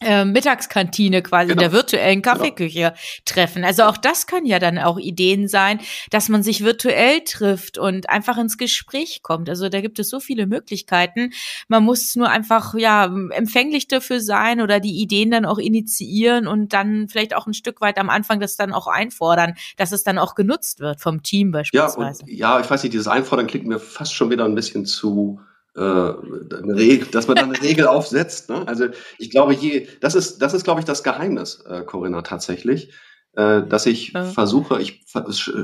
äh, 0.01 0.25
Mittagskantine 0.25 1.21
quasi 1.21 1.49
genau. 1.49 1.53
in 1.53 1.59
der 1.59 1.71
virtuellen 1.71 2.21
genau. 2.21 2.35
Kaffeeküche 2.35 2.79
genau. 2.79 2.95
treffen. 3.25 3.63
Also 3.63 3.83
auch 3.83 3.97
das 3.97 4.27
können 4.27 4.45
ja 4.45 4.59
dann 4.59 4.77
auch 4.77 4.97
Ideen 4.97 5.47
sein, 5.47 5.79
dass 6.09 6.29
man 6.29 6.43
sich 6.43 6.63
virtuell 6.63 7.21
trifft 7.21 7.77
und 7.77 8.09
einfach 8.09 8.37
ins 8.37 8.57
Gespräch 8.57 9.21
kommt. 9.23 9.49
Also 9.49 9.69
da 9.69 9.81
gibt 9.81 9.99
es 9.99 10.09
so 10.09 10.19
viele 10.19 10.47
Möglichkeiten. 10.47 11.31
Man 11.67 11.83
muss 11.83 12.15
nur 12.15 12.29
einfach 12.29 12.73
ja 12.75 13.05
empfänglich 13.31 13.87
dafür 13.87 14.19
sein 14.19 14.61
oder 14.61 14.79
die 14.79 15.01
Ideen 15.01 15.31
dann 15.31 15.45
auch 15.45 15.59
initiieren 15.59 16.47
und 16.47 16.73
dann 16.73 17.07
vielleicht 17.07 17.35
auch 17.35 17.47
ein 17.47 17.53
Stück 17.53 17.81
weit 17.81 17.97
am 17.97 18.09
Anfang 18.09 18.39
das 18.39 18.57
dann 18.57 18.73
auch 18.73 18.87
einfordern, 18.87 19.53
dass 19.77 19.91
es 19.91 20.03
dann 20.03 20.17
auch 20.17 20.35
genutzt 20.35 20.79
wird 20.79 20.99
vom 20.99 21.23
Team 21.23 21.51
beispielsweise. 21.51 22.23
Ja, 22.27 22.27
und, 22.27 22.29
ja 22.29 22.59
ich 22.59 22.69
weiß 22.69 22.83
nicht, 22.83 22.93
dieses 22.93 23.07
Einfordern 23.07 23.47
klingt 23.47 23.65
mir 23.65 23.79
fast 23.79 24.13
schon 24.13 24.29
wieder 24.29 24.45
ein 24.45 24.55
bisschen 24.55 24.85
zu 24.85 25.39
eine 25.81 26.75
Regel, 26.75 27.07
dass 27.09 27.27
man 27.27 27.35
dann 27.35 27.51
eine 27.53 27.61
Regel 27.61 27.87
aufsetzt. 27.87 28.49
Ne? 28.49 28.67
Also 28.67 28.87
ich 29.17 29.29
glaube, 29.29 29.53
je, 29.53 29.87
das 29.99 30.15
ist, 30.15 30.41
das 30.41 30.53
ist, 30.53 30.63
glaube 30.63 30.79
ich, 30.79 30.85
das 30.85 31.03
Geheimnis, 31.03 31.63
äh, 31.67 31.83
Corinna, 31.83 32.21
tatsächlich. 32.21 32.93
äh, 33.35 33.63
dass 33.67 33.85
ich 33.85 34.13
ja. 34.13 34.23
versuche, 34.23 34.81
ich 34.81 35.05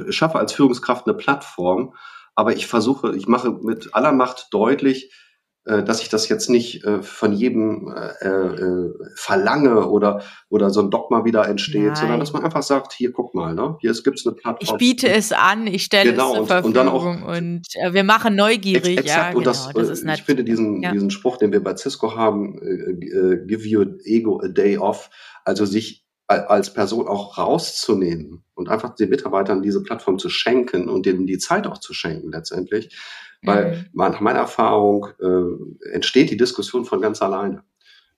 schaffe 0.10 0.40
als 0.40 0.54
Führungskraft 0.54 1.08
eine 1.08 1.16
Plattform, 1.16 1.96
aber 2.36 2.54
ich 2.54 2.68
versuche, 2.68 3.16
ich 3.16 3.28
mache 3.28 3.52
mit 3.52 3.96
aller 3.96 4.12
Macht 4.12 4.48
deutlich, 4.52 5.06
äh, 5.06 5.16
dass 5.64 6.02
ich 6.02 6.10
das 6.10 6.28
jetzt 6.28 6.50
nicht 6.50 6.84
äh, 6.86 7.04
von 7.04 7.34
jedem 7.34 7.94
äh, 7.96 8.28
äh, 8.28 8.94
verlange 9.16 9.88
oder 9.88 10.24
oder 10.50 10.72
so 10.72 10.82
ein 10.82 10.90
Dogma 10.90 11.24
wieder 11.24 11.48
entsteht, 11.48 11.86
Nein. 11.86 11.96
sondern 11.96 12.20
dass 12.20 12.34
man 12.34 12.44
einfach 12.44 12.64
sagt, 12.64 12.94
hier 12.94 13.12
guck 13.12 13.36
mal, 13.36 13.54
ne, 13.54 13.78
hier 13.80 13.94
gibt 13.94 14.20
es 14.20 14.26
eine 14.26 14.36
Plattform. 14.36 14.58
Ich 14.62 14.74
biete 14.80 15.08
es 15.08 15.32
an, 15.32 15.68
ich 15.68 15.84
stelle 15.84 16.12
genau, 16.12 16.32
es 16.32 16.38
zur 16.38 16.48
Verfügung 16.48 16.68
und, 16.70 16.76
dann 16.76 16.88
auch, 16.88 17.38
und 17.38 17.62
äh, 17.76 17.94
wir 17.94 18.04
machen 18.04 18.36
neugierig. 18.36 18.98
Ex 18.98 19.06
exakt, 19.06 19.34
ja, 19.34 19.38
und 19.38 19.46
das, 19.46 19.68
genau, 19.68 19.80
das 19.80 19.90
ist 20.00 20.08
ich 20.08 20.24
finde 20.24 20.44
diesen 20.44 20.82
ja. 20.82 20.94
diesen 20.94 21.12
Spruch, 21.12 21.38
den 21.38 21.52
wir 21.52 21.64
bei 21.64 21.76
Cisco 21.76 22.16
haben, 22.16 22.58
äh, 22.58 23.46
give 23.46 23.64
your 23.70 23.98
ego 24.04 24.42
a 24.44 24.48
day 24.48 24.80
off, 24.80 25.12
also 25.46 25.66
sich 25.66 26.06
als 26.32 26.74
Person 26.74 27.08
auch 27.08 27.38
rauszunehmen 27.38 28.44
und 28.54 28.70
einfach 28.70 28.96
den 28.96 29.10
Mitarbeitern 29.10 29.62
diese 29.62 29.84
Plattform 29.84 30.20
zu 30.20 30.30
schenken 30.30 30.90
und 30.90 31.06
denen 31.06 31.26
die 31.26 31.38
Zeit 31.38 31.68
auch 31.68 31.78
zu 31.78 31.94
schenken 31.94 32.32
letztendlich, 32.32 32.96
weil 33.44 33.72
mhm. 33.72 33.86
nach 33.94 34.20
meiner 34.22 34.40
Erfahrung 34.40 35.08
äh, 35.20 35.94
entsteht 35.94 36.30
die 36.32 36.38
Diskussion 36.38 36.86
von 36.86 37.02
ganz 37.02 37.22
alleine. 37.22 37.64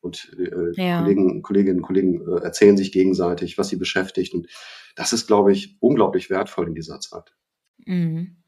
Und 0.01 0.35
äh, 0.37 0.73
ja. 0.73 1.01
Kollegen, 1.01 1.41
Kolleginnen 1.41 1.77
und 1.77 1.85
Kollegen 1.85 2.27
äh, 2.27 2.43
erzählen 2.43 2.75
sich 2.75 2.91
gegenseitig, 2.91 3.57
was 3.57 3.69
sie 3.69 3.77
beschäftigt. 3.77 4.33
Und 4.33 4.47
das 4.97 5.13
ist, 5.13 5.27
glaube 5.27 5.53
ich, 5.53 5.77
unglaublich 5.79 6.29
wertvoll 6.29 6.67
in 6.67 6.75
dieser 6.75 6.99
Zeit. 6.99 7.33
Mhm. 7.85 8.42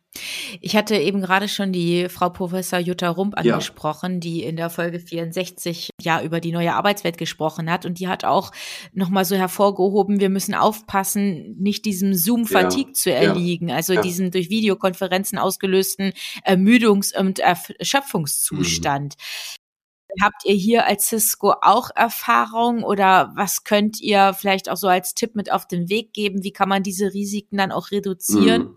Ich 0.62 0.76
hatte 0.76 0.96
eben 0.96 1.22
gerade 1.22 1.48
schon 1.48 1.72
die 1.72 2.08
Frau 2.10 2.30
Professor 2.30 2.80
Jutta 2.80 3.10
Rump 3.10 3.38
angesprochen, 3.38 4.14
ja. 4.14 4.20
die 4.20 4.44
in 4.44 4.56
der 4.56 4.70
Folge 4.70 5.00
64 5.00 5.90
ja 6.02 6.22
über 6.22 6.40
die 6.40 6.52
neue 6.52 6.74
Arbeitswelt 6.74 7.18
gesprochen 7.18 7.70
hat 7.70 7.86
und 7.86 8.00
die 8.00 8.08
hat 8.08 8.26
auch 8.26 8.52
nochmal 8.94 9.26
so 9.26 9.36
hervorgehoben, 9.36 10.20
wir 10.20 10.30
müssen 10.30 10.54
aufpassen, 10.54 11.56
nicht 11.58 11.86
diesem 11.86 12.14
Zoom-Fatigue 12.14 12.90
ja. 12.90 12.94
zu 12.94 13.12
erliegen, 13.12 13.72
also 13.72 13.94
ja. 13.94 14.02
diesen 14.02 14.32
durch 14.32 14.50
Videokonferenzen 14.50 15.38
ausgelösten 15.38 16.14
Ermüdungs- 16.46 17.18
und 17.18 17.40
Erschöpfungszustand. 17.40 19.16
Mhm. 19.18 19.65
Habt 20.22 20.46
ihr 20.46 20.54
hier 20.54 20.86
als 20.86 21.08
Cisco 21.08 21.54
auch 21.62 21.90
Erfahrung 21.96 22.84
oder 22.84 23.32
was 23.36 23.64
könnt 23.64 24.02
ihr 24.02 24.34
vielleicht 24.34 24.70
auch 24.70 24.78
so 24.78 24.88
als 24.88 25.14
Tipp 25.14 25.36
mit 25.36 25.52
auf 25.52 25.68
den 25.68 25.90
Weg 25.90 26.14
geben? 26.14 26.44
Wie 26.44 26.52
kann 26.52 26.70
man 26.70 26.84
diese 26.84 27.14
Risiken 27.14 27.58
dann 27.58 27.72
auch 27.72 27.92
reduzieren? 27.92 28.62
Mhm. 28.64 28.76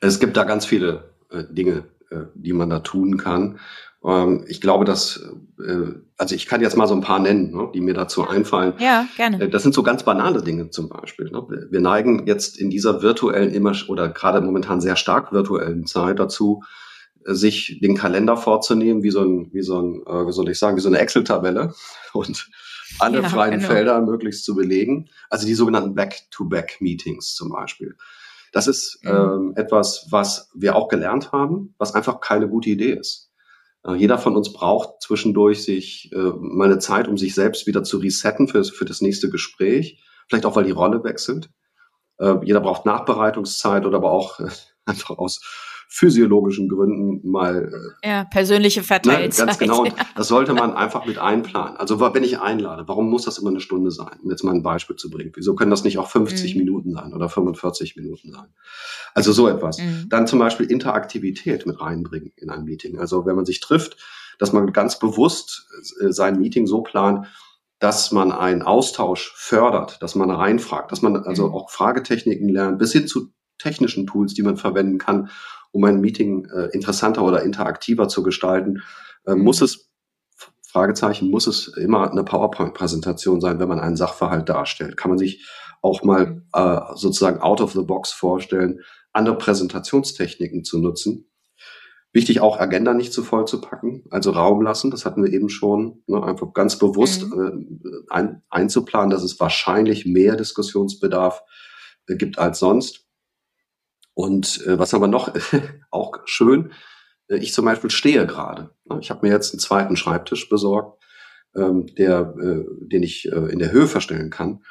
Es 0.00 0.20
gibt 0.20 0.36
da 0.36 0.44
ganz 0.44 0.66
viele 0.66 1.10
äh, 1.30 1.44
Dinge, 1.50 1.84
äh, 2.10 2.24
die 2.34 2.52
man 2.52 2.70
da 2.70 2.80
tun 2.80 3.16
kann. 3.16 3.58
Ähm, 4.04 4.44
ich 4.46 4.60
glaube, 4.60 4.84
dass, 4.84 5.28
äh, 5.58 5.94
also 6.16 6.34
ich 6.34 6.46
kann 6.46 6.60
jetzt 6.60 6.76
mal 6.76 6.86
so 6.86 6.94
ein 6.94 7.00
paar 7.00 7.18
nennen, 7.18 7.50
ne, 7.50 7.68
die 7.74 7.80
mir 7.80 7.94
dazu 7.94 8.26
einfallen. 8.26 8.74
Ja, 8.78 9.06
gerne. 9.16 9.48
Das 9.48 9.62
sind 9.62 9.74
so 9.74 9.82
ganz 9.82 10.04
banale 10.04 10.42
Dinge 10.42 10.70
zum 10.70 10.88
Beispiel. 10.88 11.30
Ne? 11.30 11.42
Wir 11.70 11.80
neigen 11.80 12.26
jetzt 12.26 12.56
in 12.56 12.70
dieser 12.70 13.02
virtuellen 13.02 13.52
immer 13.52 13.74
oder 13.88 14.08
gerade 14.08 14.40
momentan 14.40 14.80
sehr 14.80 14.96
stark 14.96 15.32
virtuellen 15.32 15.86
Zeit 15.86 16.18
dazu, 16.20 16.62
sich 17.26 17.78
den 17.82 17.96
Kalender 17.96 18.36
vorzunehmen, 18.36 19.02
wie 19.02 19.10
so 19.10 19.22
ein, 19.22 19.52
wie 19.52 19.62
so 19.62 19.80
ein, 19.80 20.02
äh, 20.06 20.26
wie 20.26 20.32
soll 20.32 20.48
ich 20.48 20.58
sagen, 20.58 20.76
wie 20.76 20.80
so 20.80 20.88
eine 20.88 20.98
Excel-Tabelle 20.98 21.74
und 22.12 22.48
alle 22.98 23.22
ja, 23.22 23.28
freien 23.28 23.58
genau. 23.58 23.66
Felder 23.66 24.00
möglichst 24.00 24.44
zu 24.44 24.54
belegen. 24.54 25.08
Also 25.28 25.46
die 25.46 25.54
sogenannten 25.54 25.94
Back-to-Back-Meetings 25.94 27.34
zum 27.34 27.50
Beispiel. 27.50 27.96
Das 28.52 28.68
ist 28.68 29.00
mhm. 29.02 29.10
ähm, 29.10 29.52
etwas, 29.56 30.06
was 30.10 30.50
wir 30.54 30.76
auch 30.76 30.88
gelernt 30.88 31.32
haben, 31.32 31.74
was 31.78 31.94
einfach 31.94 32.20
keine 32.20 32.48
gute 32.48 32.70
Idee 32.70 32.92
ist. 32.92 33.30
Äh, 33.84 33.94
jeder 33.94 34.18
von 34.18 34.36
uns 34.36 34.52
braucht 34.52 35.02
zwischendurch 35.02 35.64
sich 35.64 36.10
äh, 36.12 36.32
mal 36.38 36.66
eine 36.66 36.78
Zeit, 36.78 37.08
um 37.08 37.18
sich 37.18 37.34
selbst 37.34 37.66
wieder 37.66 37.82
zu 37.82 37.98
resetten 37.98 38.48
für, 38.48 38.64
für 38.64 38.84
das 38.84 39.00
nächste 39.00 39.30
Gespräch. 39.30 40.02
Vielleicht 40.28 40.46
auch, 40.46 40.56
weil 40.56 40.64
die 40.64 40.70
Rolle 40.70 41.04
wechselt. 41.04 41.50
Äh, 42.18 42.36
jeder 42.44 42.60
braucht 42.60 42.86
Nachbereitungszeit 42.86 43.84
oder 43.84 43.98
aber 43.98 44.10
auch 44.12 44.40
einfach 44.84 45.18
aus 45.18 45.40
physiologischen 45.88 46.68
Gründen 46.68 47.28
mal. 47.28 47.70
Äh, 48.02 48.08
ja, 48.08 48.24
persönliche 48.24 48.82
Verteilzeit. 48.82 49.46
Ne, 49.46 49.46
ganz 49.46 49.58
genau. 49.58 49.80
Und 49.82 49.94
das 50.14 50.28
sollte 50.28 50.52
man 50.52 50.74
einfach 50.74 51.06
mit 51.06 51.18
einplanen. 51.18 51.76
Also 51.76 52.00
wenn 52.00 52.24
ich 52.24 52.38
einlade, 52.38 52.84
warum 52.86 53.08
muss 53.08 53.24
das 53.24 53.38
immer 53.38 53.50
eine 53.50 53.60
Stunde 53.60 53.90
sein? 53.90 54.18
Um 54.22 54.30
jetzt 54.30 54.42
mal 54.42 54.54
ein 54.54 54.62
Beispiel 54.62 54.96
zu 54.96 55.10
bringen. 55.10 55.32
Wieso 55.34 55.54
können 55.54 55.70
das 55.70 55.84
nicht 55.84 55.98
auch 55.98 56.08
50 56.08 56.54
mhm. 56.54 56.60
Minuten 56.60 56.92
sein 56.92 57.14
oder 57.14 57.28
45 57.28 57.96
Minuten 57.96 58.32
sein? 58.32 58.46
Also 59.14 59.32
so 59.32 59.48
etwas. 59.48 59.78
Mhm. 59.78 60.06
Dann 60.08 60.26
zum 60.26 60.38
Beispiel 60.38 60.70
Interaktivität 60.70 61.66
mit 61.66 61.80
reinbringen 61.80 62.32
in 62.36 62.50
ein 62.50 62.64
Meeting. 62.64 62.98
Also 62.98 63.26
wenn 63.26 63.36
man 63.36 63.46
sich 63.46 63.60
trifft, 63.60 63.96
dass 64.38 64.52
man 64.52 64.72
ganz 64.72 64.98
bewusst 64.98 65.68
äh, 66.00 66.12
sein 66.12 66.38
Meeting 66.38 66.66
so 66.66 66.82
plant, 66.82 67.26
dass 67.78 68.10
man 68.10 68.32
einen 68.32 68.62
Austausch 68.62 69.32
fördert, 69.36 70.02
dass 70.02 70.14
man 70.14 70.30
reinfragt, 70.30 70.92
dass 70.92 71.02
man 71.02 71.16
also 71.16 71.48
mhm. 71.48 71.54
auch 71.54 71.70
Fragetechniken 71.70 72.48
lernt, 72.48 72.78
bis 72.78 72.92
hin 72.92 73.06
zu 73.06 73.32
technischen 73.58 74.06
Tools, 74.06 74.34
die 74.34 74.42
man 74.42 74.56
verwenden 74.56 74.98
kann, 74.98 75.30
um 75.72 75.84
ein 75.84 76.00
Meeting 76.00 76.46
äh, 76.46 76.66
interessanter 76.72 77.22
oder 77.22 77.42
interaktiver 77.42 78.08
zu 78.08 78.22
gestalten, 78.22 78.82
äh, 79.26 79.34
muss 79.34 79.60
es, 79.60 79.90
Fragezeichen, 80.68 81.30
muss 81.30 81.46
es 81.46 81.68
immer 81.68 82.10
eine 82.10 82.24
PowerPoint-Präsentation 82.24 83.40
sein, 83.40 83.58
wenn 83.58 83.68
man 83.68 83.80
einen 83.80 83.96
Sachverhalt 83.96 84.48
darstellt? 84.48 84.96
Kann 84.96 85.10
man 85.10 85.18
sich 85.18 85.46
auch 85.82 86.02
mal 86.02 86.26
mhm. 86.26 86.42
äh, 86.52 86.80
sozusagen 86.94 87.40
out 87.40 87.60
of 87.60 87.72
the 87.72 87.82
box 87.82 88.12
vorstellen, 88.12 88.80
andere 89.12 89.38
Präsentationstechniken 89.38 90.64
zu 90.64 90.78
nutzen? 90.78 91.30
Wichtig 92.12 92.40
auch 92.40 92.58
Agenda 92.58 92.94
nicht 92.94 93.12
zu 93.12 93.22
voll 93.22 93.46
zu 93.46 93.60
packen, 93.60 94.04
also 94.10 94.30
Raum 94.30 94.62
lassen, 94.62 94.90
das 94.90 95.04
hatten 95.04 95.22
wir 95.22 95.32
eben 95.32 95.50
schon, 95.50 96.02
ne, 96.06 96.22
einfach 96.22 96.52
ganz 96.54 96.78
bewusst 96.78 97.26
mhm. 97.26 97.80
äh, 97.84 98.14
ein, 98.14 98.42
einzuplanen, 98.48 99.10
dass 99.10 99.22
es 99.22 99.38
wahrscheinlich 99.38 100.06
mehr 100.06 100.36
Diskussionsbedarf 100.36 101.42
äh, 102.06 102.16
gibt 102.16 102.38
als 102.38 102.58
sonst. 102.58 103.05
Und 104.16 104.66
äh, 104.66 104.78
was 104.78 104.94
haben 104.94 105.02
wir 105.02 105.08
noch? 105.08 105.34
auch 105.90 106.14
schön. 106.24 106.72
Äh, 107.28 107.36
ich 107.36 107.52
zum 107.52 107.66
Beispiel 107.66 107.90
stehe 107.90 108.26
gerade. 108.26 108.70
Ne? 108.86 108.98
Ich 109.02 109.10
habe 109.10 109.26
mir 109.26 109.32
jetzt 109.32 109.52
einen 109.52 109.60
zweiten 109.60 109.94
Schreibtisch 109.94 110.48
besorgt, 110.48 111.04
ähm, 111.54 111.94
der, 111.96 112.34
äh, 112.40 112.64
den 112.80 113.02
ich 113.02 113.30
äh, 113.30 113.52
in 113.52 113.58
der 113.58 113.72
Höhe 113.72 113.86
verstellen 113.86 114.30
kann. 114.30 114.64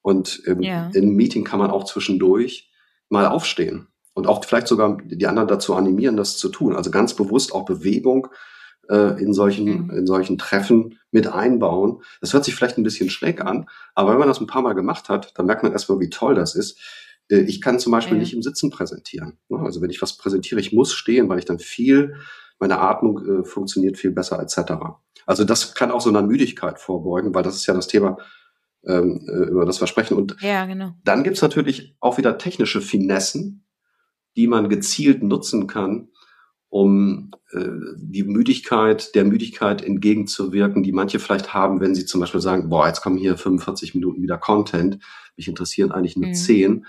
Und 0.00 0.42
ähm, 0.46 0.62
ja. 0.62 0.90
im 0.94 1.14
Meeting 1.14 1.44
kann 1.44 1.58
man 1.58 1.70
auch 1.70 1.84
zwischendurch 1.84 2.72
mal 3.10 3.26
aufstehen 3.26 3.88
und 4.14 4.26
auch 4.26 4.42
vielleicht 4.42 4.66
sogar 4.66 4.96
die 5.04 5.26
anderen 5.26 5.48
dazu 5.48 5.74
animieren, 5.74 6.16
das 6.16 6.38
zu 6.38 6.48
tun. 6.48 6.74
Also 6.74 6.90
ganz 6.90 7.12
bewusst 7.12 7.54
auch 7.54 7.66
Bewegung 7.66 8.28
äh, 8.88 9.22
in 9.22 9.34
solchen 9.34 9.88
mhm. 9.88 9.90
in 9.90 10.06
solchen 10.06 10.38
Treffen 10.38 10.98
mit 11.10 11.26
einbauen. 11.26 12.00
Das 12.22 12.32
hört 12.32 12.46
sich 12.46 12.54
vielleicht 12.54 12.78
ein 12.78 12.82
bisschen 12.82 13.10
schräg 13.10 13.42
an, 13.42 13.68
aber 13.94 14.12
wenn 14.12 14.20
man 14.20 14.28
das 14.28 14.40
ein 14.40 14.46
paar 14.46 14.62
Mal 14.62 14.72
gemacht 14.72 15.10
hat, 15.10 15.38
dann 15.38 15.44
merkt 15.44 15.64
man 15.64 15.72
erstmal, 15.72 16.00
wie 16.00 16.08
toll 16.08 16.34
das 16.34 16.54
ist 16.54 16.80
ich 17.28 17.60
kann 17.60 17.78
zum 17.78 17.92
Beispiel 17.92 18.16
ja. 18.16 18.20
nicht 18.20 18.34
im 18.34 18.42
Sitzen 18.42 18.70
präsentieren. 18.70 19.38
Ne? 19.48 19.58
Also 19.58 19.80
wenn 19.80 19.90
ich 19.90 20.00
was 20.02 20.16
präsentiere, 20.16 20.60
ich 20.60 20.72
muss 20.72 20.92
stehen, 20.92 21.28
weil 21.28 21.38
ich 21.38 21.44
dann 21.44 21.58
viel, 21.58 22.16
meine 22.58 22.78
Atmung 22.78 23.40
äh, 23.40 23.44
funktioniert 23.44 23.98
viel 23.98 24.12
besser 24.12 24.40
etc. 24.40 24.72
Also 25.26 25.44
das 25.44 25.74
kann 25.74 25.90
auch 25.90 26.00
so 26.00 26.08
einer 26.08 26.22
Müdigkeit 26.22 26.78
vorbeugen, 26.78 27.34
weil 27.34 27.42
das 27.42 27.56
ist 27.56 27.66
ja 27.66 27.74
das 27.74 27.88
Thema, 27.88 28.16
ähm, 28.84 29.26
äh, 29.28 29.50
über 29.50 29.66
das 29.66 29.80
wir 29.80 29.86
sprechen. 29.86 30.16
Und 30.16 30.36
ja, 30.40 30.66
genau. 30.66 30.92
dann 31.04 31.24
gibt's 31.24 31.42
natürlich 31.42 31.96
auch 32.00 32.18
wieder 32.18 32.38
technische 32.38 32.80
Finessen, 32.80 33.66
die 34.36 34.46
man 34.46 34.68
gezielt 34.68 35.22
nutzen 35.22 35.66
kann, 35.66 36.08
um 36.68 37.30
äh, 37.52 37.68
die 37.96 38.24
Müdigkeit, 38.24 39.14
der 39.14 39.24
Müdigkeit 39.24 39.82
entgegenzuwirken, 39.82 40.82
die 40.82 40.92
manche 40.92 41.18
vielleicht 41.18 41.54
haben, 41.54 41.80
wenn 41.80 41.94
sie 41.94 42.06
zum 42.06 42.20
Beispiel 42.20 42.40
sagen, 42.40 42.68
boah, 42.68 42.86
jetzt 42.86 43.00
kommen 43.00 43.16
hier 43.16 43.36
45 43.36 43.94
Minuten 43.94 44.22
wieder 44.22 44.38
Content, 44.38 44.98
mich 45.36 45.48
interessieren 45.48 45.90
eigentlich 45.90 46.16
nur 46.16 46.28
mhm. 46.28 46.34
10 46.34 46.86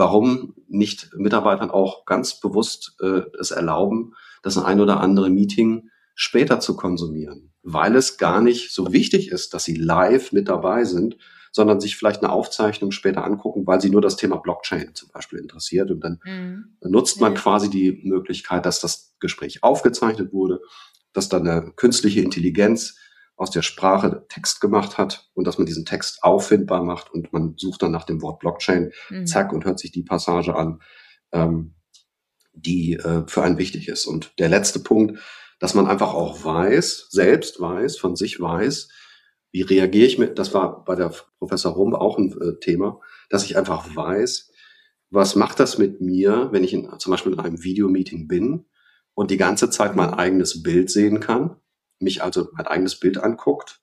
warum 0.00 0.54
nicht 0.66 1.10
Mitarbeitern 1.14 1.70
auch 1.70 2.06
ganz 2.06 2.40
bewusst 2.40 2.96
äh, 3.02 3.20
es 3.38 3.50
erlauben, 3.50 4.14
das 4.42 4.56
ein 4.56 4.80
oder 4.80 4.98
andere 4.98 5.28
Meeting 5.28 5.90
später 6.14 6.58
zu 6.58 6.74
konsumieren, 6.74 7.52
weil 7.62 7.94
es 7.94 8.16
gar 8.16 8.40
nicht 8.40 8.72
so 8.72 8.94
wichtig 8.94 9.30
ist, 9.30 9.52
dass 9.52 9.64
sie 9.64 9.74
live 9.74 10.32
mit 10.32 10.48
dabei 10.48 10.84
sind, 10.84 11.18
sondern 11.52 11.80
sich 11.80 11.96
vielleicht 11.96 12.22
eine 12.22 12.32
Aufzeichnung 12.32 12.92
später 12.92 13.24
angucken, 13.24 13.66
weil 13.66 13.82
sie 13.82 13.90
nur 13.90 14.00
das 14.00 14.16
Thema 14.16 14.36
Blockchain 14.38 14.94
zum 14.94 15.10
Beispiel 15.10 15.38
interessiert. 15.38 15.90
Und 15.90 16.00
dann 16.00 16.18
mhm. 16.24 16.76
nutzt 16.80 17.20
man 17.20 17.34
ja. 17.34 17.38
quasi 17.38 17.68
die 17.68 18.00
Möglichkeit, 18.02 18.64
dass 18.64 18.80
das 18.80 19.14
Gespräch 19.20 19.62
aufgezeichnet 19.62 20.32
wurde, 20.32 20.62
dass 21.12 21.28
dann 21.28 21.46
eine 21.46 21.72
künstliche 21.72 22.22
Intelligenz 22.22 22.96
aus 23.40 23.50
der 23.50 23.62
Sprache 23.62 24.26
Text 24.28 24.60
gemacht 24.60 24.98
hat 24.98 25.30
und 25.32 25.46
dass 25.46 25.56
man 25.56 25.66
diesen 25.66 25.86
Text 25.86 26.22
auffindbar 26.22 26.84
macht 26.84 27.10
und 27.10 27.32
man 27.32 27.54
sucht 27.56 27.82
dann 27.82 27.90
nach 27.90 28.04
dem 28.04 28.20
Wort 28.20 28.38
Blockchain, 28.38 28.92
mhm. 29.08 29.26
zack, 29.26 29.54
und 29.54 29.64
hört 29.64 29.78
sich 29.78 29.90
die 29.90 30.02
Passage 30.02 30.54
an, 30.54 30.82
ähm, 31.32 31.74
die 32.52 32.96
äh, 32.96 33.26
für 33.26 33.42
einen 33.42 33.56
wichtig 33.56 33.88
ist. 33.88 34.04
Und 34.04 34.38
der 34.38 34.50
letzte 34.50 34.80
Punkt, 34.80 35.18
dass 35.58 35.72
man 35.72 35.86
einfach 35.86 36.12
auch 36.12 36.44
weiß, 36.44 37.06
selbst 37.08 37.58
weiß, 37.58 37.96
von 37.96 38.14
sich 38.14 38.38
weiß, 38.38 38.90
wie 39.52 39.62
reagiere 39.62 40.06
ich 40.06 40.18
mit, 40.18 40.38
das 40.38 40.52
war 40.52 40.84
bei 40.84 40.94
der 40.94 41.10
Professor 41.38 41.72
Rumb 41.72 41.94
auch 41.94 42.18
ein 42.18 42.38
äh, 42.42 42.60
Thema, 42.60 43.00
dass 43.30 43.44
ich 43.44 43.56
einfach 43.56 43.96
weiß, 43.96 44.52
was 45.08 45.34
macht 45.34 45.60
das 45.60 45.78
mit 45.78 46.02
mir, 46.02 46.50
wenn 46.52 46.62
ich 46.62 46.74
in, 46.74 46.90
zum 46.98 47.10
Beispiel 47.10 47.32
in 47.32 47.40
einem 47.40 47.64
Videomeeting 47.64 48.28
bin 48.28 48.66
und 49.14 49.30
die 49.30 49.38
ganze 49.38 49.70
Zeit 49.70 49.96
mein 49.96 50.12
eigenes 50.12 50.62
Bild 50.62 50.90
sehen 50.90 51.20
kann 51.20 51.56
mich 52.00 52.22
also 52.22 52.48
mein 52.52 52.66
eigenes 52.66 52.98
Bild 52.98 53.18
anguckt 53.18 53.80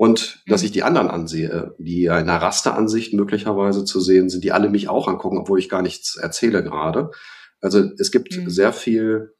Und 0.00 0.44
dass 0.46 0.62
ich 0.62 0.70
die 0.70 0.84
anderen 0.84 1.08
ansehe, 1.10 1.74
die 1.78 2.04
in 2.04 2.12
einer 2.12 2.36
Rasteransicht 2.40 3.14
möglicherweise 3.14 3.84
zu 3.84 4.00
sehen 4.00 4.28
sind, 4.28 4.44
die 4.44 4.52
alle 4.52 4.70
mich 4.70 4.88
auch 4.88 5.08
angucken, 5.08 5.38
obwohl 5.38 5.58
ich 5.58 5.68
gar 5.68 5.82
nichts 5.82 6.16
erzähle 6.16 6.62
gerade. 6.62 7.10
Also 7.60 7.82
es 7.98 8.12
gibt 8.12 8.36
mhm. 8.36 8.48
sehr 8.48 8.72
viel, 8.72 9.34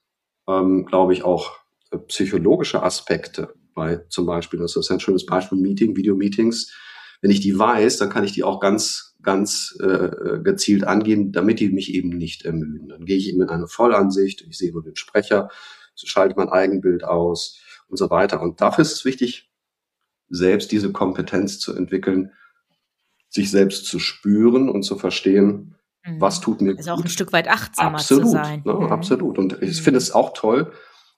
ähm, 0.49 0.85
glaube 0.85 1.13
ich, 1.13 1.23
auch 1.23 1.53
äh, 1.93 1.99
psychologische 1.99 2.83
Aspekte 2.83 3.55
bei 3.73 3.99
zum 4.09 4.27
Beispiel, 4.27 4.59
das 4.59 4.75
ist 4.75 4.91
ein 4.91 4.99
schönes 4.99 5.27
Beispiel, 5.27 5.59
Meeting, 5.59 5.97
Video-Meetings. 5.97 6.75
Wenn 7.21 7.31
ich 7.31 7.41
die 7.41 7.57
weiß, 7.57 7.99
dann 7.99 8.11
kann 8.11 8.25
ich 8.25 8.33
die 8.33 8.43
auch 8.43 8.59
ganz, 8.59 9.17
ganz 9.23 9.79
äh, 9.81 10.41
gezielt 10.43 10.83
angehen, 10.83 11.31
damit 11.31 11.61
die 11.61 11.69
mich 11.69 11.95
eben 11.95 12.09
nicht 12.09 12.45
ermüden. 12.45 12.89
Dann 12.89 13.05
gehe 13.05 13.17
ich 13.17 13.29
eben 13.29 13.43
in 13.43 13.49
eine 13.49 13.69
Vollansicht, 13.69 14.45
ich 14.49 14.59
sehe 14.59 14.73
nur 14.73 14.83
den 14.83 14.97
Sprecher, 14.97 15.51
schalte 15.95 16.35
mein 16.37 16.49
Eigenbild 16.49 17.05
aus 17.05 17.61
und 17.89 17.97
so 17.97 18.11
weiter. 18.11 18.41
Und 18.41 18.61
dafür 18.61 18.83
ist 18.83 18.93
es 18.93 19.05
wichtig, 19.05 19.51
selbst 20.29 20.73
diese 20.73 20.93
Kompetenz 20.93 21.59
zu 21.59 21.75
entwickeln, 21.75 22.33
sich 23.29 23.51
selbst 23.51 23.87
zu 23.87 23.99
spüren 23.99 24.69
und 24.69 24.83
zu 24.83 24.97
verstehen, 24.97 25.77
mhm. 26.05 26.21
was 26.21 26.41
tut 26.41 26.61
mir 26.61 26.77
also 26.77 26.91
gut. 26.91 27.01
auch 27.01 27.05
ein 27.05 27.11
Stück 27.11 27.33
weit 27.33 27.49
achtsamer 27.49 27.99
absolut, 27.99 28.25
zu 28.25 28.31
sein. 28.31 28.63
Ne, 28.65 28.75
mhm. 28.75 28.87
Absolut. 28.87 29.39
Und 29.39 29.63
ich 29.63 29.79
mhm. 29.79 29.83
finde 29.83 29.99
es 29.99 30.13
auch 30.13 30.33
toll, 30.35 30.73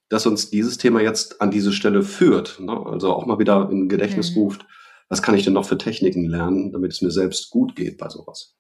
dass 0.08 0.26
uns 0.26 0.50
dieses 0.50 0.76
Thema 0.76 1.00
jetzt 1.00 1.40
an 1.40 1.50
diese 1.50 1.72
Stelle 1.72 2.02
führt. 2.02 2.58
Ne? 2.60 2.72
Also 2.86 3.14
auch 3.14 3.26
mal 3.26 3.38
wieder 3.38 3.68
in 3.70 3.88
Gedächtnis 3.88 4.32
mhm. 4.32 4.42
ruft, 4.42 4.66
was 5.08 5.22
kann 5.22 5.34
ich 5.34 5.44
denn 5.44 5.52
noch 5.52 5.64
für 5.64 5.78
Techniken 5.78 6.24
lernen, 6.24 6.72
damit 6.72 6.92
es 6.92 7.02
mir 7.02 7.10
selbst 7.10 7.50
gut 7.50 7.76
geht 7.76 7.98
bei 7.98 8.08
sowas. 8.08 8.56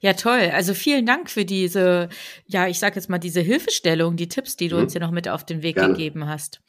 Ja, 0.00 0.14
toll. 0.14 0.50
Also 0.52 0.74
vielen 0.74 1.06
Dank 1.06 1.30
für 1.30 1.44
diese, 1.44 2.08
ja, 2.46 2.66
ich 2.66 2.78
sag 2.78 2.96
jetzt 2.96 3.10
mal, 3.10 3.18
diese 3.18 3.40
Hilfestellung, 3.40 4.16
die 4.16 4.28
Tipps, 4.28 4.56
die 4.56 4.68
du 4.68 4.76
mhm. 4.76 4.82
uns 4.82 4.92
hier 4.92 5.00
noch 5.00 5.10
mit 5.10 5.28
auf 5.28 5.44
den 5.44 5.62
Weg 5.62 5.76
Gerne. 5.76 5.92
gegeben 5.92 6.26
hast. 6.26 6.60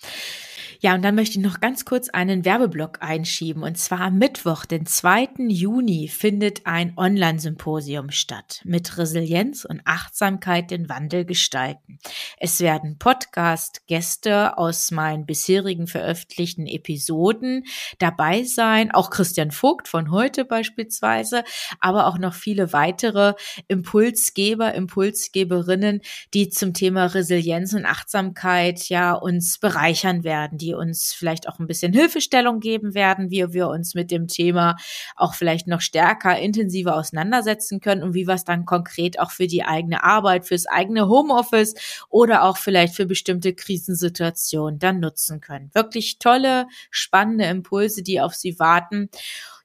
Ja, 0.85 0.95
und 0.95 1.01
dann 1.01 1.15
möchte 1.15 1.39
ich 1.39 1.45
noch 1.45 1.61
ganz 1.61 1.85
kurz 1.85 2.09
einen 2.09 2.43
Werbeblock 2.43 2.97
einschieben. 2.99 3.63
Und 3.63 3.77
zwar 3.77 4.01
am 4.01 4.17
Mittwoch, 4.17 4.65
den 4.65 4.85
2. 4.85 5.29
Juni, 5.47 6.09
findet 6.09 6.65
ein 6.65 6.91
Online-Symposium 6.97 8.11
statt 8.11 8.59
mit 8.65 8.97
Resilienz 8.97 9.63
und 9.63 9.79
Achtsamkeit 9.85 10.71
den 10.71 10.89
Wandel 10.89 11.23
gestalten. 11.23 11.99
Es 12.37 12.59
werden 12.59 12.97
Podcast-Gäste 12.97 14.57
aus 14.57 14.91
meinen 14.91 15.25
bisherigen 15.25 15.87
veröffentlichten 15.87 16.67
Episoden 16.67 17.63
dabei 17.99 18.43
sein, 18.43 18.91
auch 18.91 19.09
Christian 19.09 19.51
Vogt 19.51 19.87
von 19.87 20.11
heute 20.11 20.43
beispielsweise, 20.43 21.45
aber 21.79 22.07
auch 22.07 22.17
noch 22.17 22.33
viele 22.33 22.73
weitere 22.73 23.35
Impulsgeber, 23.69 24.73
Impulsgeberinnen, 24.73 26.01
die 26.33 26.49
zum 26.49 26.73
Thema 26.73 27.05
Resilienz 27.05 27.71
und 27.71 27.85
Achtsamkeit 27.85 28.89
ja 28.89 29.13
uns 29.13 29.59
bereichern 29.59 30.25
werden, 30.25 30.57
die 30.57 30.72
uns 30.73 31.13
vielleicht 31.13 31.47
auch 31.47 31.59
ein 31.59 31.67
bisschen 31.67 31.93
Hilfestellung 31.93 32.59
geben 32.59 32.93
werden, 32.93 33.31
wie 33.31 33.53
wir 33.53 33.67
uns 33.67 33.93
mit 33.95 34.11
dem 34.11 34.27
Thema 34.27 34.75
auch 35.15 35.33
vielleicht 35.33 35.67
noch 35.67 35.81
stärker, 35.81 36.37
intensiver 36.37 36.95
auseinandersetzen 36.95 37.79
können 37.79 38.03
und 38.03 38.13
wie 38.13 38.27
wir 38.27 38.35
es 38.35 38.45
dann 38.45 38.65
konkret 38.65 39.19
auch 39.19 39.31
für 39.31 39.47
die 39.47 39.63
eigene 39.63 40.03
Arbeit, 40.03 40.47
fürs 40.47 40.65
eigene 40.65 41.07
Homeoffice 41.07 41.75
oder 42.09 42.43
auch 42.43 42.57
vielleicht 42.57 42.95
für 42.95 43.05
bestimmte 43.05 43.53
Krisensituationen 43.53 44.79
dann 44.79 44.99
nutzen 44.99 45.41
können. 45.41 45.69
Wirklich 45.73 46.19
tolle, 46.19 46.67
spannende 46.91 47.45
Impulse, 47.45 48.03
die 48.03 48.21
auf 48.21 48.35
Sie 48.35 48.59
warten. 48.59 49.09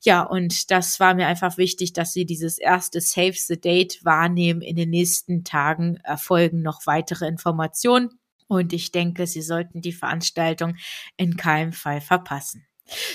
Ja, 0.02 0.22
und 0.22 0.70
das 0.70 1.00
war 1.00 1.14
mir 1.14 1.26
einfach 1.26 1.56
wichtig, 1.58 1.92
dass 1.92 2.12
Sie 2.12 2.24
dieses 2.24 2.58
erste 2.58 3.00
Save 3.00 3.34
the 3.34 3.60
Date 3.60 4.04
wahrnehmen. 4.04 4.62
In 4.62 4.76
den 4.76 4.90
nächsten 4.90 5.44
Tagen 5.44 5.96
erfolgen 6.04 6.62
noch 6.62 6.86
weitere 6.86 7.26
Informationen. 7.26 8.10
Und 8.48 8.72
ich 8.72 8.90
denke, 8.90 9.26
Sie 9.26 9.42
sollten 9.42 9.80
die 9.80 9.92
Veranstaltung 9.92 10.76
in 11.16 11.36
keinem 11.36 11.72
Fall 11.72 12.00
verpassen. 12.00 12.66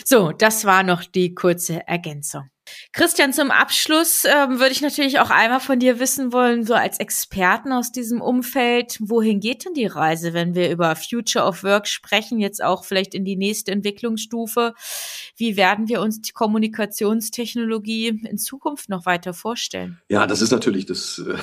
So, 0.06 0.32
das 0.32 0.66
war 0.66 0.84
noch 0.84 1.04
die 1.04 1.34
kurze 1.34 1.88
Ergänzung. 1.88 2.50
Christian, 2.94 3.34
zum 3.34 3.52
Abschluss 3.52 4.24
ähm, 4.24 4.60
würde 4.60 4.72
ich 4.72 4.82
natürlich 4.82 5.20
auch 5.20 5.30
einmal 5.30 5.60
von 5.60 5.80
dir 5.80 6.00
wissen 6.00 6.32
wollen, 6.32 6.66
so 6.66 6.74
als 6.74 7.00
Experten 7.00 7.74
aus 7.74 7.92
diesem 7.92 8.22
Umfeld, 8.22 8.98
wohin 9.02 9.42
geht 9.42 9.66
denn 9.66 9.74
die 9.74 9.86
Reise, 9.86 10.34
wenn 10.34 10.56
wir 10.56 10.72
über 10.72 10.96
Future 10.96 11.46
of 11.46 11.64
Work 11.64 11.88
sprechen, 11.88 12.40
jetzt 12.40 12.64
auch 12.64 12.86
vielleicht 12.86 13.16
in 13.16 13.26
die 13.26 13.36
nächste 13.36 13.72
Entwicklungsstufe? 13.72 14.76
Wie 15.36 15.58
werden 15.58 15.90
wir 15.90 16.02
uns 16.02 16.22
die 16.22 16.32
Kommunikationstechnologie 16.32 18.22
in 18.24 18.38
Zukunft 18.38 18.90
noch 18.90 19.06
weiter 19.06 19.34
vorstellen? 19.34 20.00
Ja, 20.08 20.26
das 20.26 20.42
ist 20.42 20.52
natürlich 20.52 20.86
das. 20.86 21.20
Äh 21.20 21.38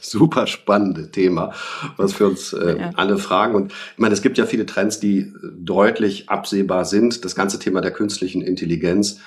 super 0.00 0.46
spannende 0.46 1.10
Thema, 1.10 1.52
was 1.96 2.12
für 2.14 2.28
uns 2.28 2.52
äh, 2.52 2.78
ja. 2.78 2.90
alle 2.94 3.18
fragen. 3.18 3.54
Und 3.54 3.72
ich 3.72 3.98
meine, 3.98 4.14
es 4.14 4.22
gibt 4.22 4.38
ja 4.38 4.46
viele 4.46 4.66
Trends, 4.66 5.00
die 5.00 5.32
deutlich 5.56 6.28
absehbar 6.28 6.84
sind. 6.84 7.24
Das 7.24 7.34
ganze 7.34 7.58
Thema 7.58 7.80
der 7.80 7.92
künstlichen 7.92 8.42
Intelligenz 8.42 9.20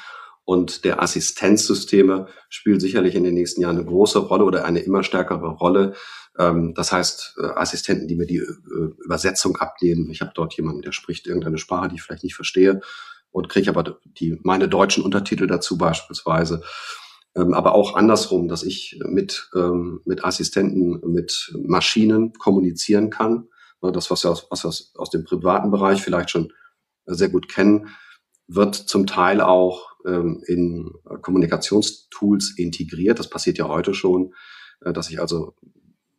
und 0.44 0.86
der 0.86 1.02
Assistenzsysteme 1.02 2.28
spielt 2.50 2.82
sicherlich 2.82 3.16
in 3.16 3.24
den 3.24 3.36
nächsten 3.36 3.62
Jahren 3.62 3.78
eine 3.78 3.86
große 3.86 4.20
Rolle 4.20 4.44
oder 4.44 4.66
eine 4.66 4.80
immer 4.80 5.04
stärkere 5.04 5.48
Rolle. 5.48 5.94
Ähm, 6.38 6.74
das 6.74 6.92
heißt, 6.92 7.36
äh, 7.42 7.46
Assistenten, 7.56 8.08
die 8.08 8.16
mir 8.16 8.26
die 8.26 8.38
äh, 8.38 8.94
Übersetzung 9.04 9.58
abnehmen. 9.58 10.10
Ich 10.10 10.22
habe 10.22 10.32
dort 10.34 10.54
jemanden, 10.56 10.82
der 10.82 10.92
spricht 10.92 11.28
irgendeine 11.28 11.58
Sprache, 11.58 11.90
die 11.90 11.96
ich 11.96 12.02
vielleicht 12.02 12.24
nicht 12.24 12.36
verstehe 12.36 12.82
und 13.32 13.50
kriege 13.50 13.70
aber 13.70 14.00
die 14.06 14.40
meine 14.44 14.68
deutschen 14.68 15.04
Untertitel 15.04 15.48
dazu 15.48 15.78
beispielsweise 15.78 16.64
ähm, 17.36 17.54
aber 17.54 17.74
auch 17.74 17.96
andersrum, 17.96 18.48
dass 18.48 18.64
ich 18.64 19.00
mit, 19.06 19.50
ähm, 19.56 20.02
mit 20.06 20.24
Assistenten, 20.24 21.00
mit 21.12 21.54
Maschinen 21.64 22.34
kommunizieren 22.34 23.10
kann. 23.10 23.48
Das, 23.82 24.12
was 24.12 24.24
wir, 24.24 24.30
aus, 24.30 24.48
was 24.52 24.94
aus 24.96 25.10
dem 25.10 25.24
privaten 25.24 25.72
Bereich 25.72 26.04
vielleicht 26.04 26.30
schon 26.30 26.54
sehr 27.06 27.30
gut 27.30 27.48
kennen, 27.50 27.88
wird 28.48 28.76
zum 28.76 29.08
Teil 29.08 29.42
auch 29.42 29.92
ähm, 30.06 30.44
in 30.46 30.92
Kommunikationstools 31.22 32.54
integriert. 32.58 33.20
Das 33.20 33.30
passiert 33.30 33.58
ja 33.58 33.68
heute 33.68 33.94
schon, 33.94 34.34
äh, 34.82 34.94
dass 34.94 35.10
ich 35.10 35.20
also 35.20 35.56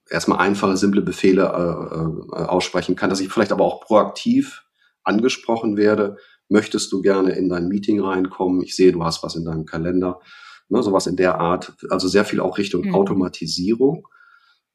erstmal 0.08 0.38
einfache, 0.38 0.76
simple 0.76 1.02
Befehle 1.02 1.42
äh, 1.42 2.36
äh, 2.36 2.46
aussprechen 2.46 2.96
kann, 2.96 3.10
dass 3.10 3.20
ich 3.20 3.28
vielleicht 3.28 3.52
aber 3.52 3.64
auch 3.64 3.80
proaktiv 3.80 4.64
angesprochen 5.04 5.76
werde. 5.76 6.16
Möchtest 6.48 6.92
du 6.92 7.02
gerne 7.02 7.32
in 7.32 7.48
dein 7.48 7.68
Meeting 7.68 8.00
reinkommen? 8.00 8.62
Ich 8.62 8.76
sehe, 8.76 8.92
du 8.92 9.04
hast 9.04 9.22
was 9.22 9.36
in 9.36 9.44
deinem 9.44 9.64
Kalender 9.64 10.20
ne, 10.72 10.82
sowas 10.82 11.06
in 11.06 11.16
der 11.16 11.38
Art, 11.38 11.74
also 11.90 12.08
sehr 12.08 12.24
viel 12.24 12.40
auch 12.40 12.58
Richtung 12.58 12.86
mhm. 12.86 12.94
Automatisierung, 12.94 14.08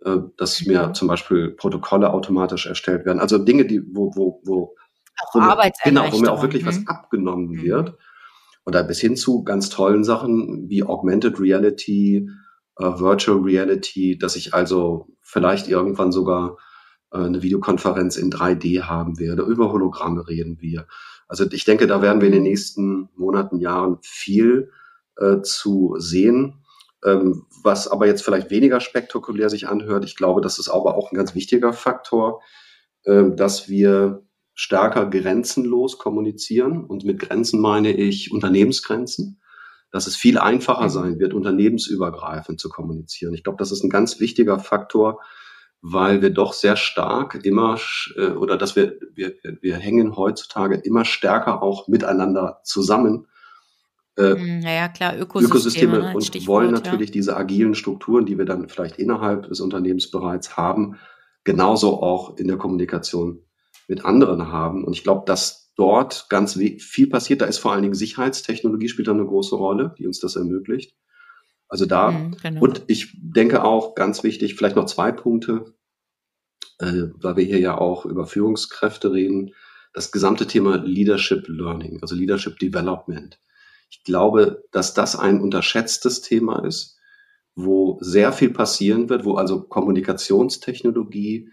äh, 0.05 0.17
dass 0.37 0.61
mhm. 0.61 0.73
mir 0.73 0.93
zum 0.93 1.07
Beispiel 1.07 1.51
Protokolle 1.51 2.13
automatisch 2.13 2.67
erstellt 2.67 3.05
werden, 3.05 3.19
also 3.19 3.37
Dinge, 3.37 3.65
die, 3.65 3.81
wo, 3.91 4.11
wo, 4.15 4.41
wo, 4.45 4.75
auch 5.19 5.33
wo 5.33 5.39
mir, 5.39 5.71
genau, 5.83 6.11
wo 6.11 6.19
mir 6.19 6.31
auch 6.31 6.43
wirklich 6.43 6.63
mhm. 6.63 6.67
was 6.67 6.87
abgenommen 6.87 7.49
mhm. 7.49 7.61
wird. 7.63 7.97
Oder 8.65 8.83
bis 8.83 8.99
hin 8.99 9.15
zu 9.15 9.43
ganz 9.43 9.69
tollen 9.69 10.03
Sachen 10.03 10.69
wie 10.69 10.83
Augmented 10.83 11.39
Reality, 11.39 12.29
uh, 12.79 12.99
Virtual 12.99 13.39
Reality, 13.39 14.17
dass 14.17 14.35
ich 14.35 14.53
also 14.53 15.07
vielleicht 15.21 15.69
irgendwann 15.69 16.11
sogar 16.11 16.57
uh, 17.15 17.19
eine 17.19 17.41
Videokonferenz 17.41 18.17
in 18.17 18.29
3D 18.29 18.81
haben 18.83 19.19
werde. 19.19 19.43
Über 19.43 19.71
Hologramme 19.71 20.27
reden 20.27 20.57
wir. 20.59 20.85
Also 21.29 21.45
ich 21.49 21.63
denke, 21.63 21.87
da 21.87 22.01
werden 22.01 22.19
wir 22.19 22.27
in 22.27 22.33
den 22.33 22.43
mhm. 22.43 22.49
nächsten 22.49 23.09
Monaten, 23.15 23.57
Jahren 23.57 23.99
viel 24.01 24.69
äh, 25.19 25.41
zu 25.41 25.95
sehen. 25.97 26.63
Ähm, 27.05 27.45
was 27.63 27.87
aber 27.87 28.07
jetzt 28.07 28.23
vielleicht 28.23 28.49
weniger 28.49 28.79
spektakulär 28.79 29.49
sich 29.49 29.67
anhört, 29.67 30.05
ich 30.05 30.15
glaube, 30.15 30.41
das 30.41 30.59
ist 30.59 30.69
aber 30.69 30.95
auch 30.95 31.11
ein 31.11 31.15
ganz 31.15 31.35
wichtiger 31.35 31.73
Faktor, 31.73 32.41
äh, 33.03 33.23
dass 33.35 33.69
wir 33.69 34.23
stärker 34.53 35.07
grenzenlos 35.07 35.99
kommunizieren. 35.99 36.83
Und 36.83 37.05
mit 37.05 37.19
Grenzen 37.19 37.61
meine 37.61 37.91
ich 37.91 38.31
Unternehmensgrenzen, 38.31 39.39
dass 39.91 40.07
es 40.07 40.15
viel 40.15 40.37
einfacher 40.39 40.89
sein 40.89 41.19
wird, 41.19 41.33
unternehmensübergreifend 41.33 42.59
zu 42.59 42.69
kommunizieren. 42.69 43.33
Ich 43.33 43.43
glaube, 43.43 43.59
das 43.59 43.71
ist 43.71 43.83
ein 43.83 43.89
ganz 43.89 44.19
wichtiger 44.19 44.59
Faktor, 44.59 45.21
weil 45.81 46.23
wir 46.23 46.31
doch 46.31 46.53
sehr 46.53 46.75
stark 46.75 47.45
immer 47.45 47.79
äh, 48.15 48.29
oder 48.31 48.57
dass 48.57 48.75
wir, 48.75 48.97
wir, 49.13 49.35
wir 49.61 49.77
hängen 49.77 50.15
heutzutage 50.15 50.75
immer 50.75 51.05
stärker 51.05 51.61
auch 51.61 51.87
miteinander 51.87 52.59
zusammen 52.63 53.27
äh, 54.17 54.35
hm, 54.35 54.61
ja, 54.61 54.71
ja, 54.71 54.87
klar, 54.87 55.17
Ökosysteme, 55.17 55.47
Ökosysteme 55.47 55.99
ne, 55.99 56.15
und 56.15 56.47
wollen 56.47 56.71
natürlich 56.71 57.09
ja. 57.09 57.13
diese 57.13 57.37
agilen 57.37 57.75
Strukturen, 57.75 58.25
die 58.25 58.37
wir 58.37 58.45
dann 58.45 58.67
vielleicht 58.67 58.97
innerhalb 58.97 59.47
des 59.47 59.61
Unternehmens 59.61 60.09
bereits 60.09 60.57
haben, 60.57 60.97
genauso 61.43 62.01
auch 62.01 62.37
in 62.37 62.47
der 62.47 62.57
Kommunikation 62.57 63.43
mit 63.87 64.03
anderen 64.03 64.51
haben. 64.51 64.83
Und 64.83 64.93
ich 64.93 65.03
glaube, 65.03 65.23
dass 65.25 65.71
dort 65.75 66.27
ganz 66.29 66.55
viel 66.55 67.07
passiert. 67.07 67.41
Da 67.41 67.45
ist 67.45 67.59
vor 67.59 67.71
allen 67.71 67.83
Dingen 67.83 67.93
Sicherheitstechnologie 67.93 68.89
spielt 68.89 69.07
da 69.07 69.11
eine 69.11 69.25
große 69.25 69.55
Rolle, 69.55 69.93
die 69.97 70.07
uns 70.07 70.19
das 70.19 70.35
ermöglicht. 70.35 70.95
Also 71.69 71.85
da, 71.85 72.11
mhm, 72.11 72.35
genau. 72.41 72.61
und 72.61 72.83
ich 72.87 73.15
denke 73.21 73.63
auch 73.63 73.93
ganz 73.93 74.23
wichtig, 74.23 74.55
vielleicht 74.55 74.75
noch 74.75 74.85
zwei 74.85 75.11
Punkte, 75.11 75.75
äh, 76.79 77.03
weil 77.15 77.37
wir 77.37 77.43
hier 77.43 77.59
ja 77.59 77.77
auch 77.77 78.05
über 78.05 78.25
Führungskräfte 78.25 79.11
reden, 79.11 79.53
das 79.93 80.11
gesamte 80.11 80.47
Thema 80.47 80.77
Leadership 80.77 81.47
Learning, 81.47 81.99
also 82.01 82.15
Leadership 82.15 82.57
Development. 82.59 83.39
Ich 83.89 84.03
glaube, 84.03 84.63
dass 84.71 84.93
das 84.93 85.15
ein 85.15 85.41
unterschätztes 85.41 86.21
Thema 86.21 86.65
ist, 86.65 86.97
wo 87.55 87.97
sehr 88.01 88.31
viel 88.31 88.51
passieren 88.51 89.09
wird, 89.09 89.25
wo 89.25 89.35
also 89.35 89.63
Kommunikationstechnologie 89.63 91.49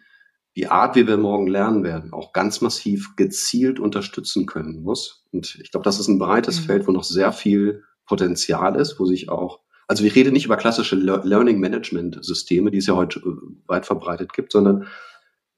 die 0.57 0.69
Art, 0.69 0.95
wie 0.95 1.07
wir 1.07 1.17
morgen 1.17 1.49
lernen 1.49 1.83
werden, 1.83 2.13
auch 2.13 2.33
ganz 2.33 2.61
massiv 2.61 3.17
gezielt 3.17 3.81
unterstützen 3.81 4.47
können 4.47 4.83
muss. 4.83 5.25
Und 5.33 5.59
ich 5.61 5.71
glaube, 5.71 5.85
das 5.85 5.99
ist 5.99 6.09
ein 6.09 6.19
breites 6.19 6.61
mhm. 6.61 6.65
Feld, 6.65 6.87
wo 6.87 6.93
noch 6.93 7.05
sehr 7.05 7.33
viel 7.33 7.83
Potenzial 8.07 8.77
ist, 8.77 9.01
wo 9.01 9.07
sich 9.07 9.29
auch, 9.29 9.61
also 9.89 10.05
ich 10.05 10.15
rede 10.15 10.31
nicht 10.31 10.45
über 10.45 10.57
klassische 10.57 10.95
Learning 10.97 11.59
Management 11.59 12.25
Systeme, 12.25 12.71
die 12.71 12.79
es 12.79 12.87
ja 12.87 12.95
heute 12.95 13.21
äh, 13.21 13.67
weit 13.67 13.87
verbreitet 13.87 14.33
gibt, 14.33 14.53
sondern 14.53 14.87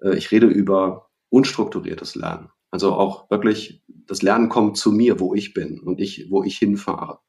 äh, 0.00 0.16
ich 0.16 0.30
rede 0.30 0.46
über 0.46 1.10
unstrukturiertes 1.28 2.14
Lernen. 2.14 2.48
Also 2.76 2.92
auch 2.92 3.30
wirklich, 3.30 3.82
das 3.88 4.20
Lernen 4.20 4.50
kommt 4.50 4.76
zu 4.76 4.92
mir, 4.92 5.18
wo 5.18 5.34
ich 5.34 5.54
bin 5.54 5.80
und 5.80 5.98
ich, 5.98 6.26
wo 6.28 6.44
ich 6.44 6.58
hinfahre. 6.58 7.20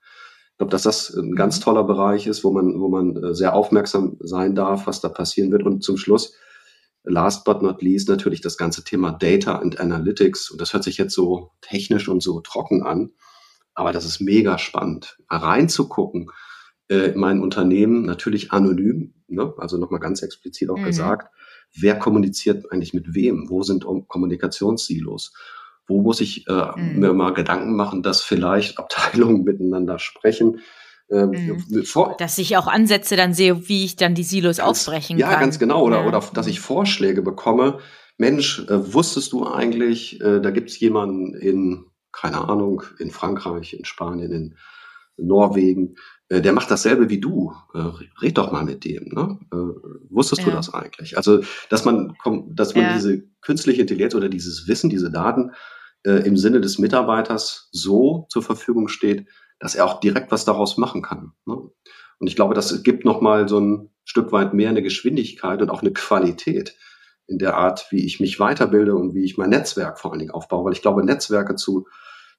Ich 0.51 0.57
glaube, 0.57 0.71
dass 0.71 0.81
das 0.83 1.09
ein 1.15 1.35
ganz 1.35 1.59
mhm. 1.59 1.63
toller 1.63 1.85
Bereich 1.85 2.27
ist, 2.27 2.43
wo 2.43 2.51
man, 2.51 2.77
wo 2.77 2.89
man 2.89 3.15
äh, 3.15 3.33
sehr 3.33 3.55
aufmerksam 3.55 4.17
sein 4.19 4.55
darf, 4.55 4.87
was 4.87 4.99
da 4.99 5.07
passieren 5.07 5.49
wird. 5.53 5.63
Und 5.63 5.85
zum 5.85 5.95
Schluss 5.95 6.35
last 7.05 7.45
but 7.45 7.61
not 7.61 7.81
least 7.81 8.09
natürlich 8.09 8.41
das 8.41 8.57
ganze 8.57 8.83
Thema 8.83 9.13
Data 9.13 9.59
and 9.59 9.79
Analytics. 9.79 10.51
Und 10.51 10.59
das 10.59 10.73
hört 10.73 10.83
sich 10.83 10.97
jetzt 10.97 11.13
so 11.13 11.51
technisch 11.61 12.09
und 12.09 12.21
so 12.21 12.41
trocken 12.41 12.83
an. 12.83 13.11
Aber 13.73 13.93
das 13.93 14.03
ist 14.03 14.19
mega 14.19 14.57
spannend, 14.57 15.17
mal 15.29 15.37
reinzugucken 15.37 16.29
äh, 16.89 17.11
in 17.13 17.19
mein 17.21 17.39
Unternehmen, 17.39 18.01
natürlich 18.01 18.51
anonym, 18.51 19.13
ne? 19.29 19.53
also 19.59 19.77
nochmal 19.77 20.01
ganz 20.01 20.21
explizit 20.23 20.69
auch 20.69 20.79
mhm. 20.79 20.83
gesagt, 20.83 21.31
wer 21.79 21.97
kommuniziert 21.99 22.71
eigentlich 22.71 22.93
mit 22.93 23.13
wem? 23.13 23.49
Wo 23.49 23.63
sind 23.63 23.85
Kommunikationssilos? 24.07 25.33
Wo 25.87 26.01
muss 26.01 26.21
ich 26.21 26.47
äh, 26.47 26.71
mhm. 26.75 26.99
mir 26.99 27.13
mal 27.13 27.33
Gedanken 27.33 27.75
machen, 27.75 28.03
dass 28.03 28.21
vielleicht 28.21 28.77
Abteilungen 28.77 29.43
miteinander 29.45 29.99
sprechen? 29.99 30.59
Ähm, 31.09 31.29
mhm. 31.29 31.85
dass 32.17 32.37
ich 32.37 32.57
auch 32.57 32.67
Ansätze 32.67 33.15
dann 33.15 33.33
sehe, 33.33 33.69
wie 33.69 33.85
ich 33.85 33.95
dann 33.95 34.13
die 34.13 34.23
Silos 34.23 34.57
ganz, 34.57 34.85
aufbrechen 34.85 35.17
ja, 35.17 35.27
kann. 35.27 35.35
Ja, 35.35 35.39
ganz 35.39 35.57
genau. 35.57 35.83
Oder, 35.83 36.01
ja. 36.01 36.07
oder 36.07 36.21
dass 36.33 36.47
ich 36.47 36.59
Vorschläge 36.59 37.21
bekomme. 37.21 37.79
Mensch, 38.17 38.65
äh, 38.67 38.93
wusstest 38.93 39.31
du 39.31 39.45
eigentlich, 39.45 40.19
äh, 40.19 40.41
da 40.41 40.51
gibt 40.51 40.69
es 40.69 40.79
jemanden 40.79 41.33
in, 41.33 41.85
keine 42.11 42.49
Ahnung, 42.49 42.83
in 42.99 43.11
Frankreich, 43.11 43.73
in 43.73 43.85
Spanien, 43.85 44.31
in 44.33 44.55
Norwegen, 45.17 45.95
der 46.29 46.53
macht 46.53 46.69
dasselbe 46.69 47.09
wie 47.09 47.19
du. 47.19 47.53
Äh, 47.73 47.79
red 48.21 48.37
doch 48.37 48.51
mal 48.51 48.65
mit 48.65 48.83
dem. 48.83 49.09
Ne? 49.09 49.39
Äh, 49.51 50.09
wusstest 50.09 50.41
ja. 50.41 50.49
du 50.49 50.51
das 50.51 50.73
eigentlich? 50.73 51.17
Also, 51.17 51.41
dass 51.69 51.85
man, 51.85 52.15
dass 52.49 52.75
man 52.75 52.83
ja. 52.83 52.93
diese 52.93 53.23
künstliche 53.41 53.81
Intelligenz 53.81 54.13
oder 54.13 54.29
dieses 54.29 54.67
Wissen, 54.67 54.89
diese 54.89 55.09
Daten 55.09 55.51
äh, 56.03 56.25
im 56.27 56.37
Sinne 56.37 56.59
des 56.59 56.79
Mitarbeiters 56.79 57.69
so 57.71 58.27
zur 58.29 58.43
Verfügung 58.43 58.87
steht, 58.87 59.27
dass 59.59 59.75
er 59.75 59.85
auch 59.85 59.99
direkt 59.99 60.31
was 60.31 60.45
daraus 60.45 60.77
machen 60.77 61.01
kann. 61.01 61.31
Ne? 61.45 61.55
Und 62.19 62.27
ich 62.27 62.35
glaube, 62.35 62.53
das 62.53 62.83
gibt 62.83 63.05
nochmal 63.05 63.47
so 63.47 63.59
ein 63.59 63.89
Stück 64.03 64.31
weit 64.31 64.53
mehr 64.53 64.69
eine 64.69 64.81
Geschwindigkeit 64.81 65.61
und 65.61 65.69
auch 65.69 65.81
eine 65.81 65.93
Qualität 65.93 66.75
in 67.27 67.39
der 67.39 67.55
Art, 67.55 67.87
wie 67.89 68.05
ich 68.05 68.19
mich 68.19 68.39
weiterbilde 68.39 68.95
und 68.95 69.13
wie 69.13 69.23
ich 69.23 69.37
mein 69.37 69.49
Netzwerk 69.49 69.99
vor 69.99 70.11
allen 70.11 70.19
Dingen 70.19 70.31
aufbaue. 70.31 70.65
Weil 70.65 70.73
ich 70.73 70.81
glaube, 70.81 71.03
Netzwerke 71.03 71.55
zu, 71.55 71.87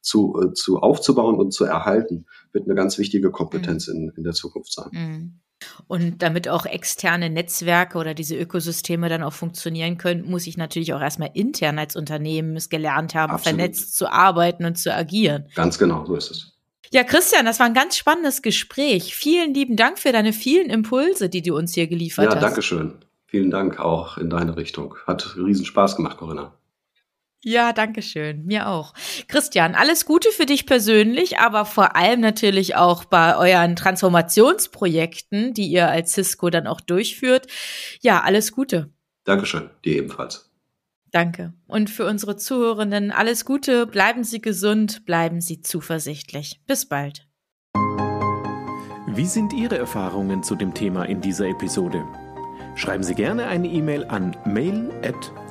zu, 0.00 0.40
äh, 0.42 0.52
zu 0.52 0.78
aufzubauen 0.78 1.36
und 1.36 1.52
zu 1.52 1.64
erhalten, 1.64 2.26
wird 2.52 2.66
eine 2.66 2.74
ganz 2.74 2.98
wichtige 2.98 3.30
Kompetenz 3.30 3.88
mhm. 3.88 3.94
in, 3.94 4.12
in 4.18 4.24
der 4.24 4.32
Zukunft 4.32 4.72
sein. 4.72 4.88
Mhm. 4.92 5.40
Und 5.88 6.22
damit 6.22 6.48
auch 6.48 6.66
externe 6.66 7.30
Netzwerke 7.30 7.98
oder 7.98 8.14
diese 8.14 8.36
Ökosysteme 8.36 9.08
dann 9.08 9.24
auch 9.24 9.32
funktionieren 9.32 9.98
können, 9.98 10.30
muss 10.30 10.46
ich 10.46 10.56
natürlich 10.56 10.94
auch 10.94 11.00
erstmal 11.00 11.30
intern 11.34 11.78
als 11.78 11.96
Unternehmen 11.96 12.56
es 12.56 12.68
gelernt 12.68 13.14
haben, 13.14 13.32
Absolut. 13.32 13.58
vernetzt 13.58 13.96
zu 13.96 14.10
arbeiten 14.10 14.64
und 14.64 14.78
zu 14.78 14.94
agieren. 14.94 15.46
Ganz 15.56 15.78
genau, 15.78 16.04
so 16.06 16.14
ist 16.14 16.30
es. 16.30 16.52
Ja, 16.90 17.04
Christian, 17.04 17.44
das 17.44 17.58
war 17.58 17.66
ein 17.66 17.74
ganz 17.74 17.96
spannendes 17.96 18.40
Gespräch. 18.40 19.14
Vielen 19.14 19.52
lieben 19.52 19.76
Dank 19.76 19.98
für 19.98 20.12
deine 20.12 20.32
vielen 20.32 20.70
Impulse, 20.70 21.28
die 21.28 21.42
du 21.42 21.56
uns 21.56 21.74
hier 21.74 21.86
geliefert 21.86 22.24
ja, 22.24 22.30
hast. 22.30 22.36
Ja, 22.36 22.40
danke 22.40 22.62
schön. 22.62 22.94
Vielen 23.26 23.50
Dank 23.50 23.78
auch 23.78 24.16
in 24.16 24.30
deine 24.30 24.56
Richtung. 24.56 24.94
Hat 25.06 25.36
riesen 25.36 25.66
Spaß 25.66 25.96
gemacht, 25.96 26.16
Corinna. 26.16 26.54
Ja, 27.44 27.72
danke 27.72 28.02
schön. 28.02 28.44
Mir 28.44 28.68
auch. 28.68 28.94
Christian, 29.28 29.74
alles 29.74 30.06
Gute 30.06 30.30
für 30.32 30.46
dich 30.46 30.66
persönlich, 30.66 31.38
aber 31.38 31.64
vor 31.64 31.94
allem 31.94 32.20
natürlich 32.20 32.74
auch 32.74 33.04
bei 33.04 33.36
euren 33.36 33.76
Transformationsprojekten, 33.76 35.54
die 35.54 35.68
ihr 35.68 35.88
als 35.88 36.12
Cisco 36.12 36.50
dann 36.50 36.66
auch 36.66 36.80
durchführt. 36.80 37.46
Ja, 38.00 38.22
alles 38.22 38.52
Gute. 38.52 38.90
Dankeschön. 39.24 39.70
Dir 39.84 39.96
ebenfalls. 39.96 40.50
Danke. 41.10 41.54
Und 41.66 41.90
für 41.90 42.06
unsere 42.06 42.36
Zuhörenden 42.36 43.12
alles 43.12 43.44
Gute, 43.44 43.86
bleiben 43.86 44.24
Sie 44.24 44.40
gesund, 44.40 45.06
bleiben 45.06 45.40
Sie 45.40 45.62
zuversichtlich. 45.62 46.60
Bis 46.66 46.86
bald. 46.86 47.26
Wie 49.06 49.26
sind 49.26 49.52
Ihre 49.52 49.78
Erfahrungen 49.78 50.42
zu 50.42 50.54
dem 50.54 50.74
Thema 50.74 51.04
in 51.04 51.20
dieser 51.20 51.46
Episode? 51.46 52.04
Schreiben 52.74 53.02
Sie 53.02 53.14
gerne 53.14 53.46
eine 53.46 53.68
E-Mail 53.68 54.04
an 54.04 54.36
mail 54.44 54.90
at 55.02 55.32